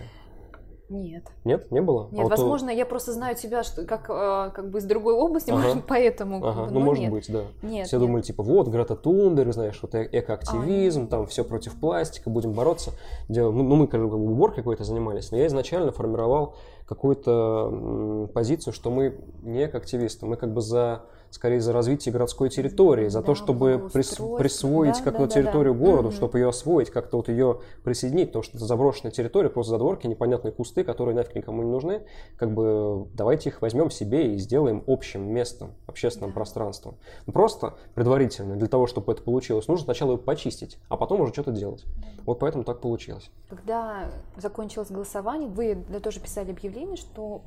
Нет. 0.93 1.23
Нет? 1.43 1.71
Не 1.71 1.81
было? 1.81 2.07
А 2.11 2.15
Нет, 2.15 2.23
вот, 2.23 2.27
э, 2.27 2.29
возможно, 2.29 2.69
я 2.69 2.85
просто 2.85 3.11
знаю 3.11 3.35
тебя 3.35 3.63
что, 3.63 3.83
как, 3.85 4.09
э, 4.09 4.51
как 4.53 4.69
бы 4.69 4.79
из 4.79 4.85
другой 4.85 5.13
области, 5.13 5.51
Ага. 5.51 5.61
может, 5.61 5.83
поэтому. 5.87 6.41
как 6.41 6.49
Ага, 6.51 6.61
бы, 6.65 6.67
ну, 6.71 6.79
но 6.79 6.85
может 6.85 7.03
нет. 7.03 7.11
быть, 7.11 7.31
да. 7.31 7.43
Нет, 7.61 7.87
Все 7.87 7.97
нет. 7.97 8.07
думали, 8.07 8.21
типа, 8.21 8.43
вот, 8.43 8.67
Грета 8.67 8.95
Тундер, 8.95 9.51
знаешь, 9.51 9.79
вот 9.81 9.95
э- 9.95 10.07
экоактивизм, 10.11 11.03
А, 11.03 11.07
там 11.07 11.27
все 11.27 11.43
против 11.43 11.79
пластика, 11.79 12.29
будем 12.29 12.53
бороться. 12.53 12.91
Делаем. 13.27 13.57
Ну, 13.57 13.63
ну, 13.63 13.75
мы, 13.75 13.87
как 13.87 14.07
бы, 14.07 14.15
уборкой 14.15 14.57
какой-то 14.63 14.83
занимались, 14.83 15.31
но 15.31 15.37
я 15.37 15.47
изначально 15.47 15.91
формировал 15.91 16.55
какую-то 16.85 18.29
позицию, 18.33 18.73
что 18.73 18.89
мы 18.91 19.17
не 19.41 19.65
экоактивисты, 19.65 20.25
мы 20.25 20.35
как 20.37 20.53
бы 20.53 20.61
за 20.61 21.03
скорее 21.33 21.59
за 21.59 21.73
развитие 21.73 22.13
городской 22.13 22.49
территории, 22.49 23.07
за 23.07 23.21
то, 23.21 23.29
Да, 23.29 23.35
чтобы 23.35 23.89
прис- 23.93 24.37
присвоить 24.37 24.97
Да, 24.99 25.03
как-то 25.03 25.19
да, 25.21 25.25
да, 25.25 25.31
территорию 25.33 25.73
да. 25.73 25.79
городу, 25.79 26.07
Мгм. 26.09 26.15
чтобы 26.15 26.39
ее 26.39 26.49
освоить, 26.49 26.91
как-то 26.91 27.17
вот 27.17 27.27
ее 27.27 27.59
присоединить, 27.83 28.27
потому 28.27 28.43
что 28.43 28.57
это 28.57 28.65
заброшенная 28.65 29.11
территория, 29.11 29.49
просто 29.49 29.71
задворки, 29.71 30.05
непонятные 30.05 30.51
кусты, 30.51 30.83
которые 30.83 31.15
нафиг 31.15 31.35
никому 31.35 31.63
не 31.63 31.71
нужны. 31.71 32.03
Как 32.37 32.51
бы 32.51 33.07
давайте 33.13 33.49
их 33.49 33.61
возьмем 33.61 33.89
себе 33.89 34.33
и 34.35 34.37
сделаем 34.37 34.83
общим 34.85 35.23
местом, 35.33 35.71
общественным 35.87 36.29
Да. 36.29 36.35
пространством. 36.35 36.95
Просто 37.25 37.73
предварительно, 37.95 38.55
для 38.55 38.67
того, 38.67 38.85
чтобы 38.85 39.11
это 39.13 39.23
получилось, 39.23 39.67
нужно 39.67 39.85
сначала 39.85 40.11
его 40.11 40.21
почистить, 40.21 40.77
а 40.89 40.97
потом 40.97 41.21
уже 41.21 41.33
что-то 41.33 41.51
делать. 41.51 41.83
Вот 42.25 42.39
поэтому 42.39 42.63
так 42.63 42.79
получилось. 42.79 43.29
Когда 43.49 44.09
закончилось 44.37 44.91
голосование, 44.91 45.49
вы 45.49 45.83
да, 45.89 45.99
тоже 45.99 46.19
писали 46.19 46.51
объявление, 46.51 46.95
что 46.95 47.41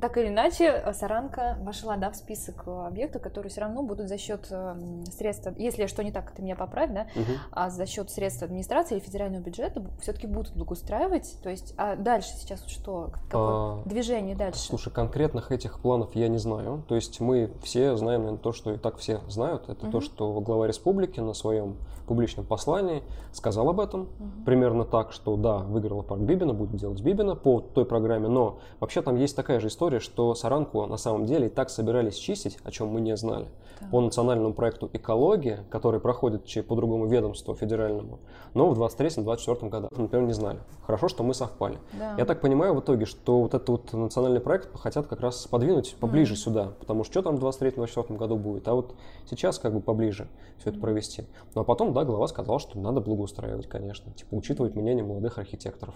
так 0.00 0.16
или 0.18 0.28
иначе 0.28 0.82
Саранка 0.94 1.56
вошла 1.62 1.96
да, 1.96 2.10
в 2.10 2.16
список 2.16 2.66
объектов, 2.66 3.22
которые 3.26 3.50
все 3.50 3.60
равно 3.62 3.82
будут 3.82 4.08
за 4.08 4.18
счет 4.18 4.46
э, 4.50 4.54
м, 4.54 5.04
средств, 5.06 5.48
если 5.56 5.86
что 5.86 6.04
не 6.04 6.12
так, 6.12 6.30
ты 6.30 6.42
меня 6.42 6.54
поправь, 6.54 6.90
да, 6.92 7.06
Мгм. 7.16 7.32
а 7.50 7.70
за 7.70 7.84
счет 7.86 8.08
средств 8.10 8.42
администрации 8.44 8.94
или 8.96 9.02
федерального 9.02 9.42
бюджета 9.42 9.84
все-таки 10.00 10.26
будут 10.28 10.54
благоустраивать. 10.54 11.38
То 11.42 11.50
есть, 11.50 11.74
а 11.76 11.96
дальше 11.96 12.28
сейчас 12.38 12.64
что? 12.66 13.10
Какое 13.28 13.54
А, 13.54 13.82
движение 13.84 14.36
дальше? 14.36 14.60
Слушай, 14.60 14.92
конкретных 14.92 15.50
этих 15.50 15.80
планов 15.80 16.14
я 16.14 16.28
не 16.28 16.38
знаю. 16.38 16.84
То 16.88 16.94
есть 16.94 17.18
мы 17.20 17.50
все 17.62 17.96
знаем, 17.96 18.20
наверное, 18.22 18.40
то, 18.42 18.52
что 18.52 18.72
и 18.72 18.78
так 18.78 18.96
все 18.98 19.20
знают. 19.28 19.64
Это 19.68 19.80
то, 19.80 19.86
Мгм. 19.88 20.00
что 20.00 20.40
глава 20.40 20.66
республики 20.68 21.18
на 21.18 21.32
своем 21.34 21.76
публичном 22.06 22.46
послании 22.46 23.02
сказал 23.32 23.68
об 23.68 23.80
этом. 23.80 24.08
Мгм. 24.18 24.44
Примерно 24.44 24.84
так, 24.84 25.10
что 25.12 25.34
да, 25.36 25.58
выиграла 25.58 26.02
парк 26.02 26.20
Бибина, 26.20 26.54
будет 26.54 26.76
делать 26.76 27.00
Бибина 27.00 27.34
по 27.34 27.60
той 27.60 27.84
программе, 27.84 28.28
но 28.28 28.60
вообще 28.78 29.02
там 29.02 29.16
есть 29.16 29.34
такая 29.34 29.58
же 29.58 29.66
история, 29.66 29.98
что 29.98 30.32
Саранку 30.36 30.86
на 30.86 30.96
самом 30.98 31.26
деле 31.26 31.46
и 31.46 31.50
так 31.50 31.68
собирались 31.68 32.14
чистить, 32.14 32.58
о 32.62 32.70
чем 32.70 32.88
мы 32.88 33.00
не 33.00 33.15
знали. 33.16 33.48
Так. 33.78 33.90
По 33.90 34.00
национальному 34.00 34.54
проекту 34.54 34.88
«Экология», 34.94 35.64
который 35.68 36.00
проходит 36.00 36.46
по 36.66 36.74
другому 36.76 37.06
ведомству 37.06 37.54
федеральному, 37.54 38.20
но 38.54 38.70
в 38.70 38.80
23-24 38.82 39.68
годах, 39.68 39.90
например, 39.96 40.26
не 40.26 40.32
знали. 40.32 40.60
Хорошо, 40.86 41.08
что 41.08 41.22
мы 41.22 41.34
совпали. 41.34 41.78
Да. 41.98 42.14
Я 42.16 42.24
так 42.24 42.40
понимаю 42.40 42.74
в 42.74 42.80
итоге, 42.80 43.04
что 43.04 43.42
вот 43.42 43.52
этот 43.52 43.68
вот 43.68 43.92
национальный 43.92 44.40
проект 44.40 44.74
хотят 44.78 45.06
как 45.08 45.20
раз 45.20 45.46
подвинуть 45.46 45.94
поближе 46.00 46.32
Мгм. 46.32 46.38
сюда, 46.38 46.72
потому 46.80 47.04
что 47.04 47.16
что 47.16 47.22
там 47.22 47.36
в 47.36 47.40
23-24 47.44 48.16
году 48.18 48.36
будет, 48.36 48.68
а 48.68 48.74
вот 48.74 48.94
сейчас 49.30 49.58
как 49.58 49.72
бы 49.72 49.80
поближе 49.80 50.28
все 50.58 50.68
это 50.70 50.78
провести. 50.78 51.24
Ну 51.54 51.62
а 51.62 51.64
потом, 51.64 51.92
да, 51.94 52.04
глава 52.04 52.26
сказал, 52.28 52.58
что 52.58 52.78
надо 52.78 53.00
благоустраивать, 53.00 53.68
конечно, 53.68 54.12
типа 54.12 54.34
учитывать 54.34 54.74
мнение 54.74 55.02
молодых 55.04 55.38
архитекторов. 55.38 55.94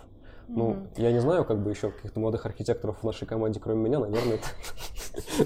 Ну, 0.48 0.70
Мгм. 0.70 0.88
я 0.96 1.12
не 1.12 1.20
знаю, 1.20 1.44
как 1.44 1.62
бы 1.62 1.70
еще 1.70 1.90
каких-то 1.90 2.18
молодых 2.18 2.44
архитекторов 2.46 2.98
в 3.00 3.04
нашей 3.04 3.26
команде, 3.26 3.60
кроме 3.60 3.82
меня, 3.88 4.00
наверное, 4.00 4.34
это, 4.34 4.48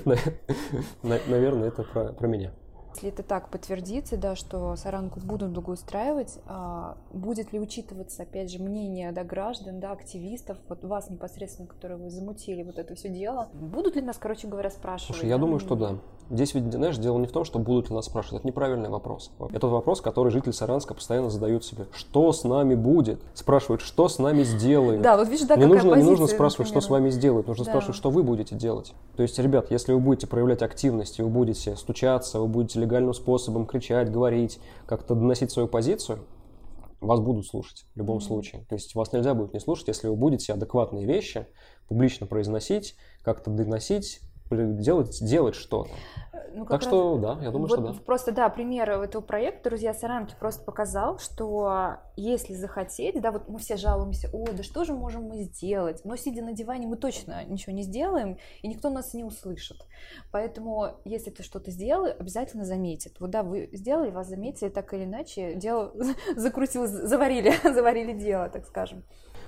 на- 1.02 1.20
наверное, 1.54 1.84
это 1.84 1.92
про, 1.92 2.12
про 2.12 2.26
меня. 2.26 2.52
Если 2.94 3.08
это 3.08 3.22
так 3.22 3.48
подтвердится, 3.50 4.16
да, 4.16 4.36
что 4.36 4.76
Саранку 4.76 5.20
будут 5.20 5.50
благоустраивать, 5.50 6.38
а, 6.46 6.96
будет 7.12 7.52
ли 7.52 7.60
учитываться, 7.60 8.22
опять 8.22 8.50
же, 8.50 8.60
мнение 8.62 9.12
да, 9.12 9.24
граждан, 9.24 9.80
да, 9.80 9.92
активистов, 9.92 10.58
вот 10.68 10.84
вас 10.84 11.10
непосредственно, 11.10 11.66
которые 11.68 11.98
вы 11.98 12.10
замутили 12.10 12.62
вот 12.62 12.78
это 12.78 12.94
все 12.94 13.08
дело, 13.08 13.48
будут 13.52 13.96
ли 13.96 14.02
нас, 14.02 14.16
короче 14.18 14.46
говоря, 14.46 14.70
спрашивать? 14.70 15.16
Слушай, 15.16 15.28
я 15.28 15.38
думаю, 15.38 15.58
что 15.58 15.74
да. 15.74 15.94
Здесь 16.30 16.54
ведь, 16.54 16.72
знаешь, 16.72 16.96
дело 16.96 17.18
не 17.18 17.26
в 17.26 17.32
том, 17.32 17.44
что 17.44 17.58
будут 17.58 17.90
ли 17.90 17.94
нас 17.94 18.06
спрашивать. 18.06 18.38
Это 18.40 18.48
неправильный 18.48 18.88
вопрос. 18.88 19.30
Это 19.52 19.66
вопрос, 19.66 20.00
который 20.00 20.32
жители 20.32 20.52
Саранска 20.52 20.94
постоянно 20.94 21.28
задают 21.28 21.66
себе. 21.66 21.86
Что 21.92 22.32
с 22.32 22.44
нами 22.44 22.74
будет? 22.74 23.20
Спрашивают, 23.34 23.82
что 23.82 24.08
с 24.08 24.18
нами 24.18 24.42
сделают? 24.42 25.02
Да, 25.02 25.18
вот 25.18 25.28
видишь, 25.28 25.46
да, 25.46 25.56
не, 25.56 25.66
нужно, 25.66 25.88
не 25.94 26.02
нужно 26.02 26.24
позиция, 26.24 26.36
спрашивать, 26.36 26.68
что 26.68 26.80
с 26.80 26.84
например. 26.84 27.02
вами 27.02 27.10
сделают. 27.10 27.46
Нужно 27.46 27.64
Да. 27.66 27.70
спрашивать, 27.72 27.96
что 27.96 28.08
вы 28.10 28.22
будете 28.22 28.54
делать. 28.54 28.94
То 29.16 29.22
есть, 29.22 29.38
ребят, 29.38 29.70
если 29.70 29.92
вы 29.92 30.00
будете 30.00 30.26
проявлять 30.26 30.62
активность, 30.62 31.18
и 31.18 31.22
вы 31.22 31.28
будете 31.28 31.76
стучаться, 31.76 32.40
вы 32.40 32.46
будете 32.46 32.80
легальным 32.84 33.14
способом 33.14 33.66
кричать, 33.66 34.10
говорить, 34.10 34.60
как-то 34.86 35.14
доносить 35.14 35.50
свою 35.50 35.68
позицию, 35.68 36.20
вас 37.00 37.20
будут 37.20 37.46
слушать 37.46 37.86
в 37.94 37.98
любом 37.98 38.16
Мгм. 38.16 38.24
случае. 38.24 38.64
То 38.68 38.74
есть 38.74 38.94
вас 38.94 39.12
нельзя 39.12 39.34
будет 39.34 39.52
не 39.52 39.60
слушать, 39.60 39.88
если 39.88 40.08
вы 40.08 40.16
будете 40.16 40.52
адекватные 40.52 41.04
вещи 41.06 41.46
публично 41.88 42.26
произносить, 42.26 42.96
как-то 43.22 43.50
доносить, 43.50 44.20
делать, 44.50 45.18
делать 45.24 45.54
что-то. 45.54 45.90
Ну, 46.54 46.64
Так 46.66 46.82
раз- 46.82 46.84
что, 46.84 47.18
да, 47.18 47.38
я 47.42 47.50
думаю, 47.50 47.68
вот 47.68 47.72
что 47.72 47.92
да. 47.92 47.94
Просто, 48.06 48.30
да, 48.30 48.48
пример 48.48 48.88
этого 48.88 49.20
проекта 49.22 49.70
«Друзья 49.70 49.92
Саранки» 49.92 50.36
просто 50.38 50.62
показал, 50.64 51.18
что 51.18 51.96
если 52.14 52.54
захотеть, 52.54 53.20
да, 53.20 53.32
вот 53.32 53.48
мы 53.48 53.58
все 53.58 53.76
жалуемся, 53.76 54.30
ой, 54.32 54.52
да 54.52 54.62
что 54.62 54.84
же 54.84 54.92
можем 54.92 55.24
мы 55.24 55.42
сделать? 55.42 56.04
Но 56.04 56.14
сидя 56.14 56.42
на 56.42 56.52
диване 56.52 56.86
мы 56.86 56.96
точно 56.96 57.44
ничего 57.44 57.72
не 57.72 57.82
сделаем, 57.82 58.38
и 58.62 58.68
никто 58.68 58.88
нас 58.88 59.14
не 59.14 59.24
услышит. 59.24 59.78
Поэтому, 60.30 60.92
если 61.04 61.30
ты 61.30 61.42
что-то 61.42 61.72
сделал, 61.72 62.06
обязательно 62.06 62.64
заметит. 62.64 63.18
Вот 63.18 63.30
да, 63.30 63.42
вы 63.42 63.68
сделали, 63.72 64.10
вас 64.10 64.28
заметили, 64.28 64.68
так 64.68 64.94
или 64.94 65.04
иначе, 65.04 65.54
дело 65.56 65.92
закрутилось, 66.36 66.90
заварили, 66.90 67.52
заварили 67.64 68.12
дело, 68.12 68.48
так 68.48 68.64
скажем. 68.64 69.02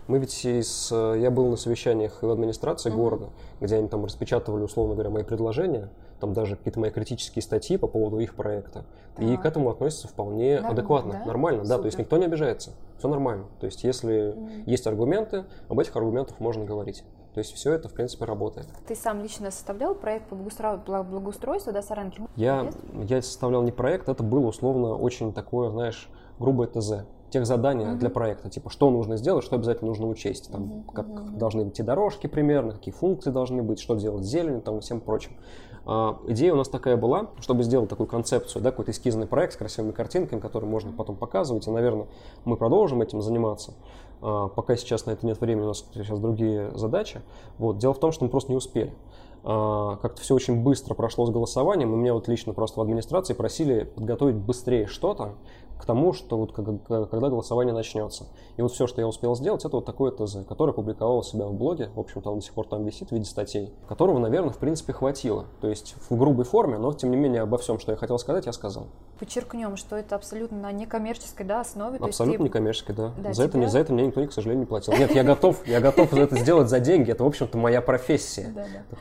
Мы 0.08 0.18
ведь 0.18 0.44
из... 0.44 0.90
Я 0.92 1.30
был 1.30 1.46
на 1.48 1.56
совещаниях 1.56 2.22
в 2.22 2.30
администрации 2.30 2.90
Мгм. 2.90 2.98
города, 2.98 3.28
где 3.60 3.76
они 3.76 3.88
там 3.88 4.04
распечатывали, 4.04 4.62
условно 4.62 4.94
говоря, 4.94 5.10
мои 5.10 5.24
предложения 5.24 5.90
там 6.20 6.32
даже 6.32 6.56
какие-то 6.56 6.80
мои 6.80 6.90
критические 6.90 7.42
статьи 7.42 7.76
по 7.76 7.86
поводу 7.88 8.18
их 8.20 8.34
проекта. 8.34 8.84
И 9.18 9.32
Так. 9.32 9.42
к 9.42 9.46
этому 9.46 9.68
относятся 9.70 10.08
вполне 10.08 10.54
Нормально, 10.54 10.70
адекватно, 10.78 11.12
да? 11.12 11.24
нормально, 11.26 11.62
да, 11.64 11.76
то 11.78 11.84
есть 11.84 11.92
Супер. 11.96 12.04
никто 12.04 12.16
не 12.16 12.24
обижается, 12.24 12.70
все 12.98 13.08
нормально. 13.08 13.44
То 13.60 13.66
есть 13.66 13.84
если 13.84 14.32
Мгм. 14.32 14.62
есть 14.66 14.86
аргументы, 14.86 15.44
об 15.68 15.78
этих 15.78 15.94
аргументах 15.96 16.40
можно 16.40 16.64
говорить. 16.64 17.02
То 17.34 17.40
есть 17.40 17.52
все 17.52 17.74
это, 17.74 17.90
в 17.90 17.92
принципе, 17.92 18.24
работает. 18.24 18.66
Ты 18.86 18.94
сам 18.94 19.20
лично 19.22 19.50
составлял 19.50 19.94
проект 19.94 20.26
по 20.28 20.34
благоустро- 20.34 20.82
бла- 20.86 21.02
благоустройству, 21.02 21.70
да, 21.70 21.82
Саранки? 21.82 22.22
Я, 22.34 22.70
я 23.06 23.20
составлял 23.20 23.62
не 23.62 23.72
проект, 23.72 24.08
это 24.08 24.22
было 24.22 24.46
условно 24.46 24.94
очень 24.96 25.34
такое, 25.34 25.68
знаешь, 25.68 26.08
грубое 26.38 26.66
ТЗ. 26.68 27.04
Тех 27.30 27.44
задания 27.44 27.88
Мгм. 27.88 27.98
для 27.98 28.08
проекта, 28.10 28.48
типа, 28.48 28.70
что 28.70 28.90
нужно 28.90 29.16
сделать, 29.16 29.44
что 29.44 29.56
обязательно 29.56 29.88
нужно 29.88 30.06
учесть, 30.06 30.50
там, 30.50 30.62
Мгм, 30.62 30.82
как 30.84 31.36
должны 31.38 31.68
идти 31.68 31.82
дорожки 31.82 32.26
примерно, 32.28 32.72
какие 32.72 32.94
функции 32.94 33.30
должны 33.30 33.62
быть, 33.62 33.80
что 33.80 33.96
делать 33.96 34.24
с 34.24 34.28
зеленью, 34.28 34.60
там, 34.60 34.78
и 34.78 34.80
всем 34.80 35.00
прочим. 35.00 35.32
А, 35.88 36.18
идея 36.26 36.52
у 36.52 36.56
нас 36.56 36.68
такая 36.68 36.96
была, 36.96 37.28
чтобы 37.40 37.62
сделать 37.62 37.88
такую 37.88 38.08
концепцию, 38.08 38.62
да, 38.62 38.70
какой-то 38.70 38.90
эскизный 38.90 39.26
проект 39.26 39.54
с 39.54 39.56
красивыми 39.56 39.92
картинками, 39.92 40.40
который 40.40 40.68
можно 40.68 40.92
потом 40.92 41.16
показывать, 41.16 41.66
и, 41.66 41.70
наверное, 41.70 42.06
мы 42.44 42.56
продолжим 42.56 43.02
этим 43.02 43.22
заниматься. 43.22 43.74
А, 44.22 44.48
пока 44.48 44.76
сейчас 44.76 45.06
на 45.06 45.12
это 45.12 45.26
нет 45.26 45.40
времени, 45.40 45.64
у 45.64 45.68
нас 45.68 45.84
сейчас 45.94 46.18
другие 46.18 46.70
задачи. 46.76 47.22
Вот. 47.58 47.78
Дело 47.78 47.94
в 47.94 47.98
том, 47.98 48.12
что 48.12 48.24
мы 48.24 48.30
просто 48.30 48.50
не 48.50 48.56
успели. 48.56 48.92
А, 49.44 49.96
как-то 50.02 50.20
все 50.22 50.34
очень 50.34 50.62
быстро 50.64 50.94
прошло 50.94 51.24
с 51.24 51.30
голосованием, 51.30 51.92
и 51.92 51.96
меня 51.96 52.14
вот 52.14 52.26
лично 52.26 52.52
просто 52.52 52.80
в 52.80 52.82
администрации 52.82 53.34
просили 53.34 53.84
подготовить 53.84 54.34
быстрее 54.36 54.86
что-то 54.86 55.34
к 55.78 55.84
тому, 55.84 56.12
что 56.12 56.38
вот 56.38 56.52
когда 56.52 57.28
голосование 57.28 57.74
начнется. 57.74 58.26
И 58.56 58.62
вот 58.62 58.72
все, 58.72 58.86
что 58.86 59.00
я 59.00 59.06
успел 59.06 59.36
сделать, 59.36 59.64
это 59.64 59.76
вот 59.76 59.84
такое 59.84 60.10
ТЗ, 60.10 60.38
которое 60.48 60.72
публиковал 60.72 61.18
у 61.18 61.22
себя 61.22 61.46
в 61.46 61.54
блоге, 61.54 61.90
в 61.94 62.00
общем-то 62.00 62.30
он 62.30 62.38
до 62.38 62.44
сих 62.44 62.54
пор 62.54 62.66
там 62.66 62.84
висит 62.84 63.10
в 63.10 63.12
виде 63.12 63.24
статей, 63.24 63.72
которого, 63.88 64.18
наверное, 64.18 64.50
в 64.50 64.58
принципе 64.58 64.92
хватило. 64.92 65.46
То 65.60 65.68
есть 65.68 65.94
в 66.08 66.16
грубой 66.16 66.44
форме, 66.44 66.78
но 66.78 66.92
тем 66.92 67.10
не 67.10 67.16
менее 67.16 67.42
обо 67.42 67.58
всем, 67.58 67.78
что 67.78 67.92
я 67.92 67.98
хотел 67.98 68.18
сказать, 68.18 68.46
я 68.46 68.52
сказал. 68.52 68.86
Подчеркнем, 69.18 69.76
что 69.76 69.96
это 69.96 70.14
абсолютно 70.16 70.58
на 70.58 70.72
некоммерческой 70.72 71.46
да, 71.46 71.60
основе. 71.60 71.98
Абсолютно 71.98 72.38
ты- 72.38 72.44
некоммерческий, 72.44 72.94
да. 72.94 73.12
Да, 73.18 73.32
за, 73.32 73.44
это, 73.44 73.52
тебя- 73.52 73.60
мне- 73.60 73.68
за 73.70 73.78
это 73.78 73.92
мне 73.92 74.06
никто, 74.06 74.26
к 74.26 74.32
сожалению, 74.32 74.60
не 74.60 74.66
платил. 74.66 74.94
Нет, 74.94 75.14
я 75.14 75.24
готов, 75.24 75.66
я 75.66 75.80
готов 75.80 76.12
это 76.14 76.36
сделать 76.36 76.68
за 76.68 76.80
деньги, 76.80 77.10
это, 77.10 77.24
в 77.24 77.26
общем-то, 77.26 77.58
моя 77.58 77.82
профессия. 77.82 78.54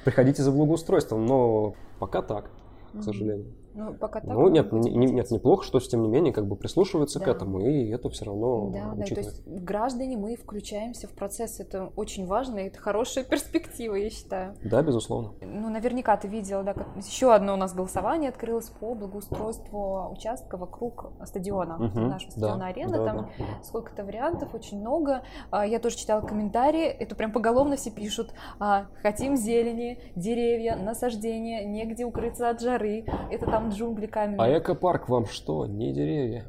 Приходите 0.04 0.44
за 0.44 0.52
благоустройством, 0.52 1.26
но 1.26 1.74
пока 2.00 2.22
так, 2.22 2.50
к 2.94 3.04
сожалению. 3.04 3.54
Ну, 3.76 3.94
пока 3.94 4.22
так. 4.22 4.30
Ну, 4.30 4.48
нет, 4.50 4.72
не- 4.72 4.92
не- 4.92 5.12
нет, 5.12 5.30
неплохо, 5.32 5.64
что, 5.66 5.80
тем 5.80 6.02
не 6.04 6.08
менее, 6.10 6.32
как 6.34 6.48
бы 6.48 6.56
прислушиваются 6.56 7.20
к 7.20 7.26
Да. 7.26 7.32
этому, 7.32 7.60
и 7.60 7.90
это 7.90 8.10
все 8.10 8.26
равно 8.26 8.70
Да, 8.74 8.94
да, 8.96 9.06
то 9.06 9.20
есть 9.20 9.46
граждане, 9.46 10.18
мы 10.18 10.36
включаемся 10.38 11.08
в 11.08 11.12
процесс, 11.12 11.60
это 11.60 11.92
очень 11.96 12.26
важно, 12.26 12.60
и 12.60 12.68
это 12.68 12.80
хорошая 12.80 13.24
перспектива, 13.30 13.96
я 13.96 14.10
считаю. 14.10 14.56
Да, 14.64 14.82
безусловно. 14.82 15.34
Ну, 15.42 15.70
наверняка 15.70 16.16
ты 16.18 16.28
видела, 16.30 16.64
да, 16.64 16.74
как 16.74 16.88
еще 16.98 17.34
одно 17.34 17.54
у 17.54 17.58
нас 17.58 17.74
голосование 17.74 18.30
открылось 18.30 18.70
по 18.70 18.96
благоустройству 18.96 20.10
участка 20.12 20.58
вокруг 20.58 21.12
стадиона, 21.26 21.78
Мгм, 21.78 22.08
нашего 22.10 22.32
стадиона 22.32 22.60
да, 22.60 22.66
арена, 22.68 22.98
да, 22.98 23.06
там 23.06 23.18
да, 23.18 23.30
да. 23.40 23.64
сколько-то 23.64 24.04
вариантов, 24.06 24.54
очень 24.54 24.80
много. 24.80 25.22
А, 25.52 25.66
Я 25.66 25.80
тоже 25.80 25.98
читала 25.98 26.22
комментарии, 26.22 26.86
это 26.86 27.16
прям 27.16 27.32
поголовно 27.32 27.76
все 27.76 27.92
пишут. 27.92 28.34
а, 28.60 28.86
Хотим 29.02 29.36
зелени, 29.36 30.00
деревья, 30.16 30.76
насаждения, 30.76 31.66
негде 31.66 32.06
укрыться 32.06 32.50
от 32.50 32.62
жары, 32.62 33.06
это 33.30 33.46
там 33.46 33.64
джунгли 33.70 34.05
каменные. 34.07 34.55
А 34.55 34.59
экопарк 34.59 35.09
вам 35.09 35.26
что? 35.26 35.66
Не 35.66 35.93
деревья. 35.93 36.45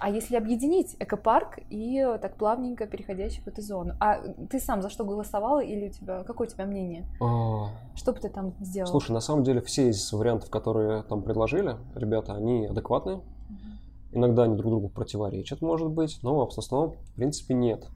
А 0.00 0.10
если 0.10 0.36
объединить 0.36 0.94
экопарк 1.00 1.58
и 1.70 2.04
так 2.22 2.36
плавненько 2.36 2.86
переходящий 2.86 3.40
в 3.42 3.48
эту 3.48 3.62
зону? 3.62 3.94
А 3.98 4.18
ты 4.48 4.60
сам 4.60 4.80
за 4.80 4.90
что 4.90 5.04
голосовал 5.04 5.60
или 5.60 5.88
у 5.88 5.90
тебя 5.90 6.22
какое 6.24 6.46
у 6.46 6.50
тебя 6.50 6.66
мнение? 6.66 7.04
А, 7.20 7.70
Что 7.96 8.12
бы 8.12 8.20
ты 8.20 8.28
там 8.28 8.54
сделал? 8.60 8.88
Слушай, 8.88 9.12
на 9.12 9.20
самом 9.20 9.42
деле 9.42 9.60
все 9.60 9.88
из 9.88 10.12
вариантов, 10.12 10.50
которые 10.50 11.02
там 11.02 11.22
предложили, 11.22 11.76
ребята, 11.96 12.34
они 12.34 12.66
адекватные. 12.66 13.16
Мгм. 13.16 13.78
Иногда 14.12 14.44
они 14.44 14.56
друг 14.56 14.70
другу 14.70 14.88
противоречат, 14.88 15.62
может 15.62 15.90
быть, 15.90 16.20
но 16.22 16.46
в 16.46 16.58
основном, 16.58 16.92
в 16.92 17.14
принципе, 17.14 17.54
нет. 17.54 17.88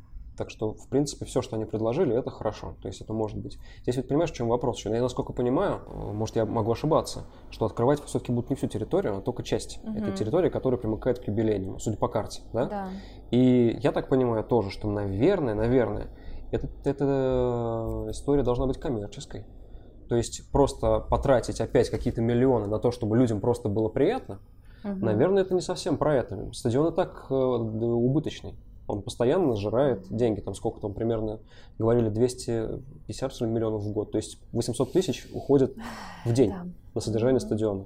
Так 0.42 0.50
что, 0.50 0.74
в 0.74 0.88
принципе, 0.88 1.24
все, 1.24 1.40
что 1.40 1.54
они 1.54 1.66
предложили, 1.66 2.18
это 2.18 2.32
хорошо. 2.32 2.74
То 2.82 2.88
есть 2.88 3.00
это 3.00 3.12
может 3.12 3.38
быть. 3.38 3.60
Здесь 3.82 3.96
ведь 3.96 4.08
понимаешь, 4.08 4.32
в 4.32 4.34
чем 4.34 4.48
вопрос? 4.48 4.76
Еще? 4.78 4.90
Я, 4.90 5.00
насколько 5.00 5.32
понимаю, 5.32 5.82
э, 5.86 6.12
может, 6.12 6.34
я 6.34 6.44
могу 6.44 6.72
ошибаться, 6.72 7.26
что 7.50 7.64
открывать 7.64 8.02
все-таки 8.02 8.32
будут 8.32 8.50
не 8.50 8.56
всю 8.56 8.66
территорию, 8.66 9.18
а 9.18 9.20
только 9.20 9.44
часть 9.44 9.78
Мгм. 9.84 9.98
этой 9.98 10.12
территории, 10.12 10.50
которая 10.50 10.80
примыкает 10.80 11.20
к 11.20 11.28
юбилейному, 11.28 11.78
судя 11.78 11.96
по 11.96 12.08
карте. 12.08 12.42
Да? 12.52 12.64
Да. 12.66 12.88
И 13.30 13.78
я 13.80 13.92
так 13.92 14.08
понимаю 14.08 14.42
тоже, 14.42 14.70
что, 14.70 14.90
наверное, 14.90 15.54
наверное, 15.54 16.08
это, 16.50 16.66
эта 16.82 18.06
история 18.10 18.42
должна 18.42 18.66
быть 18.66 18.80
коммерческой. 18.80 19.46
То 20.08 20.16
есть 20.16 20.50
просто 20.50 20.98
потратить 20.98 21.60
опять 21.60 21.88
какие-то 21.88 22.20
миллионы 22.20 22.66
на 22.66 22.80
то, 22.80 22.90
чтобы 22.90 23.16
людям 23.16 23.40
просто 23.40 23.68
было 23.68 23.88
приятно, 23.88 24.40
Мгм. 24.82 24.98
Наверное, 25.04 25.42
это 25.42 25.54
не 25.54 25.60
совсем 25.60 25.96
про 25.96 26.16
это. 26.16 26.52
Стадион 26.52 26.92
и 26.92 26.96
так 26.96 27.26
э, 27.30 27.34
убыточный. 27.34 28.56
Он 28.86 29.02
постоянно 29.02 29.54
сжирает 29.56 30.06
деньги. 30.10 30.40
Там 30.40 30.54
сколько 30.54 30.80
там 30.80 30.92
примерно, 30.94 31.40
говорили, 31.78 32.08
250 32.08 33.32
что 33.32 33.44
ли, 33.44 33.50
миллионов 33.50 33.82
в 33.82 33.92
год. 33.92 34.12
То 34.12 34.18
есть 34.18 34.38
800 34.52 34.92
тысяч 34.92 35.26
уходит 35.32 35.74
в 36.24 36.32
день 36.32 36.50
Да. 36.50 36.66
на 36.94 37.00
содержание 37.00 37.40
стадиона. 37.40 37.84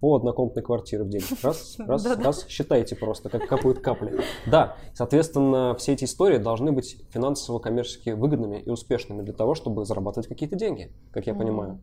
По 0.00 0.16
однокомнатной 0.16 0.62
квартире 0.62 1.04
в 1.04 1.08
день. 1.08 1.22
Раз, 1.42 1.76
раз, 1.78 2.02
Да-да. 2.04 2.22
раз, 2.22 2.46
считайте 2.48 2.94
просто, 2.96 3.28
как 3.30 3.46
капают 3.48 3.80
капли. 3.80 4.20
Да, 4.46 4.76
соответственно, 4.94 5.74
все 5.78 5.94
эти 5.94 6.04
истории 6.04 6.36
должны 6.38 6.70
быть 6.70 7.02
финансово-коммерчески 7.10 8.10
выгодными 8.10 8.58
и 8.58 8.68
успешными 8.70 9.22
для 9.22 9.32
того, 9.32 9.54
чтобы 9.54 9.84
зарабатывать 9.86 10.28
какие-то 10.28 10.54
деньги, 10.56 10.92
как 11.12 11.26
я 11.26 11.34
понимаю. 11.34 11.80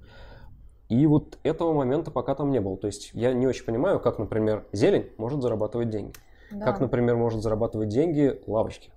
И 0.90 1.08
вот 1.08 1.40
этого 1.44 1.74
момента 1.74 2.12
пока 2.12 2.36
там 2.36 2.52
не 2.52 2.62
было. 2.62 2.78
То 2.78 2.86
есть 2.88 3.10
я 3.14 3.34
не 3.34 3.48
очень 3.48 3.66
понимаю, 3.66 4.00
как, 4.00 4.20
например, 4.20 4.68
зелень 4.74 5.08
может 5.18 5.42
зарабатывать 5.42 5.90
деньги. 5.90 6.14
Да. 6.54 6.66
Как, 6.66 6.80
например, 6.80 7.16
может 7.16 7.42
зарабатывать 7.42 7.90
деньги 7.90 8.40
лавочки, 8.48 8.92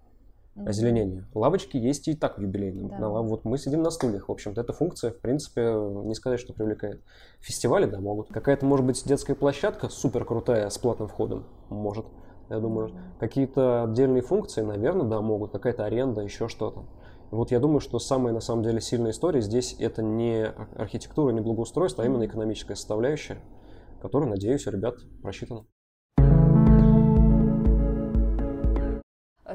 Мгм. 0.55 0.69
озеленение. 0.69 1.25
Лавочки 1.35 1.77
есть 1.77 2.09
и 2.09 2.15
так 2.15 2.39
в 2.39 2.41
юбилейном. 2.41 2.89
Да. 2.89 3.09
Вот 3.09 3.45
мы 3.45 3.59
сидим 3.59 3.83
на 3.83 3.91
стульях. 3.91 4.29
В 4.29 4.33
общем-то, 4.33 4.61
эта 4.61 4.73
функция, 4.73 5.11
в 5.11 5.19
принципе, 5.21 5.63
не 6.05 6.15
сказать, 6.15 6.41
что 6.41 6.53
привлекает. 6.53 7.03
Фестивали, 7.41 7.87
да, 7.87 8.01
могут. 8.01 8.29
Какая-то, 8.29 8.65
может 8.67 8.87
быть, 8.87 9.03
детская 9.07 9.35
площадка 9.35 9.89
супер 9.89 10.25
крутая 10.25 10.69
с 10.71 10.79
платным 10.79 11.09
входом? 11.09 11.45
Может, 11.69 12.07
я 12.49 12.59
думаю. 12.59 12.89
Мгм. 12.89 12.99
Какие-то 13.21 13.85
отдельные 13.85 14.23
функции, 14.23 14.63
наверное, 14.63 15.07
да, 15.07 15.21
могут. 15.21 15.51
Какая-то 15.53 15.85
аренда, 15.85 16.23
еще 16.23 16.49
что-то. 16.49 16.85
Вот 17.33 17.51
я 17.51 17.59
думаю, 17.59 17.81
что 17.81 17.99
самая, 17.99 18.33
на 18.33 18.41
самом 18.41 18.63
деле, 18.63 18.81
сильная 18.81 19.11
история 19.11 19.41
здесь 19.41 19.75
это 19.81 20.01
не 20.03 20.45
ар- 20.45 20.69
архитектура, 20.77 21.33
не 21.33 21.41
благоустройство, 21.41 22.05
а 22.05 22.07
именно 22.07 22.25
экономическая 22.25 22.77
составляющая, 22.77 23.39
которая, 24.01 24.31
надеюсь, 24.31 24.67
у 24.69 24.71
ребят 24.71 24.95
просчитана. 25.23 25.65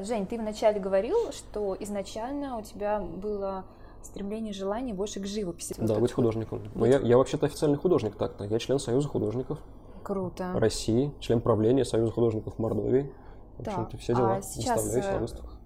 Жень, 0.00 0.26
ты 0.26 0.38
вначале 0.38 0.80
говорил, 0.80 1.32
что 1.32 1.76
изначально 1.80 2.58
у 2.58 2.62
тебя 2.62 3.00
было 3.00 3.64
стремление, 4.02 4.52
желание 4.52 4.94
больше 4.94 5.20
к 5.20 5.26
живописи. 5.26 5.74
Вот 5.78 5.86
Да, 5.86 5.94
это 5.94 6.00
быть 6.00 6.10
вот. 6.10 6.16
художником. 6.16 6.62
Но 6.74 6.80
Быть- 6.82 6.90
я, 6.92 6.98
я 7.00 7.16
вообще-то 7.18 7.46
официальный 7.46 7.78
художник 7.78 8.16
так-то. 8.16 8.44
Я 8.44 8.58
член 8.58 8.78
Союза 8.78 9.08
художников 9.08 9.58
Круто. 10.02 10.52
России, 10.54 11.12
член 11.20 11.40
правления 11.40 11.84
Союза 11.84 12.10
художников 12.12 12.58
Мордовии. 12.58 13.12
В 13.58 13.64
Так, 13.64 13.74
общем-то, 13.78 13.96
все 13.98 14.14
дела. 14.14 14.36
а 14.36 14.42
сейчас, 14.42 14.82
Выставляюсь 14.82 15.06
э, 15.06 15.12
на 15.12 15.18
выставках. 15.20 15.58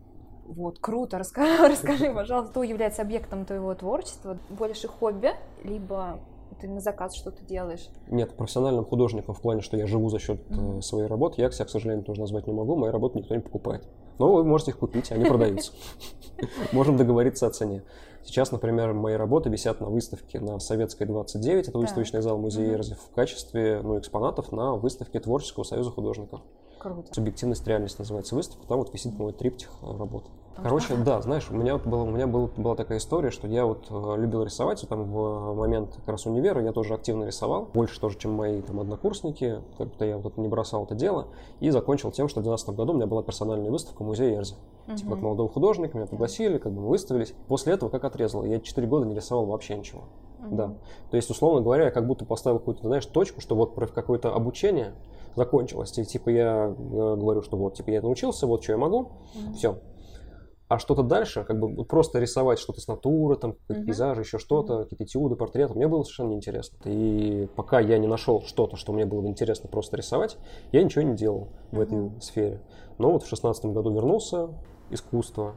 Вот, 0.49 0.79
круто. 0.81 1.19
Расскажи, 1.19 1.69
расскажи, 1.69 2.13
пожалуйста, 2.13 2.51
кто 2.51 2.63
является 2.63 3.03
объектом 3.03 3.45
твоего 3.47 3.75
творчества? 3.75 4.37
Больше 4.51 4.89
хобби, 4.89 5.31
либо 5.65 6.19
ты 6.61 6.69
на 6.69 6.81
заказ 6.81 7.15
что-то 7.15 7.43
делаешь? 7.45 7.89
Нет, 8.09 8.37
профессиональным 8.37 8.85
художником 8.85 9.35
в 9.35 9.41
плане, 9.41 9.63
что 9.63 9.77
я 9.77 9.87
живу 9.87 10.09
за 10.11 10.19
счет 10.19 10.51
Мгм. 10.51 10.83
своей 10.83 11.07
работы, 11.07 11.41
я 11.41 11.51
себя, 11.51 11.65
к 11.65 11.71
сожалению, 11.71 12.05
тоже 12.05 12.21
назвать 12.21 12.47
не 12.47 12.53
могу. 12.53 12.77
Мои 12.77 12.91
работы 12.91 13.19
никто 13.19 13.35
не 13.35 13.41
покупает. 13.41 13.87
Но 14.19 14.33
вы 14.33 14.45
можете 14.45 14.71
их 14.71 14.79
купить, 14.79 15.13
они 15.13 15.25
продаются. 15.25 15.73
Можем 16.73 16.97
договориться 16.97 17.47
о 17.47 17.51
цене. 17.51 17.83
Сейчас, 18.25 18.51
например, 18.51 18.93
мои 18.93 19.15
работы 19.15 19.49
висят 19.49 19.81
на 19.81 19.87
выставке 19.87 20.41
на 20.41 20.59
Советской 20.59 21.07
29, 21.07 21.69
это 21.69 21.79
выставочный 21.79 22.23
зал 22.23 22.39
музея. 22.39 22.75
Эрзи, 22.75 22.95
в 22.95 23.15
качестве 23.15 23.81
ну, 23.83 23.99
экспонатов 23.99 24.51
на 24.51 24.75
выставке 24.75 25.21
Творческого 25.21 25.63
союза 25.63 25.91
художников. 25.91 26.41
Круто. 26.79 27.13
Субъективность 27.13 27.67
реальность 27.67 27.99
называется 27.99 28.35
выставка, 28.35 28.67
там 28.67 28.79
вот 28.79 28.93
висит 28.93 29.19
мой 29.19 29.33
триптих 29.33 29.71
э, 29.83 29.97
работ. 29.99 30.25
Короче, 30.63 30.97
да, 30.97 31.21
знаешь, 31.21 31.51
у 31.51 31.55
меня, 31.55 31.75
вот 31.75 31.87
было, 31.87 32.03
у 32.03 32.11
меня 32.11 32.27
был- 32.27 32.51
была 32.57 32.75
такая 32.77 32.97
история, 32.97 33.31
что 33.31 33.47
я 33.47 33.67
вот 33.67 33.87
э, 33.91 34.15
любил 34.17 34.43
рисовать, 34.43 34.81
вот 34.83 34.89
там 34.89 35.05
в 35.05 35.55
момент 35.55 35.95
как 35.97 36.09
раз 36.09 36.25
универа 36.27 36.63
я 36.63 36.73
тоже 36.73 36.95
активно 36.95 37.25
рисовал, 37.25 37.69
больше 37.75 38.01
тоже, 38.01 38.17
чем 38.17 38.33
мои 38.33 38.63
там 38.63 38.81
однокурсники, 38.81 39.61
как-то 39.77 40.05
я 40.07 40.17
вот 40.17 40.39
не 40.39 40.49
бросал 40.49 40.85
это 40.85 40.95
дело, 40.95 41.29
и 41.61 41.69
закончил 41.71 42.11
тем, 42.11 42.29
что 42.29 42.41
в 42.41 42.45
2012 42.45 42.71
году 42.77 42.93
у 42.93 42.97
меня 42.97 43.07
была 43.07 43.23
персональная 43.23 43.71
выставка 43.71 44.03
в 44.03 44.07
музее 44.07 44.37
Эрзи. 44.37 44.55
Типа 44.97 45.15
как 45.15 45.23
молодого 45.23 45.49
художника, 45.49 45.97
меня 45.99 46.07
пригласили, 46.07 46.59
как 46.59 46.73
бы 46.73 46.81
мы 46.83 46.89
выставились. 46.89 47.35
После 47.49 47.75
этого 47.75 47.91
как 47.91 48.05
отрезало, 48.05 48.45
я 48.45 48.61
4 48.61 48.87
года 48.87 49.05
не 49.05 49.15
рисовал 49.17 49.45
вообще 49.47 49.77
ничего. 49.77 50.03
Мгм. 50.39 50.57
Да. 50.57 50.75
То 51.11 51.17
есть, 51.17 51.29
условно 51.29 51.61
говоря, 51.61 51.87
я 51.87 51.91
как 51.91 52.07
будто 52.07 52.25
поставил 52.25 52.61
какую-то, 52.61 52.83
знаешь, 52.87 53.05
точку, 53.05 53.41
что 53.41 53.57
вот 53.57 53.75
про 53.75 53.89
какое-то 53.89 54.33
обучение 54.33 54.93
закончилось. 55.37 55.97
И 55.99 56.05
типа 56.05 56.31
я 56.31 56.75
э, 56.77 57.17
говорю, 57.17 57.43
что 57.43 57.57
вот, 57.57 57.75
типа 57.75 57.91
я 57.91 58.03
научился, 58.03 58.47
вот 58.47 58.63
что 58.63 58.73
я 58.73 58.79
могу, 58.79 59.13
Мгм. 59.35 59.55
все. 59.55 59.79
А 60.69 60.81
что-то 60.81 61.05
дальше, 61.05 61.45
как 61.45 61.61
бы 61.61 61.85
просто 61.85 62.19
рисовать 62.19 62.59
что-то 62.59 62.81
с 62.81 62.89
натуры, 62.89 63.37
там, 63.37 63.55
Мгм. 63.69 63.85
пейзажи, 63.85 64.23
еще 64.23 64.39
что-то, 64.39 64.83
какие-то 64.83 65.05
этюды, 65.05 65.37
портреты, 65.37 65.75
мне 65.75 65.87
было 65.87 66.03
совершенно 66.03 66.31
неинтересно. 66.31 66.79
И 66.87 67.49
пока 67.55 67.79
я 67.79 67.99
не 67.99 68.09
нашел 68.09 68.43
что-то, 68.43 68.77
что 68.77 68.93
мне 68.93 69.07
было 69.07 69.21
бы 69.21 69.29
интересно 69.29 69.69
просто 69.71 69.97
рисовать, 69.97 70.39
я 70.73 70.83
ничего 70.83 71.03
не 71.03 71.15
делал 71.15 71.51
в 71.71 71.79
этой 71.79 72.11
сфере. 72.21 72.63
Но 72.99 73.13
вот 73.13 73.23
в 73.23 73.29
шестнадцатом 73.29 73.75
году 73.75 73.95
вернулся, 73.95 74.49
искусство. 74.91 75.55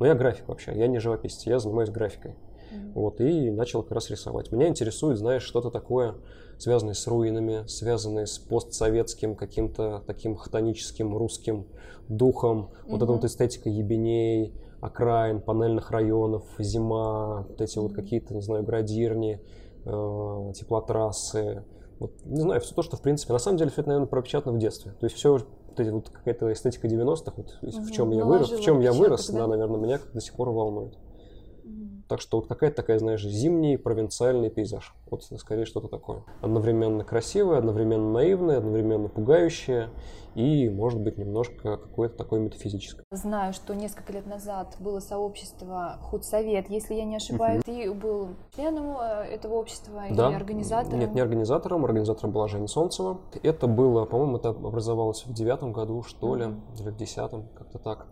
Но 0.00 0.06
я 0.06 0.14
график 0.14 0.48
вообще, 0.48 0.72
я 0.74 0.88
не 0.88 0.98
живописец, 0.98 1.46
я 1.46 1.60
занимаюсь 1.60 1.90
графикой. 1.90 2.34
Мгм. 2.72 2.92
Вот, 2.94 3.20
и 3.20 3.50
начал 3.50 3.82
как 3.84 3.92
раз 3.92 4.10
рисовать. 4.10 4.50
Меня 4.50 4.66
интересует, 4.66 5.18
знаешь, 5.18 5.42
что-то 5.42 5.70
такое, 5.70 6.16
связанное 6.58 6.94
с 6.94 7.06
руинами, 7.06 7.64
связанное 7.66 8.26
с 8.26 8.38
постсоветским 8.38 9.34
каким-то 9.36 10.02
таким 10.06 10.36
хтоническим 10.36 11.16
русским 11.16 11.66
духом. 12.08 12.70
Вот 12.86 13.02
эта 13.02 13.12
вот 13.12 13.24
эстетика 13.24 13.68
ебеней, 13.68 14.52
окраин, 14.80 15.40
панельных 15.40 15.90
районов, 15.90 16.44
зима, 16.58 17.46
вот 17.48 17.60
эти 17.60 17.78
вот 17.78 17.92
какие-то, 17.92 18.34
не 18.34 18.42
знаю, 18.42 18.64
градирни, 18.64 19.40
э, 19.84 20.52
теплотрассы. 20.54 21.64
Вот, 21.98 22.12
не 22.24 22.40
знаю, 22.40 22.60
все 22.60 22.74
то, 22.74 22.82
что, 22.82 22.96
в 22.96 23.02
принципе, 23.02 23.32
на 23.32 23.38
самом 23.40 23.58
деле, 23.58 23.70
все 23.70 23.80
это, 23.80 23.88
наверное, 23.88 24.08
пропечатано 24.08 24.52
в 24.54 24.58
детстве. 24.58 24.92
То 25.00 25.06
есть 25.06 25.16
все 25.16 25.32
вот 25.32 25.46
эти 25.76 25.90
вот 25.90 26.08
какая-то 26.10 26.52
эстетика 26.52 26.86
90-х, 26.86 27.34
вот, 27.36 27.58
в 27.60 27.76
Мгм. 27.78 27.90
чем 27.90 28.10
я 28.12 28.24
вырос, 28.24 28.50
в 28.50 28.60
чем 28.60 28.80
я 28.80 28.92
вырос, 28.92 29.28
да, 29.30 29.46
наверное, 29.46 29.78
меня 29.78 30.00
до 30.12 30.20
сих 30.20 30.34
пор 30.34 30.50
волнует. 30.50 30.96
Так 32.08 32.22
что 32.22 32.38
вот 32.38 32.46
какая-то 32.48 32.76
такая, 32.76 32.98
знаешь, 32.98 33.22
зимний 33.22 33.76
провинциальный 33.76 34.48
пейзаж. 34.48 34.94
Вот 35.10 35.22
скорее 35.24 35.66
что-то 35.66 35.88
такое. 35.88 36.22
Одновременно 36.40 37.04
красивое, 37.04 37.58
одновременно 37.58 38.10
наивное, 38.12 38.58
одновременно 38.58 39.08
пугающее 39.08 39.90
и, 40.34 40.70
может 40.70 41.00
быть, 41.00 41.18
немножко 41.18 41.76
какое-то 41.76 42.16
такое 42.16 42.40
метафизическое. 42.40 43.04
Знаю, 43.10 43.52
что 43.52 43.74
несколько 43.74 44.12
лет 44.12 44.26
назад 44.26 44.76
было 44.80 45.00
сообщество 45.00 45.98
худсовет, 46.00 46.70
если 46.70 46.94
я 46.94 47.04
не 47.04 47.16
ошибаюсь. 47.16 47.62
Ты 47.64 47.92
был 47.92 48.28
членом 48.56 48.96
э, 48.98 49.24
этого 49.30 49.54
общества 49.56 50.06
или 50.06 50.16
Да. 50.16 50.28
организатором? 50.28 51.00
Нет, 51.00 51.14
не 51.14 51.20
организатором. 51.20 51.84
Организатором 51.84 52.32
была 52.32 52.48
Женя 52.48 52.68
Солнцева. 52.68 53.20
Это 53.42 53.66
было, 53.66 54.06
по-моему, 54.06 54.36
это 54.38 54.50
образовалось 54.50 55.26
в 55.26 55.32
девятом 55.34 55.72
году, 55.72 56.02
что 56.04 56.34
ли, 56.36 56.46
Мгм. 56.46 56.62
или 56.78 56.88
в 56.90 56.96
десятом, 56.96 57.48
как-то 57.54 57.78
так. 57.78 58.06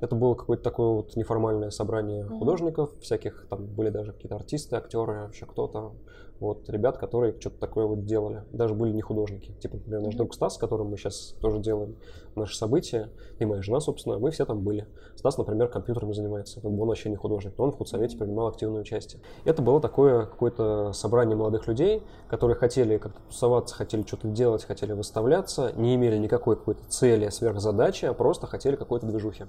Это 0.00 0.16
было 0.16 0.34
какое-то 0.34 0.62
такое 0.62 0.88
вот 0.88 1.16
неформальное 1.16 1.70
собрание 1.70 2.24
Мгм. 2.24 2.38
художников, 2.38 2.90
всяких, 3.00 3.46
там 3.48 3.66
были 3.66 3.90
даже 3.90 4.12
какие-то 4.12 4.36
артисты, 4.36 4.76
актеры, 4.76 5.28
еще 5.32 5.46
кто-то. 5.46 5.92
Вот, 6.40 6.70
ребят, 6.70 6.96
которые 6.96 7.38
что-то 7.38 7.58
такое 7.58 7.84
вот 7.84 8.06
делали. 8.06 8.44
Даже 8.50 8.74
были 8.74 8.92
не 8.92 9.02
художники. 9.02 9.52
Типа, 9.60 9.76
например, 9.76 10.00
наш 10.00 10.14
Мгм. 10.14 10.18
друг 10.18 10.34
Стас, 10.34 10.54
с 10.54 10.58
которым 10.58 10.88
мы 10.88 10.96
сейчас 10.96 11.34
тоже 11.40 11.58
делаем 11.58 11.96
наши 12.34 12.56
события, 12.56 13.10
и 13.38 13.44
моя 13.44 13.60
жена, 13.60 13.80
собственно, 13.80 14.18
мы 14.18 14.30
все 14.30 14.46
там 14.46 14.60
были. 14.64 14.86
Стас, 15.16 15.36
например, 15.36 15.68
компьютерами 15.68 16.12
занимается, 16.14 16.60
он 16.62 16.76
вообще 16.76 17.10
не 17.10 17.16
художник, 17.16 17.58
но 17.58 17.64
он 17.64 17.72
в 17.72 17.76
худсовете 17.76 18.16
принимал 18.16 18.46
активное 18.46 18.80
участие. 18.80 19.20
Это 19.44 19.60
было 19.60 19.82
такое 19.82 20.24
какое-то 20.24 20.92
собрание 20.94 21.36
молодых 21.36 21.66
людей, 21.68 22.02
которые 22.28 22.56
хотели 22.56 22.96
как-то 22.96 23.20
тусоваться, 23.28 23.74
хотели 23.74 24.02
что-то 24.06 24.28
делать, 24.28 24.64
хотели 24.64 24.92
выставляться, 24.92 25.72
не 25.76 25.94
имели 25.94 26.16
никакой 26.16 26.56
какой-то 26.56 26.84
цели, 26.88 27.28
сверхзадачи, 27.28 28.06
а 28.06 28.14
просто 28.14 28.46
хотели 28.46 28.76
какой-то 28.76 29.06
движухи. 29.06 29.44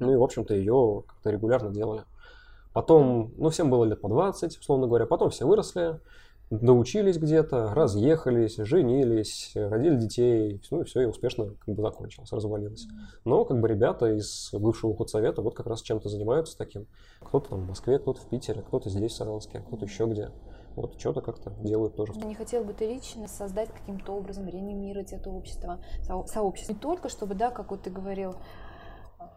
Ну 0.00 0.12
и, 0.12 0.16
в 0.16 0.22
общем-то, 0.22 0.54
ее 0.54 1.04
как-то 1.06 1.30
регулярно 1.30 1.70
делали. 1.70 2.04
Потом, 2.72 3.32
ну, 3.36 3.50
всем 3.50 3.70
было 3.70 3.84
лет 3.84 4.00
по 4.00 4.08
20, 4.08 4.58
условно 4.58 4.86
говоря. 4.86 5.06
Потом 5.06 5.30
все 5.30 5.46
выросли, 5.46 6.00
доучились 6.50 7.18
где-то, 7.18 7.74
разъехались, 7.74 8.56
женились, 8.56 9.52
родили 9.54 9.96
детей. 9.96 10.60
Ну 10.70 10.82
и 10.82 10.84
все, 10.84 11.02
и 11.02 11.04
успешно 11.04 11.54
как 11.64 11.74
бы 11.74 11.82
закончилось, 11.82 12.32
развалилось. 12.32 12.86
Но 13.24 13.44
как 13.44 13.60
бы 13.60 13.68
ребята 13.68 14.06
из 14.14 14.50
бывшего 14.52 14.94
худсовета 14.94 15.42
вот 15.42 15.54
как 15.54 15.66
раз 15.66 15.82
чем-то 15.82 16.08
занимаются 16.08 16.56
таким. 16.56 16.86
Кто-то 17.20 17.50
там 17.50 17.60
в 17.60 17.68
Москве, 17.68 17.98
кто-то 17.98 18.20
в 18.20 18.26
Питере, 18.26 18.62
кто-то 18.62 18.90
здесь, 18.90 19.12
в 19.12 19.16
Саранске, 19.16 19.60
кто-то 19.66 19.84
еще 19.84 20.06
где. 20.06 20.30
Вот 20.74 20.98
что-то 20.98 21.20
как-то 21.20 21.50
делают 21.60 21.96
тоже. 21.96 22.12
Не 22.14 22.34
хотел 22.34 22.64
бы 22.64 22.72
ты 22.72 22.86
лично 22.86 23.28
создать 23.28 23.68
каким-то 23.70 24.12
образом, 24.12 24.48
реанимировать 24.48 25.12
это 25.12 25.28
общество, 25.28 25.80
со- 26.00 26.24
сообщество. 26.26 26.72
Не 26.72 26.78
только, 26.78 27.10
чтобы, 27.10 27.34
да, 27.34 27.50
как 27.50 27.70
вот 27.70 27.82
ты 27.82 27.90
говорил, 27.90 28.36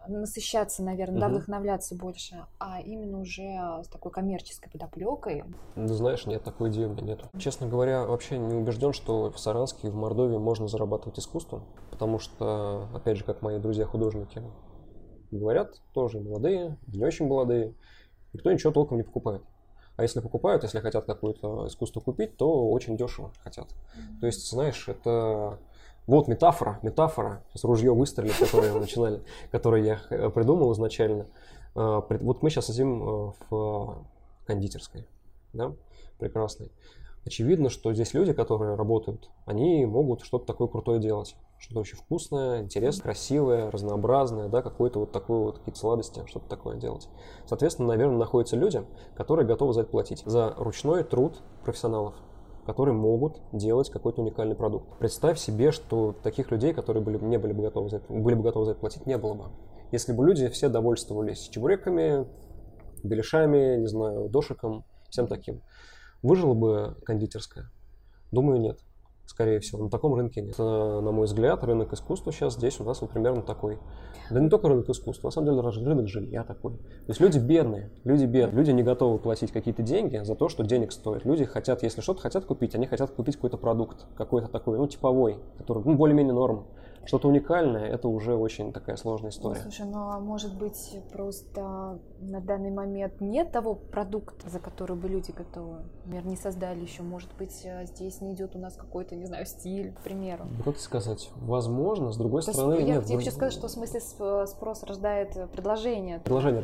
насыщаться, 0.07 0.83
наверное, 0.83 1.19
да, 1.19 1.29
вдохновляться 1.29 1.95
больше, 1.95 2.45
а 2.59 2.81
именно 2.81 3.19
уже 3.19 3.81
с 3.83 3.87
такой 3.87 4.11
коммерческой 4.11 4.69
подоплекой. 4.69 5.43
Да 5.75 5.93
знаешь, 5.93 6.25
нет, 6.25 6.43
такой 6.43 6.69
идеи 6.69 6.85
у 6.85 6.89
меня 6.89 7.03
нет. 7.03 7.21
Честно 7.37 7.67
говоря, 7.67 8.05
вообще 8.05 8.37
не 8.37 8.55
убежден, 8.55 8.93
что 8.93 9.31
в 9.31 9.39
Саранске 9.39 9.87
и 9.87 9.91
в 9.91 9.95
Мордовии 9.95 10.37
можно 10.37 10.67
зарабатывать 10.67 11.19
искусством, 11.19 11.63
потому 11.91 12.19
что, 12.19 12.87
опять 12.93 13.17
же, 13.17 13.23
как 13.23 13.41
мои 13.41 13.59
друзья-художники 13.59 14.41
говорят, 15.31 15.81
тоже 15.93 16.19
молодые, 16.19 16.77
не 16.87 17.03
очень 17.03 17.27
молодые, 17.27 17.73
никто 18.33 18.51
ничего 18.51 18.71
толком 18.71 18.97
не 18.97 19.03
покупает. 19.03 19.41
А 19.97 20.03
если 20.03 20.19
покупают, 20.19 20.63
если 20.63 20.79
хотят 20.79 21.05
какое-то 21.05 21.67
искусство 21.67 22.01
купить, 22.01 22.35
то 22.35 22.69
очень 22.69 22.97
дешево 22.97 23.31
хотят. 23.41 23.69
То 24.19 24.25
есть, 24.25 24.49
знаешь, 24.49 24.89
это 24.89 25.57
вот 26.07 26.27
метафора, 26.27 26.79
метафора, 26.83 27.43
сейчас 27.49 27.63
ружье 27.63 27.93
выстрелит, 27.93 28.35
которое 28.37 28.73
начинали, 28.73 29.23
которое 29.51 29.83
я 29.83 29.99
э, 30.09 30.29
придумал 30.29 30.71
изначально. 30.73 31.27
Э, 31.75 32.01
Вот 32.09 32.43
мы 32.43 32.49
сейчас 32.49 32.67
сидим 32.67 33.01
э, 33.03 33.31
в 33.49 34.05
кондитерской, 34.45 35.07
да, 35.53 35.73
прекрасной. 36.19 36.71
Очевидно, 37.25 37.69
что 37.71 37.91
здесь 37.91 38.13
люди, 38.13 38.33
которые 38.33 38.75
работают, 38.75 39.31
они 39.45 39.83
могут 39.87 40.21
что-то 40.21 40.45
такое 40.45 40.67
крутое 40.67 40.99
делать. 40.99 41.35
Что-то 41.57 41.79
очень 41.79 41.97
вкусное, 41.97 42.61
интересное, 42.61 43.01
красивое, 43.01 43.71
разнообразное, 43.71 44.47
да, 44.47 44.61
какое-то 44.61 44.99
вот 44.99 45.11
такое 45.11 45.39
вот, 45.39 45.57
какие-то 45.57 45.79
сладости, 45.79 46.21
что-то 46.27 46.47
такое 46.47 46.75
делать. 46.75 47.09
Соответственно, 47.47 47.87
наверное, 47.87 48.17
находятся 48.17 48.55
люди, 48.55 48.85
которые 49.15 49.47
готовы 49.47 49.73
за 49.73 49.81
это 49.81 49.89
платить. 49.89 50.21
За 50.25 50.53
ручной 50.55 51.03
труд 51.03 51.41
профессионалов 51.63 52.13
которые 52.65 52.95
могут 52.95 53.39
делать 53.51 53.89
какой-то 53.89 54.21
уникальный 54.21 54.55
продукт. 54.55 54.97
Представь 54.99 55.39
себе, 55.39 55.71
что 55.71 56.13
таких 56.23 56.51
людей, 56.51 56.73
которые 56.73 57.03
были, 57.03 57.17
не 57.17 57.37
были 57.37 57.53
бы 57.53 57.63
готовы 57.63 57.89
за 57.89 57.97
это, 57.97 58.11
были 58.11 58.35
бы 58.35 58.43
готовы 58.43 58.65
за 58.65 58.71
это 58.71 58.79
платить, 58.79 59.05
не 59.05 59.17
было 59.17 59.33
бы. 59.33 59.45
Если 59.91 60.13
бы 60.13 60.25
люди 60.25 60.47
все 60.49 60.69
довольствовались 60.69 61.47
чебуреками, 61.49 62.25
беляшами, 63.03 63.77
не 63.77 63.87
знаю, 63.87 64.29
дошиком, 64.29 64.83
всем 65.09 65.27
таким. 65.27 65.61
Выжила 66.23 66.53
бы 66.53 66.97
кондитерская? 67.05 67.69
Думаю, 68.31 68.59
нет. 68.59 68.79
Скорее 69.25 69.59
всего, 69.59 69.83
на 69.83 69.89
таком 69.89 70.13
рынке 70.13 70.41
нет. 70.41 70.57
На 70.57 71.11
мой 71.11 71.25
взгляд, 71.25 71.63
рынок 71.63 71.91
искусства 71.93 72.31
сейчас 72.31 72.53
здесь 72.53 72.79
у 72.79 72.83
нас 72.83 73.01
вот 73.01 73.09
примерно 73.09 73.41
такой. 73.41 73.79
Да 74.29 74.39
не 74.39 74.49
только 74.49 74.69
рынок 74.69 74.89
искусства, 74.89 75.27
на 75.27 75.31
самом 75.31 75.47
деле 75.47 75.61
даже 75.61 75.83
рынок 75.83 76.07
жилья 76.07 76.43
такой. 76.43 76.73
То 76.73 77.09
есть 77.09 77.19
люди 77.19 77.37
бедные, 77.37 77.91
люди 78.03 78.25
бедные, 78.25 78.57
люди 78.57 78.71
не 78.71 78.83
готовы 78.83 79.19
платить 79.19 79.51
какие-то 79.51 79.83
деньги 79.83 80.17
за 80.23 80.35
то, 80.35 80.47
что 80.47 80.63
денег 80.63 80.91
стоит. 80.91 81.25
Люди 81.25 81.43
хотят, 81.45 81.83
если 81.83 82.01
что-то 82.01 82.21
хотят 82.21 82.45
купить, 82.45 82.75
они 82.75 82.85
хотят 82.85 83.11
купить 83.11 83.35
какой-то 83.35 83.57
продукт, 83.57 84.05
какой-то 84.15 84.47
такой, 84.47 84.77
ну, 84.77 84.87
типовой, 84.87 85.37
который, 85.57 85.83
ну, 85.83 85.95
более-менее 85.95 86.33
норм. 86.33 86.67
Что-то 87.05 87.27
уникальное, 87.27 87.85
это 87.87 88.07
уже 88.07 88.35
очень 88.35 88.73
такая 88.73 88.95
сложная 88.95 89.31
Ну, 89.31 89.37
история. 89.37 89.61
слушай, 89.61 89.85
ну 89.85 90.09
а 90.09 90.19
может 90.19 90.57
быть 90.57 90.99
просто 91.11 91.99
на 92.19 92.39
данный 92.41 92.71
момент 92.71 93.21
нет 93.21 93.51
того 93.51 93.75
продукта, 93.75 94.49
за 94.49 94.59
который 94.59 94.95
бы 94.95 95.07
люди 95.07 95.31
готовы, 95.31 95.77
например, 96.05 96.25
не 96.25 96.35
создали 96.35 96.79
еще. 96.81 97.03
Может 97.03 97.29
быть, 97.37 97.61
э, 97.63 97.85
здесь 97.85 98.21
не 98.21 98.33
идет 98.33 98.55
у 98.55 98.59
нас 98.59 98.75
какой-то, 98.75 99.15
не 99.15 99.25
знаю, 99.25 99.45
стиль, 99.45 99.93
к 99.93 100.01
примеру. 100.01 100.45
Ну, 100.57 100.63
Как 100.63 100.77
сказать, 100.79 101.29
возможно, 101.35 102.11
с 102.11 102.17
другой 102.17 102.41
То 102.41 102.49
есть 102.49 102.59
стороны, 102.59 102.79
я, 102.81 102.95
нет. 102.95 103.05
я 103.07 103.17
хочу 103.17 103.31
сказать, 103.31 103.53
что 103.53 103.67
в 103.67 103.71
смысле 103.71 103.99
сп- 103.99 104.45
спрос 104.47 104.83
рождает 104.83 105.35
э, 105.37 105.47
предложение. 105.47 106.19
Предложение 106.19 106.61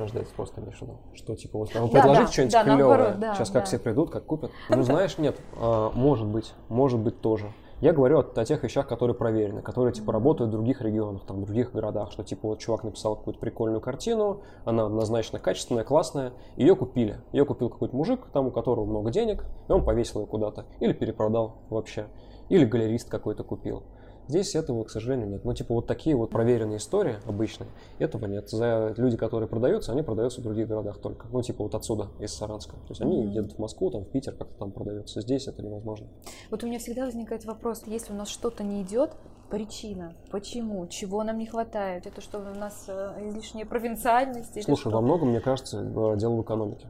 имеешь 0.61 0.79
в 0.79 0.81
виду. 0.81 0.97
Что, 1.13 1.35
типа, 1.35 1.59
вот 1.59 1.69
Да, 1.73 1.81
предложите 2.01 2.25
да, 2.25 2.31
что-нибудь 2.31 2.53
да, 2.53 2.63
клевое. 2.63 2.83
наоборот, 2.87 3.19
да, 3.19 3.35
Сейчас 3.35 3.49
как 3.49 3.61
да. 3.63 3.65
все 3.67 3.79
придут, 3.79 4.09
как 4.09 4.25
купят. 4.25 4.51
Ну, 4.69 4.83
знаешь, 4.83 5.17
нет, 5.17 5.39
а, 5.57 5.91
может 5.91 6.27
быть, 6.27 6.53
может 6.69 6.99
быть 6.99 7.21
тоже. 7.21 7.51
Я 7.81 7.93
говорю 7.93 8.19
о, 8.19 8.21
о 8.21 8.45
тех 8.45 8.63
вещах, 8.63 8.87
которые 8.87 9.15
проверены, 9.15 9.63
которые, 9.63 9.91
типа, 9.91 10.13
работают 10.13 10.49
в 10.49 10.51
других 10.51 10.81
регионах, 10.81 11.25
там, 11.25 11.41
в 11.41 11.45
других 11.45 11.71
городах, 11.71 12.11
что, 12.11 12.23
типа, 12.23 12.49
вот 12.49 12.59
чувак 12.59 12.83
написал 12.83 13.15
какую-то 13.15 13.39
прикольную 13.39 13.81
картину, 13.81 14.41
она 14.65 14.85
однозначно 14.85 15.39
качественная, 15.39 15.83
классная, 15.83 16.31
ее 16.57 16.75
купили. 16.75 17.17
Ее 17.31 17.43
купил 17.43 17.69
какой-то 17.69 17.95
мужик, 17.95 18.27
там, 18.33 18.47
у 18.47 18.51
которого 18.51 18.85
много 18.85 19.09
денег, 19.09 19.45
и 19.67 19.71
он 19.71 19.83
повесил 19.83 20.21
ее 20.21 20.27
куда-то. 20.27 20.65
Или 20.79 20.93
перепродал 20.93 21.55
вообще. 21.71 22.05
Или 22.49 22.65
галерист 22.65 23.09
какой-то 23.09 23.43
купил. 23.43 23.81
Здесь 24.27 24.55
этого, 24.55 24.83
к 24.83 24.89
сожалению, 24.89 25.29
нет. 25.29 25.45
Ну, 25.45 25.53
типа, 25.53 25.73
вот 25.73 25.87
такие 25.87 26.15
вот 26.15 26.29
проверенные 26.29 26.77
истории 26.77 27.17
обычные, 27.25 27.69
этого 27.99 28.25
нет. 28.27 28.49
За 28.49 28.93
люди, 28.97 29.17
которые 29.17 29.47
продаются, 29.49 29.91
они 29.91 30.01
продаются 30.01 30.41
в 30.41 30.43
других 30.43 30.67
городах 30.67 30.99
только. 30.99 31.27
Ну, 31.31 31.41
типа, 31.41 31.63
вот 31.63 31.75
отсюда, 31.75 32.07
из 32.19 32.33
Саранска. 32.33 32.73
То 32.73 32.89
есть 32.89 33.01
они 33.01 33.23
Мгм. 33.23 33.31
едут 33.31 33.53
в 33.53 33.59
Москву, 33.59 33.89
там, 33.91 34.03
в 34.03 34.09
Питер, 34.09 34.33
как-то 34.35 34.57
там 34.57 34.71
продаются. 34.71 35.21
Здесь 35.21 35.47
это 35.47 35.61
невозможно. 35.61 36.07
Вот 36.49 36.63
у 36.63 36.67
меня 36.67 36.79
всегда 36.79 37.05
возникает 37.05 37.45
вопрос, 37.45 37.83
если 37.87 38.13
у 38.13 38.15
нас 38.15 38.29
что-то 38.29 38.63
не 38.63 38.81
идет, 38.81 39.11
причина, 39.49 40.13
почему, 40.31 40.87
чего 40.87 41.23
нам 41.23 41.37
не 41.37 41.45
хватает, 41.45 42.07
это 42.07 42.21
что 42.21 42.39
у 42.39 42.57
нас 42.57 42.85
э, 42.87 43.27
излишняя 43.29 43.65
провинциальность? 43.65 44.63
Слушай, 44.63 44.91
во 44.93 45.01
многом, 45.01 45.29
мне 45.29 45.41
кажется, 45.41 45.83
дело 45.83 46.35
в 46.37 46.41
экономике. 46.41 46.87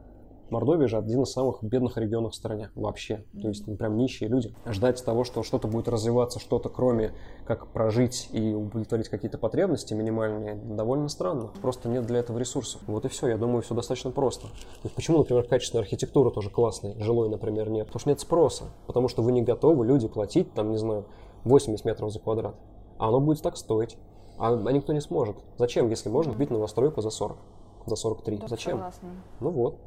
Мордовия 0.52 0.88
же 0.88 0.98
один 0.98 1.24
из 1.24 1.32
самых 1.32 1.64
бедных 1.64 1.98
регионов 1.98 2.34
в 2.34 2.36
стране 2.36 2.70
вообще. 2.76 3.24
То 3.42 3.48
есть 3.48 3.66
ну, 3.68 3.78
прям 3.78 3.96
нищие 3.98 4.30
люди. 4.30 4.54
Ждать 4.66 5.04
того, 5.04 5.24
что 5.24 5.44
что-то 5.44 5.68
будет 5.68 5.88
развиваться, 5.88 6.40
что-то 6.40 6.70
кроме 6.70 7.14
как 7.46 7.68
прожить 7.68 8.30
и 8.32 8.54
удовлетворить 8.54 9.10
какие-то 9.10 9.38
потребности 9.38 9.94
минимальные, 9.94 10.56
довольно 10.56 11.08
странно. 11.08 11.50
Просто 11.62 11.88
нет 11.88 12.06
для 12.06 12.20
этого 12.20 12.38
ресурсов. 12.38 12.82
Вот 12.86 13.06
и 13.06 13.08
все. 13.08 13.28
Я 13.28 13.38
думаю, 13.38 13.62
все 13.62 13.74
достаточно 13.74 14.12
просто. 14.12 14.48
То 14.48 14.84
есть 14.84 14.96
почему, 14.96 15.20
например, 15.20 15.44
качественная 15.44 15.84
архитектура 15.84 16.32
тоже 16.32 16.50
классная, 16.50 16.96
жилой, 17.00 17.30
например, 17.30 17.70
нет? 17.70 17.88
Потому 17.88 18.02
что 18.02 18.10
нет 18.10 18.20
спроса. 18.20 18.66
Потому 18.88 19.08
что 19.08 19.22
вы 19.24 19.32
не 19.32 19.42
готовы, 19.42 19.86
люди, 19.86 20.08
платить, 20.08 20.54
там, 20.54 20.72
не 20.72 20.78
знаю, 20.78 21.06
80 21.46 21.86
метров 21.86 22.12
за 22.12 22.20
квадрат. 22.20 22.56
А 22.98 23.08
оно 23.08 23.20
будет 23.20 23.42
так 23.42 23.56
стоить. 23.56 23.98
А, 24.38 24.54
а 24.54 24.72
никто 24.72 24.92
не 24.92 25.02
сможет. 25.02 25.38
Зачем, 25.58 25.90
если 25.90 26.10
можно 26.10 26.34
купить 26.34 26.50
новостройку 26.50 27.02
за 27.02 27.10
40? 27.10 27.38
За 27.86 27.96
43. 27.96 28.38
Да, 28.38 28.48
Зачем? 28.48 28.74
Согласна. 28.74 29.10
Ну 29.40 29.50
вот. 29.50 29.78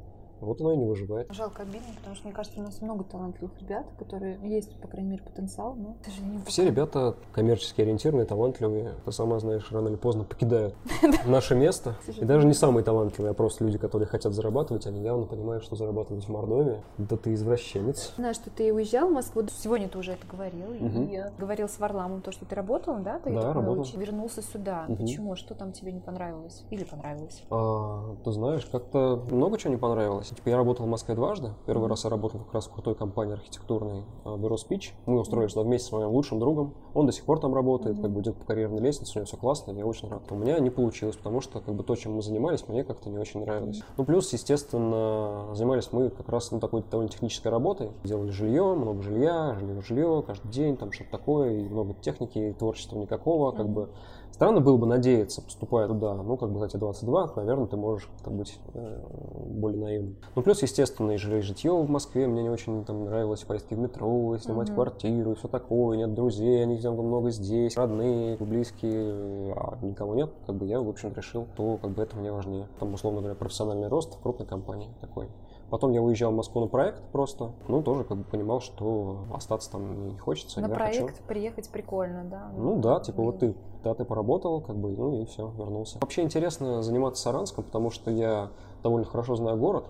Вот 0.45 0.61
оно 0.61 0.72
и 0.72 0.76
не 0.76 0.84
выживает. 0.86 1.32
Жалко 1.32 1.62
обидно, 1.62 1.88
потому 1.97 2.14
что, 2.16 2.26
мне 2.26 2.34
кажется, 2.34 2.61
у 2.61 2.62
нас 2.62 2.80
много 2.80 3.05
талантливых 3.05 3.59
ребят, 3.61 3.86
которые 3.99 4.38
есть, 4.42 4.78
по 4.80 4.88
крайней 4.88 5.11
мере, 5.11 5.22
потенциал, 5.22 5.74
но, 5.74 5.95
к 6.03 6.05
сожалению, 6.07 6.42
Все 6.47 6.62
пока- 6.62 6.70
ребята 6.70 7.16
коммерчески 7.32 7.80
ориентированные, 7.80 8.26
талантливые. 8.26 8.95
Ты 9.05 9.12
сама 9.12 9.38
знаешь, 9.38 9.70
рано 9.72 9.88
или 9.88 9.97
поздно 9.97 10.24
покидают 10.24 10.74
наше 11.26 11.55
место. 11.55 11.97
И 12.07 12.24
даже 12.24 12.47
не 12.47 12.55
самые 12.55 12.84
талантливые, 12.84 13.30
а 13.30 13.34
просто 13.34 13.64
люди, 13.64 13.78
которые 13.78 14.07
хотят 14.07 14.32
зарабатывать, 14.34 14.86
они 14.86 15.03
явно 15.03 15.26
понимают, 15.26 15.64
что 15.64 15.76
зарабатывать 15.76 16.24
в 16.24 16.28
Мордовии. 16.28 16.82
Да 16.99 17.16
ты 17.16 17.34
извращенец. 17.34 18.12
Знаю, 18.16 18.34
что 18.34 18.51
ты 18.51 18.72
уезжал 18.72 19.09
в 19.09 19.12
Москву. 19.12 19.42
Сегодня 19.49 19.88
ты 19.88 19.99
уже 19.99 20.12
это 20.12 20.26
говорил. 20.26 20.72
И 20.72 21.22
говорил 21.38 21.68
с 21.68 21.78
Варламом 21.78 22.20
то, 22.22 22.32
что 22.32 22.45
ты 22.45 22.55
работал, 22.55 22.97
да? 22.99 23.18
Ты 23.18 23.32
Да, 23.32 23.53
работал. 23.53 23.84
Вернулся 23.99 24.42
сюда. 24.42 24.84
Почему? 24.88 25.36
Что 25.36 25.55
там 25.55 25.72
тебе 25.72 25.92
не 25.92 26.01
понравилось? 26.01 26.64
Или 26.70 26.84
понравилось? 26.84 27.42
А, 27.51 28.14
ты 28.24 28.32
знаешь, 28.32 28.64
как-то 28.66 29.22
много 29.30 29.59
чего 29.59 29.72
не 29.72 29.78
понравилось. 29.78 30.32
Типа 30.35 30.49
я 30.49 30.57
работал 30.57 30.87
в 30.87 30.89
Москве 30.89 31.14
дважды. 31.14 31.53
Первый 31.66 31.89
раз 31.89 32.05
я 32.05 32.11
работал 32.11 32.41
как 32.41 32.55
раз 32.55 32.66
в 32.66 32.72
крутой 32.72 32.95
компании 32.95 33.35
архитектурной 33.35 34.05
а, 34.24 34.37
бюро 34.37 34.57
Speech. 34.57 34.91
Мы 35.07 35.20
устроились 35.20 35.53
туда 35.53 35.64
вместе 35.64 35.89
с 35.89 35.93
моим 35.93 36.09
лучшим 36.09 36.39
другом. 36.41 36.74
Он 36.93 37.07
до 37.07 37.12
сих 37.12 37.24
пор 37.24 37.41
там 37.41 37.55
работает, 37.55 38.01
как 38.01 38.11
бы 38.11 38.20
идет 38.20 38.37
по 38.37 38.45
карьерной 38.45 38.80
лестнице, 38.80 39.12
у 39.14 39.18
него 39.18 39.26
все 39.26 39.37
классно, 39.37 39.72
я 39.72 39.87
очень 39.87 40.09
рад. 40.09 40.22
У 40.30 40.37
меня 40.37 40.59
не 40.59 40.70
получилось, 40.70 41.16
потому 41.16 41.41
что 41.41 41.61
как 41.61 41.74
бы 41.74 41.85
то, 41.85 41.95
чем 41.97 42.14
мы 42.14 42.22
занимались, 42.22 42.66
мне 42.68 42.85
как-то 42.85 43.11
не 43.11 43.18
очень 43.18 43.41
нравилось. 43.41 43.82
Ну, 43.97 44.05
плюс, 44.05 44.32
естественно, 44.32 45.55
занимались 45.55 45.93
мы 45.93 46.11
как 46.11 46.28
раз 46.28 46.51
ну, 46.51 46.61
такой 46.61 46.82
довольно 46.91 47.11
технической 47.11 47.51
работой. 47.51 47.91
Делали 48.03 48.30
жилье, 48.30 48.74
много 48.74 49.03
жилья, 49.03 49.57
жилье, 49.61 49.82
жилье, 49.82 50.24
каждый 50.26 50.51
день, 50.51 50.76
там 50.76 50.93
что-то 50.93 51.11
такое, 51.11 51.59
и 51.59 51.68
много 51.68 51.95
техники, 51.95 52.39
и 52.39 52.53
творчества 52.53 52.97
никакого, 52.97 53.53
как 53.53 53.68
бы 53.68 53.91
Странно 54.35 54.61
было 54.61 54.76
бы 54.76 54.85
надеяться, 54.89 55.43
поступая 55.43 55.87
туда, 55.87 56.12
ну, 56.12 56.37
как 56.37 56.51
бы, 56.51 56.66
эти 56.66 56.76
22, 56.76 57.35
наверное, 57.37 57.68
ты 57.68 57.76
можешь 57.76 58.09
как-то 58.09 58.30
быть 58.30 58.59
э, 58.74 59.01
более 59.47 59.80
наивным. 59.80 60.16
Ну, 60.35 60.43
плюс, 60.43 60.61
естественно, 60.61 61.12
и 61.12 61.18
жилье, 61.18 61.72
в 61.72 61.89
Москве, 61.89 62.26
мне 62.26 62.43
не 62.43 62.51
очень 62.51 62.85
там 62.85 63.05
нравилось 63.05 63.45
поездки 63.45 63.74
в 63.74 63.78
метро, 63.78 64.37
снимать 64.39 64.70
Мгм. 64.70 64.74
квартиру 64.74 65.30
и 65.30 65.35
все 65.37 65.47
такое, 65.47 65.99
нет 65.99 66.14
друзей, 66.14 66.64
они 66.64 66.78
много 66.78 67.03
много 67.03 67.30
здесь, 67.30 67.76
родные, 67.76 68.37
близкие, 68.39 69.55
а 69.55 69.78
никого 69.82 70.16
нет, 70.16 70.32
как 70.49 70.57
бы 70.57 70.66
я, 70.66 70.80
в 70.80 70.89
общем, 70.89 71.12
решил, 71.14 71.47
то 71.57 71.78
как 71.80 71.93
бы 71.93 72.03
это 72.03 72.16
мне 72.16 72.32
важнее. 72.32 72.66
Там, 72.80 72.93
условно 72.93 73.20
говоря, 73.20 73.37
профессиональный 73.37 73.87
рост 73.87 74.16
в 74.16 74.20
крупной 74.20 74.49
компании 74.49 74.91
такой. 75.01 75.28
Потом 75.75 75.91
я 75.91 76.01
уезжал 76.01 76.31
в 76.31 76.37
Москву 76.37 76.61
на 76.61 76.68
проект 76.68 77.03
просто, 77.11 77.51
ну, 77.66 77.83
тоже 77.83 78.05
как 78.05 78.18
бы 78.18 78.22
понимал, 78.22 78.61
что 78.61 79.25
остаться 79.35 79.72
там 79.72 80.07
не 80.07 80.16
хочется. 80.16 80.61
На 80.61 80.66
я 80.66 80.72
хочу 80.72 81.01
проект 81.01 81.20
приехать 81.22 81.68
прикольно, 81.68 82.22
да? 82.31 82.53
ну 82.57 82.81
да, 82.81 83.01
типа 83.01 83.20
вот 83.20 83.41
ты, 83.41 83.57
да, 83.83 83.93
ты 83.93 84.05
поработал, 84.05 84.61
как 84.61 84.77
бы, 84.77 84.91
ну 84.91 85.20
и 85.20 85.25
все, 85.25 85.53
вернулся. 85.59 85.99
Вообще 86.01 86.22
интересно 86.22 86.81
заниматься 86.85 87.25
Саранском, 87.25 87.64
потому 87.64 87.91
что 87.91 88.12
я 88.12 88.51
довольно 88.85 89.05
хорошо 89.05 89.35
знаю 89.35 89.57
город, 89.57 89.87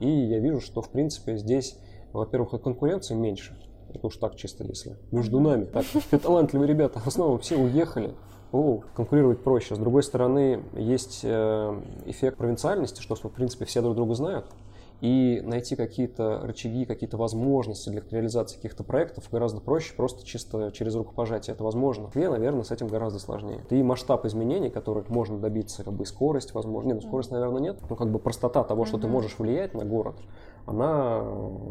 и 0.00 0.10
я 0.10 0.40
вижу, 0.40 0.60
что, 0.60 0.82
в 0.82 0.90
принципе, 0.90 1.36
здесь, 1.36 1.78
во-первых, 2.12 2.60
конкуренции 2.60 3.14
меньше. 3.14 3.56
Это 3.94 4.08
уж 4.08 4.16
так 4.16 4.34
чисто, 4.34 4.64
если 4.64 4.96
между 5.12 5.38
нами. 5.38 5.66
Так, 5.66 5.84
все 5.84 6.18
талантливые 6.18 6.66
ребята, 6.66 6.98
в 6.98 7.06
основном 7.06 7.38
все 7.38 7.56
уехали. 7.56 8.12
О, 8.50 8.80
конкурировать 8.96 9.44
проще. 9.44 9.76
С 9.76 9.78
другой 9.78 10.02
стороны, 10.02 10.64
есть 10.72 11.20
э, 11.22 11.82
эффект 12.06 12.38
провинциальности, 12.38 13.02
что, 13.02 13.14
в 13.14 13.30
принципе, 13.30 13.66
все 13.66 13.82
друг 13.82 13.94
друга 13.94 14.14
знают. 14.14 14.46
И 15.00 15.40
найти 15.44 15.76
какие-то 15.76 16.40
рычаги, 16.42 16.84
какие-то 16.84 17.16
возможности 17.16 17.88
для 17.88 18.02
реализации 18.10 18.56
каких-то 18.56 18.82
проектов 18.82 19.28
гораздо 19.30 19.60
проще, 19.60 19.94
просто 19.94 20.26
чисто 20.26 20.72
через 20.72 20.94
рукопожатие. 20.94 21.54
Это 21.54 21.64
возможно. 21.64 22.08
Москве, 22.18 22.28
наверное, 22.30 22.64
с 22.64 22.70
этим 22.72 22.88
гораздо 22.88 23.20
сложнее. 23.20 23.64
И 23.70 23.82
масштаб 23.82 24.24
изменений, 24.26 24.70
которых 24.70 25.08
можно 25.08 25.38
добиться, 25.38 25.84
как 25.84 25.94
бы 25.94 26.02
и 26.02 26.06
скорость, 26.06 26.52
возможно. 26.54 26.88
Нет, 26.88 27.02
ну, 27.02 27.08
скорость, 27.08 27.30
наверное, 27.30 27.60
нет. 27.60 27.78
Но 27.88 27.94
как 27.94 28.10
бы 28.10 28.18
простота 28.18 28.64
того, 28.64 28.84
что 28.86 28.98
ты 28.98 29.06
Мгм. 29.06 29.12
можешь 29.12 29.38
влиять 29.38 29.74
на 29.74 29.84
город, 29.84 30.16
она, 30.68 31.20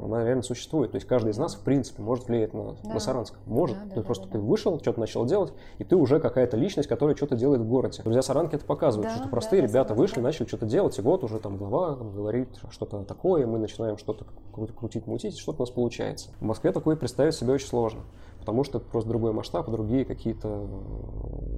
она 0.03 0.23
реально 0.23 0.43
существует. 0.43 0.91
То 0.91 0.95
есть 0.95 1.07
каждый 1.07 1.31
из 1.31 1.37
нас, 1.37 1.55
в 1.55 1.63
принципе, 1.63 2.01
может 2.01 2.27
влиять 2.27 2.53
на, 2.53 2.75
Да. 2.83 2.93
на 2.93 2.99
Саранск. 2.99 3.35
Может. 3.45 3.77
Да, 3.77 3.83
да, 3.83 3.89
То 3.89 3.95
есть 3.95 4.03
да, 4.03 4.05
просто 4.05 4.25
да, 4.25 4.31
ты 4.33 4.39
вышел, 4.39 4.79
что-то 4.79 4.99
начал 4.99 5.25
делать, 5.25 5.53
и 5.77 5.83
ты 5.83 5.95
уже 5.95 6.19
какая-то 6.19 6.57
личность, 6.57 6.89
которая 6.89 7.15
что-то 7.15 7.35
делает 7.35 7.61
в 7.61 7.67
городе. 7.67 8.01
Друзья 8.03 8.21
Саранки 8.21 8.55
это 8.55 8.65
показывают, 8.65 9.11
Да, 9.11 9.17
что 9.19 9.29
простые 9.29 9.61
да, 9.61 9.67
ребята 9.67 9.93
вышли, 9.93 10.19
начали 10.21 10.47
что-то 10.47 10.65
делать, 10.65 10.97
и 10.97 11.01
вот 11.01 11.23
уже 11.23 11.39
там 11.39 11.57
глава 11.57 11.95
там, 11.95 12.11
говорит 12.11 12.49
что-то 12.69 13.03
такое, 13.03 13.45
мы 13.45 13.59
начинаем 13.59 13.97
что-то 13.97 14.25
кру- 14.53 14.71
крутить, 14.73 15.07
мутить, 15.07 15.35
и 15.35 15.39
что-то 15.39 15.59
у 15.59 15.61
нас 15.63 15.69
получается. 15.71 16.31
В 16.39 16.43
Москве 16.43 16.71
такое 16.71 16.95
представить 16.95 17.35
себе 17.35 17.53
очень 17.53 17.67
сложно, 17.67 18.01
потому 18.39 18.63
что 18.63 18.79
это 18.79 18.87
просто 18.87 19.09
другой 19.09 19.33
масштаб, 19.33 19.69
другие 19.69 20.05
какие-то, 20.05 20.67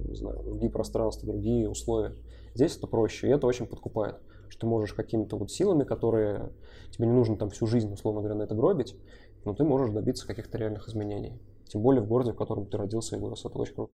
не 0.08 0.14
знаю, 0.14 0.42
другие 0.44 0.70
пространства, 0.70 1.26
другие 1.28 1.68
условия. 1.68 2.14
Здесь 2.54 2.76
это 2.76 2.86
проще, 2.86 3.28
и 3.28 3.30
это 3.30 3.46
очень 3.46 3.66
подкупает, 3.66 4.16
что 4.50 4.60
ты 4.60 4.66
можешь 4.66 4.92
какими-то 4.92 5.36
вот 5.36 5.50
силами, 5.50 5.84
которые 5.84 6.52
тебе 6.90 7.06
не 7.06 7.12
нужно 7.12 7.36
там 7.36 7.50
всю 7.50 7.66
жизнь, 7.66 7.92
условно 7.92 8.20
говоря, 8.20 8.36
на 8.36 8.42
это 8.42 8.54
гробить, 8.54 8.96
но 9.44 9.54
ты 9.54 9.64
можешь 9.64 9.90
добиться 9.90 10.26
каких-то 10.26 10.58
реальных 10.58 10.88
изменений. 10.88 11.40
Тем 11.68 11.82
более 11.82 12.02
в 12.02 12.08
городе, 12.08 12.32
в 12.32 12.36
котором 12.36 12.66
ты 12.66 12.76
родился 12.76 13.16
и 13.16 13.18
вырос. 13.18 13.44
Это 13.44 13.56
очень 13.58 13.74
круто. 13.74 13.92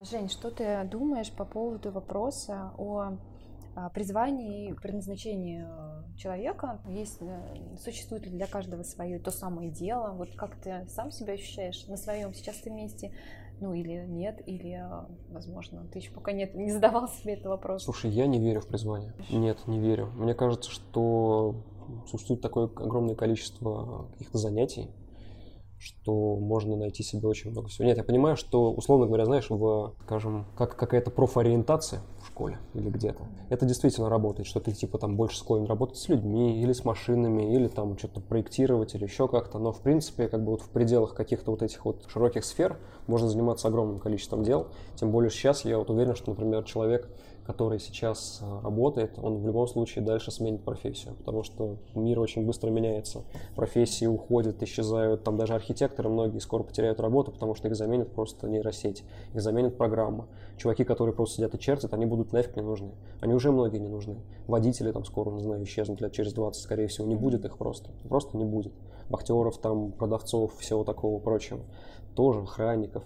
Жень, 0.00 0.28
что 0.28 0.50
ты 0.50 0.82
думаешь 0.90 1.30
по 1.30 1.44
поводу 1.44 1.92
вопроса 1.92 2.72
о 2.76 3.18
а, 3.74 3.88
призвании 3.90 4.70
и 4.70 4.74
предназначении 4.74 5.64
э, 5.64 6.16
человека? 6.16 6.80
Есть, 6.88 7.22
э, 7.22 7.76
существует 7.78 8.26
ли 8.26 8.30
для 8.30 8.46
каждого 8.46 8.82
свое 8.82 9.18
то 9.18 9.30
самое 9.30 9.70
дело? 9.70 10.12
Вот 10.12 10.34
как 10.34 10.56
ты 10.56 10.86
сам 10.88 11.10
себя 11.10 11.34
ощущаешь 11.34 11.86
на 11.86 11.96
своем 11.96 12.34
сейчас 12.34 12.56
ты 12.56 12.70
месте? 12.70 13.12
Ну 13.62 13.74
или 13.74 14.04
нет, 14.08 14.42
или, 14.44 14.72
э, 14.72 15.06
возможно, 15.30 15.86
ты 15.92 16.00
еще 16.00 16.10
пока 16.10 16.32
нет, 16.32 16.56
не 16.56 16.72
задавал 16.72 17.06
себе 17.06 17.34
этот 17.34 17.46
вопрос. 17.46 17.84
Слушай, 17.84 18.10
я 18.10 18.26
не 18.26 18.40
верю 18.40 18.60
в 18.60 18.66
призвание. 18.66 19.14
Нет, 19.30 19.68
не 19.68 19.78
верю. 19.78 20.08
Мне 20.16 20.34
кажется, 20.34 20.68
что 20.68 21.54
существует 22.08 22.40
такое 22.40 22.64
огромное 22.64 23.14
количество 23.14 24.08
каких-то 24.14 24.38
занятий, 24.38 24.90
что 25.78 26.34
можно 26.34 26.74
найти 26.74 27.04
себе 27.04 27.28
очень 27.28 27.52
много 27.52 27.68
всего. 27.68 27.86
Нет, 27.86 27.98
я 27.98 28.02
понимаю, 28.02 28.36
что, 28.36 28.72
условно 28.72 29.06
говоря, 29.06 29.26
знаешь, 29.26 29.48
в, 29.48 29.94
скажем, 30.06 30.44
как 30.56 30.74
какая-то 30.74 31.12
профориентация 31.12 32.02
школе 32.42 32.58
или 32.74 32.90
где-то, 32.90 33.24
это 33.50 33.66
действительно 33.66 34.08
работает, 34.08 34.46
что 34.46 34.60
ты, 34.60 34.72
типа, 34.72 34.98
там 34.98 35.16
больше 35.16 35.38
склонен 35.38 35.66
работать 35.66 35.98
с 35.98 36.08
людьми 36.08 36.60
или 36.60 36.72
с 36.72 36.84
машинами, 36.84 37.54
или 37.54 37.68
там 37.68 37.96
что-то 37.98 38.20
проектировать 38.20 38.94
или 38.94 39.04
еще 39.04 39.28
как-то, 39.28 39.58
но, 39.58 39.72
в 39.72 39.80
принципе, 39.80 40.28
как 40.28 40.44
бы 40.44 40.52
вот 40.52 40.62
в 40.62 40.68
пределах 40.68 41.14
каких-то 41.14 41.50
вот 41.50 41.62
этих 41.62 41.84
вот 41.84 42.04
широких 42.08 42.44
сфер 42.44 42.78
можно 43.06 43.28
заниматься 43.28 43.68
огромным 43.68 43.98
количеством 43.98 44.42
дел, 44.42 44.68
тем 44.96 45.10
более 45.10 45.30
сейчас 45.30 45.64
я 45.64 45.78
вот 45.78 45.90
уверен, 45.90 46.14
что, 46.16 46.30
например, 46.30 46.64
человек, 46.64 47.08
который 47.46 47.78
сейчас 47.80 48.40
а, 48.42 48.60
работает, 48.62 49.18
он 49.20 49.38
в 49.38 49.46
любом 49.46 49.66
случае 49.66 50.04
дальше 50.04 50.30
сменит 50.30 50.62
профессию, 50.62 51.14
потому 51.14 51.42
что 51.42 51.76
мир 51.94 52.20
очень 52.20 52.46
быстро 52.46 52.70
меняется, 52.70 53.22
профессии 53.56 54.06
уходят, 54.06 54.62
исчезают, 54.62 55.24
там 55.24 55.36
даже 55.36 55.54
архитекторы 55.54 56.08
многие 56.08 56.38
скоро 56.38 56.62
потеряют 56.62 57.00
работу, 57.00 57.32
потому 57.32 57.54
что 57.54 57.68
их 57.68 57.76
заменит 57.76 58.12
просто 58.12 58.48
нейросеть, 58.48 59.04
их 59.34 59.42
заменит 59.42 59.76
программа. 59.76 60.26
Чуваки, 60.56 60.84
которые 60.84 61.14
просто 61.14 61.36
сидят 61.36 61.54
и 61.54 61.58
чертят, 61.58 61.92
они 61.94 62.06
будут 62.06 62.32
нафиг 62.32 62.54
не 62.56 62.62
нужны. 62.62 62.92
Они 63.20 63.34
уже 63.34 63.50
многие 63.50 63.78
не 63.78 63.88
нужны. 63.88 64.16
Водители 64.46 64.92
там 64.92 65.04
скоро, 65.04 65.30
не 65.30 65.42
знаю, 65.42 65.64
исчезнут 65.64 66.00
лет 66.00 66.12
через 66.12 66.32
20, 66.32 66.62
скорее 66.62 66.86
всего, 66.86 67.06
не 67.06 67.16
будет 67.16 67.44
их 67.44 67.58
просто. 67.58 67.90
Просто 68.08 68.36
не 68.36 68.44
будет. 68.44 68.72
Вахтеров, 69.12 69.58
там, 69.58 69.92
продавцов, 69.92 70.56
всего 70.58 70.84
такого 70.84 71.20
прочего 71.20 71.60
тоже 72.14 72.40
охранников, 72.40 73.04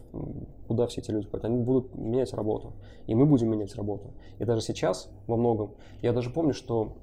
куда 0.67 0.87
все 0.87 1.01
эти 1.01 1.11
люди 1.11 1.29
пойдут, 1.29 1.45
они 1.45 1.59
будут 1.63 1.95
менять 1.95 2.33
работу, 2.33 2.73
и 3.07 3.15
мы 3.15 3.27
будем 3.27 3.51
менять 3.51 3.75
работу. 3.77 4.15
И 4.39 4.45
даже 4.45 4.63
сейчас 4.63 5.11
во 5.27 5.37
многом, 5.37 5.75
я 6.03 6.13
даже 6.13 6.31
помню, 6.31 6.55
что 6.55 6.97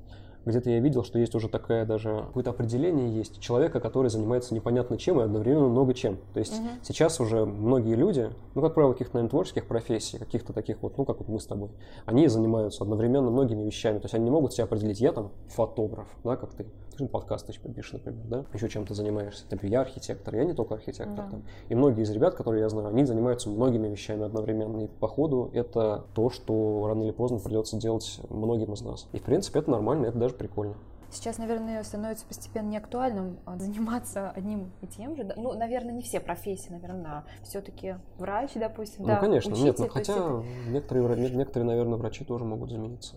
где-то 0.45 0.69
я 0.69 0.79
видел, 0.79 1.03
что 1.03 1.19
есть 1.19 1.33
уже 1.35 1.47
такое 1.47 1.85
даже 1.85 2.25
какое-то 2.27 2.49
определение 2.49 3.15
есть 3.15 3.39
человека, 3.39 3.79
который 3.79 4.09
занимается 4.09 4.53
непонятно 4.53 4.97
чем 4.97 5.21
и 5.21 5.23
одновременно 5.23 5.69
много 5.69 5.93
чем. 5.93 6.17
То 6.33 6.39
есть 6.39 6.59
Мгм. 6.59 6.69
сейчас 6.83 7.21
уже 7.21 7.45
многие 7.45 7.95
люди, 7.95 8.29
ну, 8.53 8.61
как 8.61 8.73
правило, 8.73 8.91
каких-то, 8.91 9.15
наверное, 9.15 9.29
творческих 9.29 9.67
профессий, 9.67 10.17
каких-то 10.17 10.51
таких 10.51 10.81
вот, 10.81 10.97
ну, 10.97 11.05
как 11.05 11.19
вот 11.19 11.29
мы 11.29 11.39
с 11.39 11.45
тобой, 11.45 11.69
они 12.05 12.27
занимаются 12.27 12.83
одновременно 12.83 13.29
многими 13.29 13.63
вещами. 13.63 13.99
То 13.99 14.05
есть 14.05 14.15
они 14.15 14.25
не 14.25 14.31
могут 14.31 14.51
себя 14.53 14.65
определить, 14.65 14.99
я 14.99 15.13
там 15.13 15.31
фотограф, 15.47 16.07
да, 16.25 16.35
как 16.35 16.53
ты, 16.53 16.65
Ты 16.93 17.05
же 17.05 17.09
подкасты 17.09 17.53
пишешь, 17.53 17.93
например, 17.93 18.23
да? 18.25 18.45
Еще 18.53 18.69
чем-то 18.69 18.93
занимаешься. 18.93 19.45
Например, 19.49 19.73
я 19.73 19.81
архитектор, 19.81 20.35
я 20.35 20.43
не 20.43 20.53
только 20.53 20.75
архитектор. 20.75 21.15
Да. 21.15 21.29
Там. 21.29 21.43
И 21.69 21.75
многие 21.75 22.03
из 22.03 22.11
ребят, 22.11 22.35
которые 22.35 22.61
я 22.61 22.69
знаю, 22.69 22.89
они 22.89 23.03
занимаются 23.03 23.49
многими 23.49 23.87
вещами 23.87 24.23
одновременно. 24.25 24.81
И 24.81 24.87
по 24.87 25.07
ходу 25.07 25.49
это 25.53 26.05
то, 26.13 26.29
что 26.29 26.85
рано 26.87 27.03
или 27.03 27.11
поздно 27.11 27.39
придется 27.39 27.77
делать 27.77 28.19
многим 28.29 28.73
из 28.73 28.81
нас. 28.81 29.07
И 29.11 29.17
в 29.19 29.23
принципе 29.23 29.59
это 29.59 29.71
нормально, 29.71 30.07
это 30.07 30.17
даже 30.19 30.35
прикольно. 30.35 30.75
Сейчас, 31.09 31.37
наверное, 31.37 31.83
становится 31.83 32.25
постепенно 32.25 32.69
неактуальным 32.69 33.37
а, 33.45 33.57
заниматься 33.59 34.31
одним 34.31 34.71
и 34.81 34.87
тем 34.87 35.15
же. 35.15 35.31
Ну, 35.35 35.53
наверное, 35.53 35.93
не 35.93 36.01
все 36.01 36.19
профессии, 36.19 36.71
наверное, 36.71 37.23
все-таки 37.43 37.95
врач, 38.17 38.51
допустим, 38.55 39.01
Ну, 39.01 39.07
да, 39.07 39.17
конечно, 39.17 39.51
учитель, 39.51 39.65
нет, 39.65 39.77
ну, 39.77 39.83
есть 39.85 39.93
хотя 39.93 40.13
это- 40.13 40.43
некоторые, 40.69 41.29
некоторые, 41.35 41.67
наверное, 41.67 41.97
врачи 41.97 42.23
тоже 42.25 42.45
могут 42.45 42.71
замениться. 42.71 43.15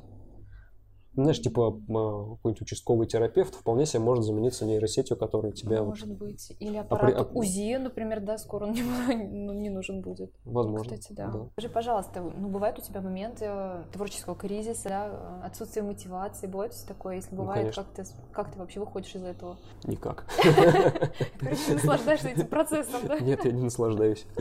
Знаешь, 1.17 1.41
типа 1.41 1.73
какой-нибудь 1.73 2.61
участковый 2.61 3.07
терапевт 3.07 3.55
вполне 3.55 3.87
себе 3.87 4.01
может 4.01 4.25
замениться 4.25 4.67
нейросетью, 4.67 5.17
которая 5.17 5.53
тебя 5.53 5.81
вот, 5.83 5.89
Может 5.89 6.13
быть. 6.17 6.53
Или 6.61 6.77
апри- 6.79 6.81
аппарат 6.83 7.17
ап- 7.17 7.31
УЗИ, 7.33 7.77
например, 7.77 8.21
да, 8.21 8.37
скоро 8.39 8.67
он 8.67 8.73
не, 8.75 8.83
ну, 8.83 9.53
не 9.55 9.71
нужен 9.71 10.03
будет. 10.03 10.31
возможно. 10.45 10.85
Кстати, 10.97 11.13
да. 11.15 11.33
Скажи, 11.53 11.69
пожалуйста, 11.71 12.21
ну 12.23 12.49
бывают 12.49 12.79
у 12.79 12.83
тебя 12.83 13.01
моменты 13.01 13.47
э, 13.49 13.83
творческого 13.93 14.37
кризиса, 14.37 14.89
да, 14.89 15.41
э, 15.43 15.47
отсутствие 15.47 15.83
мотивации, 15.85 16.47
бывает 16.47 16.73
тебя 16.73 16.89
такое? 16.95 17.17
Если 17.17 17.35
Ну, 17.35 17.43
бывает, 17.43 17.61
конечно. 17.63 17.83
как 17.85 17.93
ты, 17.95 18.05
как 18.33 18.53
ты 18.53 18.59
вообще 18.59 18.81
выходишь 18.81 19.15
из 19.15 19.25
этого? 19.25 19.57
Никак. 19.85 20.27
Короче, 21.41 21.73
наслаждаешься 21.75 22.29
этим 22.29 22.47
процессом, 22.47 23.01
да? 23.07 23.19
Нет, 23.21 23.45
я 23.45 23.53
не 23.53 23.63
наслаждаюсь. 23.63 24.27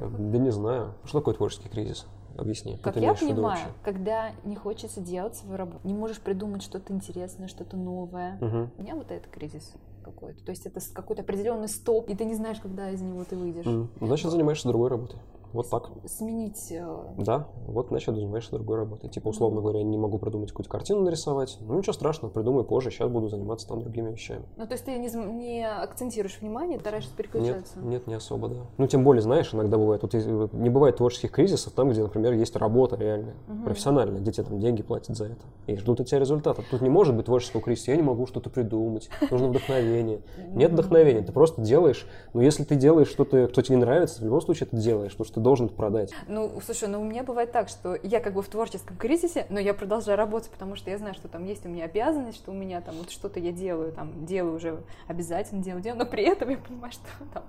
Да 0.00 0.38
не 0.38 0.50
знаю. 0.50 0.94
Что 1.04 1.18
такое 1.20 1.34
творческий 1.34 1.68
кризис? 1.68 2.06
Объясни. 2.40 2.78
Как 2.82 2.94
ты 2.94 3.00
я 3.00 3.14
понимаю, 3.14 3.74
когда 3.82 4.30
не 4.44 4.56
хочется 4.56 5.00
делать 5.00 5.36
свою 5.36 5.56
работу, 5.56 5.86
не 5.86 5.94
можешь 5.94 6.20
придумать 6.20 6.62
что-то 6.62 6.92
интересное, 6.92 7.48
что-то 7.48 7.76
новое. 7.76 8.38
Мгм. 8.40 8.70
У 8.78 8.82
меня 8.82 8.94
вот 8.94 9.10
это 9.10 9.28
кризис 9.28 9.74
какой-то. 10.02 10.42
То 10.44 10.50
есть 10.50 10.66
это 10.66 10.80
какой-то 10.94 11.22
определенный 11.22 11.68
стоп, 11.68 12.08
и 12.08 12.14
ты 12.14 12.24
не 12.24 12.34
знаешь, 12.34 12.58
когда 12.60 12.90
из 12.90 13.02
него 13.02 13.24
ты 13.24 13.36
выйдешь. 13.36 13.66
Значит, 14.00 14.30
занимаешься 14.30 14.68
другой 14.68 14.88
работой. 14.88 15.18
Вот 15.52 15.68
так. 15.68 15.90
Сменить 16.06 16.70
э, 16.70 16.86
Да, 17.18 17.48
вот 17.66 17.88
значит, 17.88 18.14
занимаешься 18.14 18.52
другой 18.52 18.76
работой. 18.78 19.10
Типа, 19.10 19.28
условно 19.28 19.60
говоря, 19.60 19.82
не 19.82 19.98
могу 19.98 20.18
придумать 20.18 20.50
какую-то 20.50 20.70
картину 20.70 21.02
нарисовать. 21.02 21.58
Ну, 21.60 21.76
ничего 21.78 21.92
страшного, 21.92 22.30
придумай 22.32 22.64
позже, 22.64 22.90
сейчас 22.90 23.08
буду 23.10 23.28
заниматься 23.28 23.66
там 23.66 23.80
другими 23.80 24.10
вещами. 24.12 24.44
Ну, 24.56 24.66
то 24.66 24.72
есть 24.72 24.84
ты 24.84 24.96
не, 24.98 25.08
не 25.08 25.68
акцентируешь 25.68 26.38
внимание, 26.40 26.78
стараешься 26.78 27.10
Нет, 27.10 27.16
переключаться. 27.16 27.78
нет, 27.80 28.06
не 28.06 28.14
особо, 28.14 28.48
да. 28.48 28.56
Ну, 28.78 28.86
тем 28.86 29.02
более, 29.04 29.22
знаешь, 29.22 29.52
иногда 29.52 29.76
бывает, 29.76 30.02
вот 30.02 30.12
не 30.52 30.70
бывает 30.70 30.96
творческих 30.96 31.32
кризисов 31.32 31.72
там, 31.72 31.90
где, 31.90 32.02
например, 32.02 32.32
есть 32.34 32.54
работа 32.56 32.96
реальная, 32.96 33.34
Мгм. 33.48 33.64
профессиональная, 33.64 34.20
где 34.20 34.32
тебе 34.32 34.44
там 34.44 34.60
деньги 34.60 34.82
платят 34.82 35.16
за 35.16 35.26
это. 35.26 35.44
И 35.66 35.76
ждут 35.76 36.00
от 36.00 36.06
тебя 36.06 36.20
результата. 36.20 36.62
Тут 36.70 36.80
не 36.80 36.88
может 36.90 37.16
быть 37.16 37.26
творческого 37.26 37.62
кризиса, 37.62 37.90
я 37.90 37.96
не 37.96 38.02
могу 38.02 38.26
что-то 38.26 38.50
придумать, 38.50 39.08
нужно 39.30 39.48
вдохновение. 39.48 40.20
Нет 40.54 40.72
вдохновения, 40.72 41.22
ты 41.22 41.32
просто 41.32 41.60
делаешь, 41.60 42.06
но 42.34 42.42
если 42.42 42.64
ты 42.64 42.76
делаешь 42.76 43.08
что-то, 43.08 43.48
что 43.48 43.62
тебе 43.62 43.76
не 43.76 43.80
нравится, 43.82 44.20
в 44.20 44.24
любом 44.24 44.40
случае 44.40 44.68
ты 44.68 44.76
делаешь, 44.76 45.12
потому 45.12 45.26
что 45.26 45.39
ты 45.40 45.44
должен 45.44 45.66
это 45.66 45.74
продать. 45.74 46.12
Ну, 46.28 46.60
слушай, 46.64 46.88
ну 46.88 47.00
у 47.00 47.04
меня 47.04 47.22
бывает 47.24 47.50
так, 47.50 47.68
что 47.68 47.96
я 48.02 48.20
как 48.20 48.34
бы 48.34 48.42
в 48.42 48.48
творческом 48.48 48.96
кризисе, 48.96 49.46
но 49.48 49.58
я 49.58 49.72
продолжаю 49.74 50.18
работать, 50.18 50.50
потому 50.50 50.76
что 50.76 50.90
я 50.90 50.98
знаю, 50.98 51.14
что 51.14 51.28
там 51.28 51.44
есть 51.44 51.64
у 51.64 51.68
меня 51.68 51.84
обязанность, 51.86 52.36
что 52.38 52.50
у 52.50 52.54
меня 52.54 52.80
там 52.82 52.94
вот 52.96 53.10
что-то 53.10 53.40
я 53.40 53.52
делаю, 53.52 53.92
там 53.92 54.26
делаю 54.26 54.56
уже 54.56 54.82
обязательно 55.08 55.62
делаю, 55.62 55.82
делаю, 55.82 55.98
но 55.98 56.06
при 56.06 56.24
этом 56.24 56.50
я 56.50 56.58
понимаю, 56.58 56.92
что 56.92 57.04
там, 57.34 57.44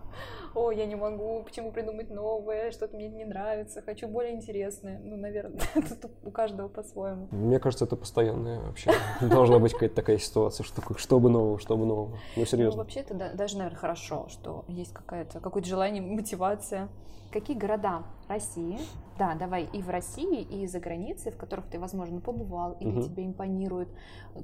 о, 0.55 0.71
я 0.71 0.85
не 0.85 0.95
могу, 0.95 1.43
почему 1.43 1.71
придумать 1.71 2.09
новое, 2.09 2.71
что-то 2.71 2.95
мне 2.95 3.09
не 3.09 3.25
нравится, 3.25 3.81
хочу 3.81 4.07
более 4.07 4.33
интересное. 4.33 4.99
Ну, 5.03 5.17
наверное, 5.17 5.59
тут 6.01 6.11
у 6.23 6.31
каждого 6.31 6.67
по-своему. 6.69 7.27
Мне 7.31 7.59
кажется, 7.59 7.85
это 7.85 7.95
постоянная 7.97 8.59
вообще. 8.61 8.91
Должна 9.21 9.59
быть 9.59 9.73
какая-то 9.73 9.95
такая 9.95 10.17
ситуация, 10.17 10.63
что 10.63 10.81
что 10.97 11.19
бы 11.19 11.29
нового, 11.29 11.59
что 11.59 11.75
бы 11.77 11.85
нового. 11.85 12.11
Ну, 12.11 12.17
Ну, 12.37 12.45
серьезно. 12.45 12.77
вообще 12.83 13.01
это 13.01 13.13
да- 13.13 13.33
даже, 13.33 13.57
наверное, 13.57 13.77
хорошо, 13.77 14.27
что 14.29 14.63
есть 14.67 14.93
какая-то, 14.93 15.39
какое-то 15.41 15.67
желание, 15.67 16.01
мотивация. 16.01 16.87
Какие 17.31 17.57
города 17.57 18.03
России, 18.27 18.77
да, 19.17 19.35
давай, 19.35 19.63
и 19.71 19.81
в 19.81 19.89
России, 19.89 20.41
и 20.41 20.67
за 20.67 20.79
границей, 20.79 21.31
в 21.31 21.37
которых 21.37 21.65
ты, 21.67 21.79
возможно, 21.79 22.19
побывал, 22.19 22.73
или 22.81 22.89
Мгм. 22.89 23.03
тебе 23.03 23.25
импонирует, 23.25 23.87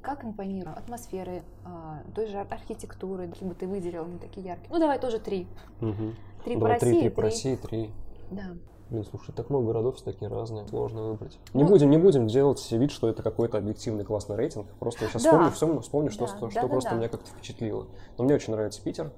как 0.02 0.24
импонирует 0.24 0.78
атмосферы, 0.78 1.42
а, 1.66 2.00
той 2.14 2.26
же 2.26 2.38
архитектуры, 2.38 3.28
какие 3.28 3.46
бы 3.48 3.54
ты 3.54 3.66
выделил, 3.66 4.06
не 4.06 4.18
такие 4.18 4.46
яркие. 4.46 4.68
Ну, 4.70 4.78
давай 4.78 4.98
тоже 4.98 5.18
три. 5.18 5.46
Мгм. 5.80 6.14
Три 6.44 6.54
по 6.54 6.60
Давай 6.60 6.78
три, 6.78 6.88
России, 6.90 7.00
три 7.02 7.10
по 7.10 7.22
России, 7.22 7.56
три. 7.56 7.90
Да. 8.30 8.42
Блин, 8.88 9.04
слушай, 9.04 9.32
так 9.32 9.50
много 9.50 9.66
городов, 9.66 9.96
все 9.96 10.04
такие 10.06 10.30
разные, 10.30 10.66
сложно 10.68 11.02
выбрать. 11.08 11.38
Не 11.52 11.64
Ну- 11.64 11.68
будем, 11.68 11.90
не 11.90 11.98
будем 11.98 12.26
делать 12.26 12.66
вид, 12.72 12.90
что 12.90 13.08
это 13.10 13.22
какой-то 13.22 13.58
объективный 13.58 14.04
классный 14.04 14.36
рейтинг. 14.36 14.66
Просто 14.78 15.04
я 15.04 15.10
сейчас 15.10 15.24
Да. 15.24 15.30
вспомню, 15.30 15.50
вспомню, 15.50 15.80
вспомню, 15.82 16.10
что, 16.10 16.24
Да, 16.24 16.28
что, 16.28 16.40
да, 16.46 16.50
что 16.52 16.60
да, 16.62 16.68
просто 16.68 16.90
да. 16.90 16.96
меня 16.96 17.08
как-то 17.10 17.26
впечатлило. 17.28 17.86
Но 18.16 18.24
мне 18.24 18.34
очень 18.34 18.54
нравится 18.54 18.82
Питер. 18.82 19.12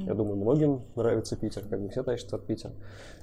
Я 0.00 0.14
думаю, 0.14 0.36
многим 0.36 0.82
нравится 0.96 1.36
Питер, 1.36 1.64
как 1.68 1.80
бы 1.80 1.88
все 1.88 2.02
тащатся 2.02 2.36
от 2.36 2.46
Питера. 2.46 2.72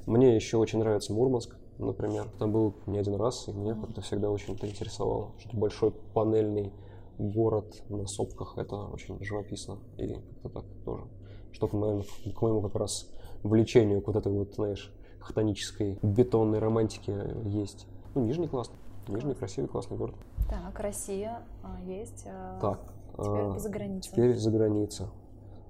Мне 0.06 0.36
еще 0.36 0.58
очень 0.58 0.80
нравится 0.80 1.14
Мурманск, 1.14 1.56
например. 1.78 2.28
Там 2.40 2.52
был 2.52 2.76
не 2.88 3.00
один 3.00 3.16
раз, 3.16 3.48
и 3.48 3.52
меня 3.52 3.76
как-то 3.76 4.02
всегда 4.02 4.30
очень 4.30 4.56
это 4.56 4.68
интересовало. 4.68 5.32
Что 5.40 5.58
большой 5.58 5.92
панельный 6.14 6.74
город 7.18 7.84
на 7.90 8.08
сопках, 8.08 8.58
это 8.58 8.76
очень 8.76 9.22
живописно. 9.24 9.80
И 9.98 10.14
как-то 10.14 10.50
так 10.50 10.66
тоже. 10.86 11.04
Что, 11.52 11.68
к 11.68 11.74
моему, 11.74 12.04
к 12.04 12.42
моему 12.42 12.62
как 12.62 12.76
раз 12.76 13.10
влечению 13.44 14.02
к 14.02 14.08
вот 14.08 14.16
этой 14.16 14.32
вот, 14.32 14.54
знаешь, 14.56 14.94
хтонической 15.20 16.00
бетонной 16.02 16.60
романтике 16.60 17.36
есть. 17.46 17.88
Ну, 18.16 18.24
Нижний 18.24 18.48
классный. 18.48 18.78
Нижний 19.08 19.34
красивый, 19.34 19.68
классный 19.68 19.98
город. 19.98 20.16
Так, 20.50 20.80
Россия 20.80 21.44
а, 21.64 21.80
есть. 21.82 22.26
а, 22.28 22.60
Так. 22.60 22.80
Теперь 23.18 23.56
а, 23.56 23.60
за 23.60 23.70
границей. 23.70 24.12
Теперь 24.12 24.36
за 24.36 24.52
граница. 24.52 25.10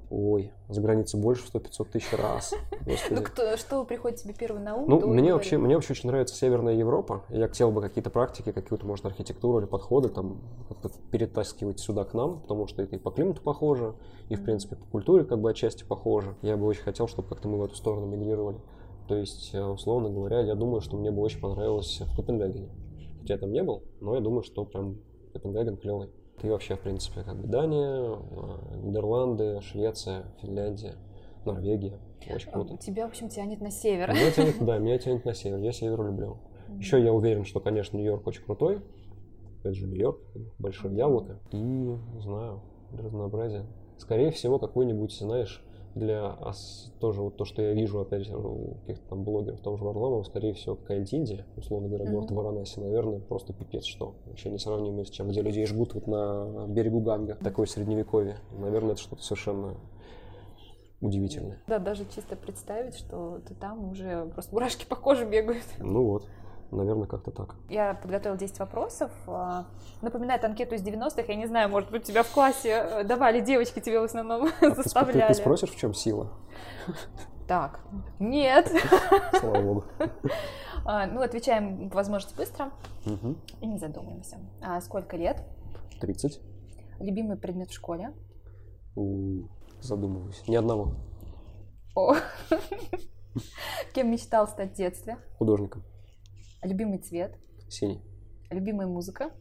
Ой, 0.10 0.52
за 0.68 0.82
границей 0.82 1.20
больше 1.20 1.44
в 1.44 1.54
100-500 1.54 1.88
тысяч 1.92 2.12
раз. 2.14 2.54
Ну, 3.12 3.22
кто, 3.22 3.58
что 3.58 3.84
приходит 3.86 4.20
тебе 4.20 4.34
первый 4.34 4.62
на 4.62 4.76
ум? 4.76 4.86
Ну, 4.88 5.08
мне 5.08 5.34
вообще, 5.34 5.58
мне 5.58 5.76
вообще 5.76 5.94
очень 5.94 6.10
нравится 6.10 6.36
Северная 6.36 6.74
Европа. 6.74 7.24
Я 7.30 7.48
хотел 7.48 7.72
бы 7.72 7.82
какие-то 7.82 8.10
практики, 8.10 8.52
какую-то, 8.52 8.86
может, 8.86 9.06
архитектуру 9.06 9.60
или 9.60 9.66
подходы 9.68 10.10
там 10.10 10.42
перетаскивать 11.12 11.80
сюда 11.80 12.06
к 12.06 12.14
нам, 12.14 12.42
потому 12.42 12.68
что 12.68 12.82
это 12.82 12.96
и 12.96 13.00
по 13.00 13.12
климату 13.12 13.42
похоже, 13.44 13.94
и, 14.30 14.36
в 14.36 14.44
принципе, 14.44 14.76
по 14.76 14.86
культуре 14.86 15.26
как 15.26 15.40
бы 15.40 15.52
отчасти 15.52 15.84
похоже. 15.84 16.36
Я 16.42 16.58
бы 16.58 16.66
очень 16.66 16.82
хотел, 16.82 17.08
чтобы 17.08 17.28
как-то 17.28 17.48
мы 17.48 17.60
в 17.60 17.64
эту 17.64 17.76
сторону 17.76 18.08
мигрировали. 18.08 18.58
То 19.08 19.16
есть, 19.16 19.52
э, 19.54 19.64
условно 19.64 20.10
говоря, 20.10 20.42
я 20.42 20.56
думаю, 20.56 20.82
что 20.82 20.98
мне 20.98 21.12
бы 21.12 21.22
очень 21.22 21.40
понравилось 21.40 22.02
в 22.02 22.16
Копенгагене. 22.16 22.70
Хотя 23.22 23.36
я 23.36 23.40
там 23.40 23.52
не 23.52 23.64
был, 23.64 23.84
но 24.02 24.16
я 24.16 24.22
думаю, 24.22 24.44
что 24.44 24.66
прям 24.66 24.98
Копенгаген 25.34 25.78
клевый. 25.78 26.10
И 26.44 26.50
вообще, 26.50 26.76
в 26.76 26.80
принципе, 26.82 27.24
как 27.24 27.36
бы 27.38 27.48
Дания, 27.48 28.16
э, 28.16 28.76
Нидерланды, 28.84 29.62
Швеция, 29.62 30.26
Финляндия, 30.42 30.96
Норвегия. 31.46 32.00
Очень 32.34 32.50
А, 32.50 32.54
круто. 32.54 32.78
Тебя, 32.78 33.06
в 33.06 33.10
общем, 33.10 33.30
тянет 33.30 33.62
на 33.62 33.72
север. 33.72 34.10
Меня 34.12 34.32
тянет, 34.32 34.56
да, 34.66 34.78
меня 34.78 34.98
тянет 34.98 35.26
на 35.26 35.34
север. 35.34 35.60
Я 35.60 35.72
север 35.72 36.02
люблю. 36.04 36.38
Еще 36.78 37.02
я 37.04 37.12
уверен, 37.14 37.46
что, 37.46 37.60
конечно, 37.60 37.98
Нью-Йорк 37.98 38.28
очень 38.28 38.44
крутой. 38.44 38.82
Это 39.64 39.74
же 39.74 39.88
Нью-Йорк, 39.88 40.20
большое 40.60 40.96
яблоко. 40.96 41.40
И, 41.52 41.58
не 41.58 42.20
знаю, 42.22 42.62
для 42.92 43.04
разнообразия. 43.04 43.66
Скорее 43.98 44.32
всего, 44.32 44.60
какой-нибудь, 44.60 45.12
знаешь, 45.12 45.64
для 45.96 46.34
ос- 46.34 46.92
тоже 47.00 47.22
вот 47.22 47.38
то, 47.38 47.46
что 47.46 47.62
я 47.62 47.74
вижу, 47.74 48.00
опять 48.00 48.26
же, 48.26 48.38
у 48.38 48.76
каких-то 48.82 49.10
там 49.10 49.24
блогеров, 49.24 49.60
того 49.62 49.78
же 49.78 49.84
Варламова, 49.84 50.24
скорее 50.24 50.54
всего, 50.54 50.76
какая-нибудь 50.76 51.14
Индия, 51.14 51.46
условно 51.58 51.88
говоря, 51.88 52.06
город 52.10 52.30
Мгм. 52.32 52.36
Варанаси, 52.40 52.80
наверное, 52.80 53.20
просто 53.20 53.54
пипец 53.54 53.84
что. 53.86 54.16
Вообще 54.26 54.50
несравнимый 54.50 55.06
с 55.06 55.10
чем, 55.10 55.30
где 55.30 55.42
людей 55.42 55.66
жгут 55.66 55.94
вот 55.94 56.08
на 56.08 56.66
берегу 56.68 57.00
Ганга, 57.02 57.36
такое 57.36 57.66
средневековье. 57.66 58.38
Наверное, 58.58 58.92
это 58.94 59.02
что-то 59.02 59.24
совершенно 59.24 59.76
удивительное. 61.02 61.60
Да, 61.68 61.80
даже 61.80 62.06
чисто 62.14 62.36
представить, 62.36 62.96
что 62.96 63.40
ты 63.48 63.54
там 63.56 63.92
уже 63.92 64.26
просто 64.34 64.54
мурашки 64.54 64.86
по 64.86 64.96
коже 64.96 65.26
бегают. 65.26 65.64
Ну 65.80 66.04
вот, 66.06 66.28
наверное, 66.72 67.08
как-то 67.08 67.32
так. 67.32 67.56
Я 67.70 67.94
подготовила 67.96 68.38
10 68.38 68.60
вопросов. 68.60 69.12
а, 69.28 69.66
Напоминает 70.02 70.44
анкету 70.44 70.76
из 70.76 70.84
90-х. 70.84 71.24
Я 71.28 71.36
не 71.36 71.46
знаю, 71.48 71.70
может 71.70 71.90
быть, 71.92 72.04
тебя 72.04 72.24
в 72.24 72.30
классе 72.32 72.70
э, 72.70 73.04
давали 73.04 73.40
девочки, 73.42 73.80
тебе 73.80 74.00
в 74.00 74.04
основном 74.04 74.46
А 74.48 74.50
ты, 74.60 74.70
ты- 74.72 74.76
заставляли. 74.84 75.28
ты 75.28 75.34
спросишь, 75.34 75.70
в 75.72 75.78
чем 75.78 75.94
сила? 75.94 76.32
Так, 77.48 77.80
нет. 78.20 78.72
Слава 79.40 79.62
богу. 79.62 79.84
Ну, 80.86 81.22
отвечаем, 81.22 81.90
по 81.90 81.98
возможности, 81.98 82.36
быстро 82.38 82.72
и 83.62 83.66
не 83.68 83.78
задумываемся. 83.78 84.38
А 84.62 84.80
Сколько 84.82 85.18
лет? 85.18 85.44
30. 86.02 86.40
Любимый 87.00 87.38
предмет 87.38 87.70
в 87.70 87.74
школе? 87.74 88.14
У, 88.96 89.44
Задумываюсь. 89.82 90.42
Ни 90.48 90.56
одного. 90.56 90.94
О. 91.96 92.16
Кем 93.94 94.12
мечтал 94.12 94.48
стать 94.48 94.72
в 94.74 94.76
детстве? 94.76 95.18
Художником. 95.38 95.84
Любимый 96.62 97.00
цвет? 97.00 97.38
Синий. 97.68 98.02
Любимая 98.50 98.88
музыка? 98.88 99.32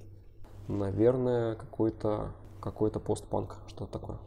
Наверное, 0.69 1.55
какой-то 1.57 2.35
какой-то 2.61 3.01
постпанк, 3.01 3.62
что-то 3.69 3.99
такое. 3.99 4.19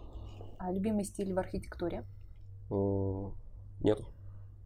А 0.57 0.71
любимый 0.71 1.03
стиль 1.03 1.33
в 1.33 1.39
архитектуре? 1.39 2.05
Э, 2.69 3.31
Нету. 3.81 4.05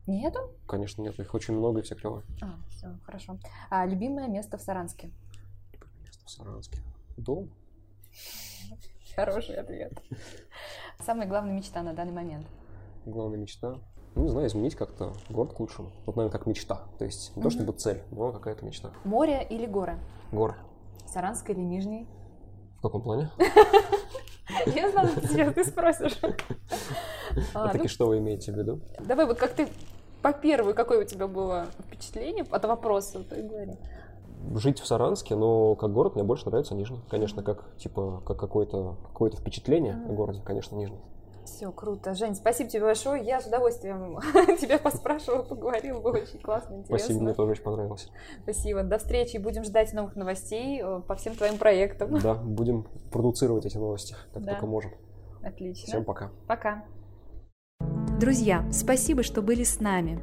Нету? 0.08 0.40
Конечно, 0.68 1.02
нету. 1.02 1.22
Их 1.24 1.34
очень 1.34 1.56
много 1.56 1.80
и 1.80 1.82
все 1.82 1.96
клевые. 1.96 2.24
А, 2.42 2.60
все, 2.70 2.96
хорошо. 3.04 3.40
А 3.72 3.86
любимое 3.86 4.28
место 4.28 4.58
в 4.58 4.62
Саранске? 4.62 5.10
Место 6.04 6.26
в 6.26 6.30
Саранске. 6.30 6.80
Дом? 7.18 7.50
хороший 9.16 9.56
ответ. 9.56 9.94
Самая 11.00 11.28
главная 11.28 11.54
мечта 11.54 11.82
на 11.82 11.94
данный 11.94 12.12
момент? 12.12 12.46
Главная 13.06 13.40
мечта? 13.40 13.80
Ну, 14.16 14.24
не 14.24 14.30
знаю, 14.30 14.48
изменить 14.48 14.76
как-то 14.76 15.14
город 15.30 15.54
к 15.54 15.60
лучшему. 15.60 15.92
Вот, 16.06 16.16
наверное, 16.16 16.32
как 16.32 16.48
мечта. 16.48 16.82
То 16.98 17.06
есть 17.06 17.36
не 17.36 17.44
то 17.44 17.50
чтобы 17.50 17.74
цель, 17.74 18.02
но 18.12 18.32
какая-то 18.32 18.66
мечта. 18.66 18.92
Море 19.04 19.46
или 19.50 19.66
горы? 19.66 20.00
Горы. 20.32 20.56
Саранский 21.06 21.54
или 21.54 21.62
Нижний? 21.62 22.08
В 22.80 22.82
каком 22.82 23.02
плане? 23.02 23.30
Я 24.68 24.90
знала, 24.92 25.10
что 25.10 25.28
сейчас 25.28 25.54
ты 25.54 25.64
спросишь. 25.64 26.18
А, 27.54 27.68
таки 27.68 27.90
что 27.90 28.08
вы 28.08 28.20
имеете 28.20 28.54
в 28.54 28.58
виду? 28.58 28.80
Давай 29.00 29.26
вот 29.26 29.38
как 29.38 29.52
ты 29.52 29.68
по 30.22 30.32
первой, 30.32 30.74
какое 30.74 31.02
у 31.02 31.04
тебя 31.04 31.28
было 31.28 31.68
впечатление 31.86 32.46
от 32.50 32.64
вопроса, 32.64 33.24
ты 33.24 33.42
говори. 33.42 33.78
Жить 34.56 34.80
в 34.80 34.88
Саранске, 34.88 35.36
но 35.36 35.76
как 35.76 35.92
город 35.92 36.16
мне 36.16 36.24
больше 36.24 36.46
нравится 36.46 36.76
Нижний. 36.76 37.02
Конечно, 37.10 37.44
как 37.44 37.76
типа 37.76 38.22
как 38.26 38.40
какое-то 38.40 38.96
какое 39.08 39.32
впечатление 39.32 39.96
о 40.08 40.14
городе, 40.14 40.42
конечно, 40.46 40.76
Нижний. 40.78 41.02
Все, 41.56 41.72
круто. 41.72 42.14
Жень, 42.16 42.36
спасибо 42.36 42.70
тебе 42.70 42.82
большое. 42.84 43.24
Я 43.24 43.40
с 43.40 43.48
удовольствием 43.48 44.20
тебя 44.60 44.78
поспрашивала, 44.78 45.42
поговорила. 45.42 46.02
Было 46.02 46.18
очень 46.18 46.40
классно, 46.40 46.74
интересно. 46.74 46.98
Спасибо, 46.98 47.24
мне 47.24 47.34
тоже 47.34 47.52
очень 47.52 47.64
понравилось. 47.64 48.10
Спасибо. 48.44 48.84
До 48.84 48.98
встречи. 48.98 49.38
Будем 49.38 49.64
ждать 49.64 49.94
новых 49.94 50.18
новостей 50.18 50.82
э, 50.84 51.00
по 51.08 51.16
всем 51.16 51.34
твоим 51.34 51.58
проектам. 51.58 52.20
Да, 52.20 52.34
будем 52.44 52.86
продуцировать 53.10 53.66
эти 53.66 53.78
новости, 53.78 54.18
как 54.34 54.44
да. 54.44 54.52
только 54.52 54.66
можем. 54.66 54.92
Отлично. 55.44 55.88
Всем 55.88 56.04
пока. 56.04 56.30
Пока. 56.46 56.84
Друзья, 58.20 58.70
спасибо, 58.74 59.24
что 59.24 59.42
были 59.42 59.64
с 59.64 59.80
нами. 59.80 60.22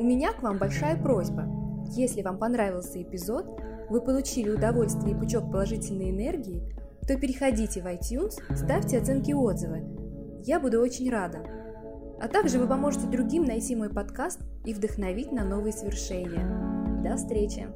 У 0.00 0.02
меня 0.02 0.32
к 0.32 0.42
вам 0.42 0.58
большая 0.58 1.00
просьба. 1.00 1.44
Если 1.90 2.22
вам 2.22 2.38
понравился 2.38 3.00
эпизод, 3.00 3.46
вы 3.88 4.00
получили 4.00 4.50
удовольствие 4.50 5.14
и 5.14 5.16
пучок 5.16 5.48
положительной 5.48 6.10
энергии, 6.10 6.60
то 7.06 7.16
переходите 7.16 7.80
в 7.80 7.86
iTunes, 7.86 8.34
ставьте 8.56 8.98
оценки 8.98 9.30
и 9.30 9.34
отзывы. 9.34 9.95
Я 10.46 10.60
буду 10.60 10.80
очень 10.80 11.10
рада. 11.10 11.38
А 12.20 12.28
также 12.28 12.60
вы 12.60 12.68
поможете 12.68 13.08
другим 13.08 13.44
найти 13.44 13.74
мой 13.74 13.90
подкаст 13.90 14.40
и 14.64 14.72
вдохновить 14.72 15.32
на 15.32 15.44
новые 15.44 15.72
свершения. 15.72 17.02
До 17.02 17.16
встречи! 17.16 17.66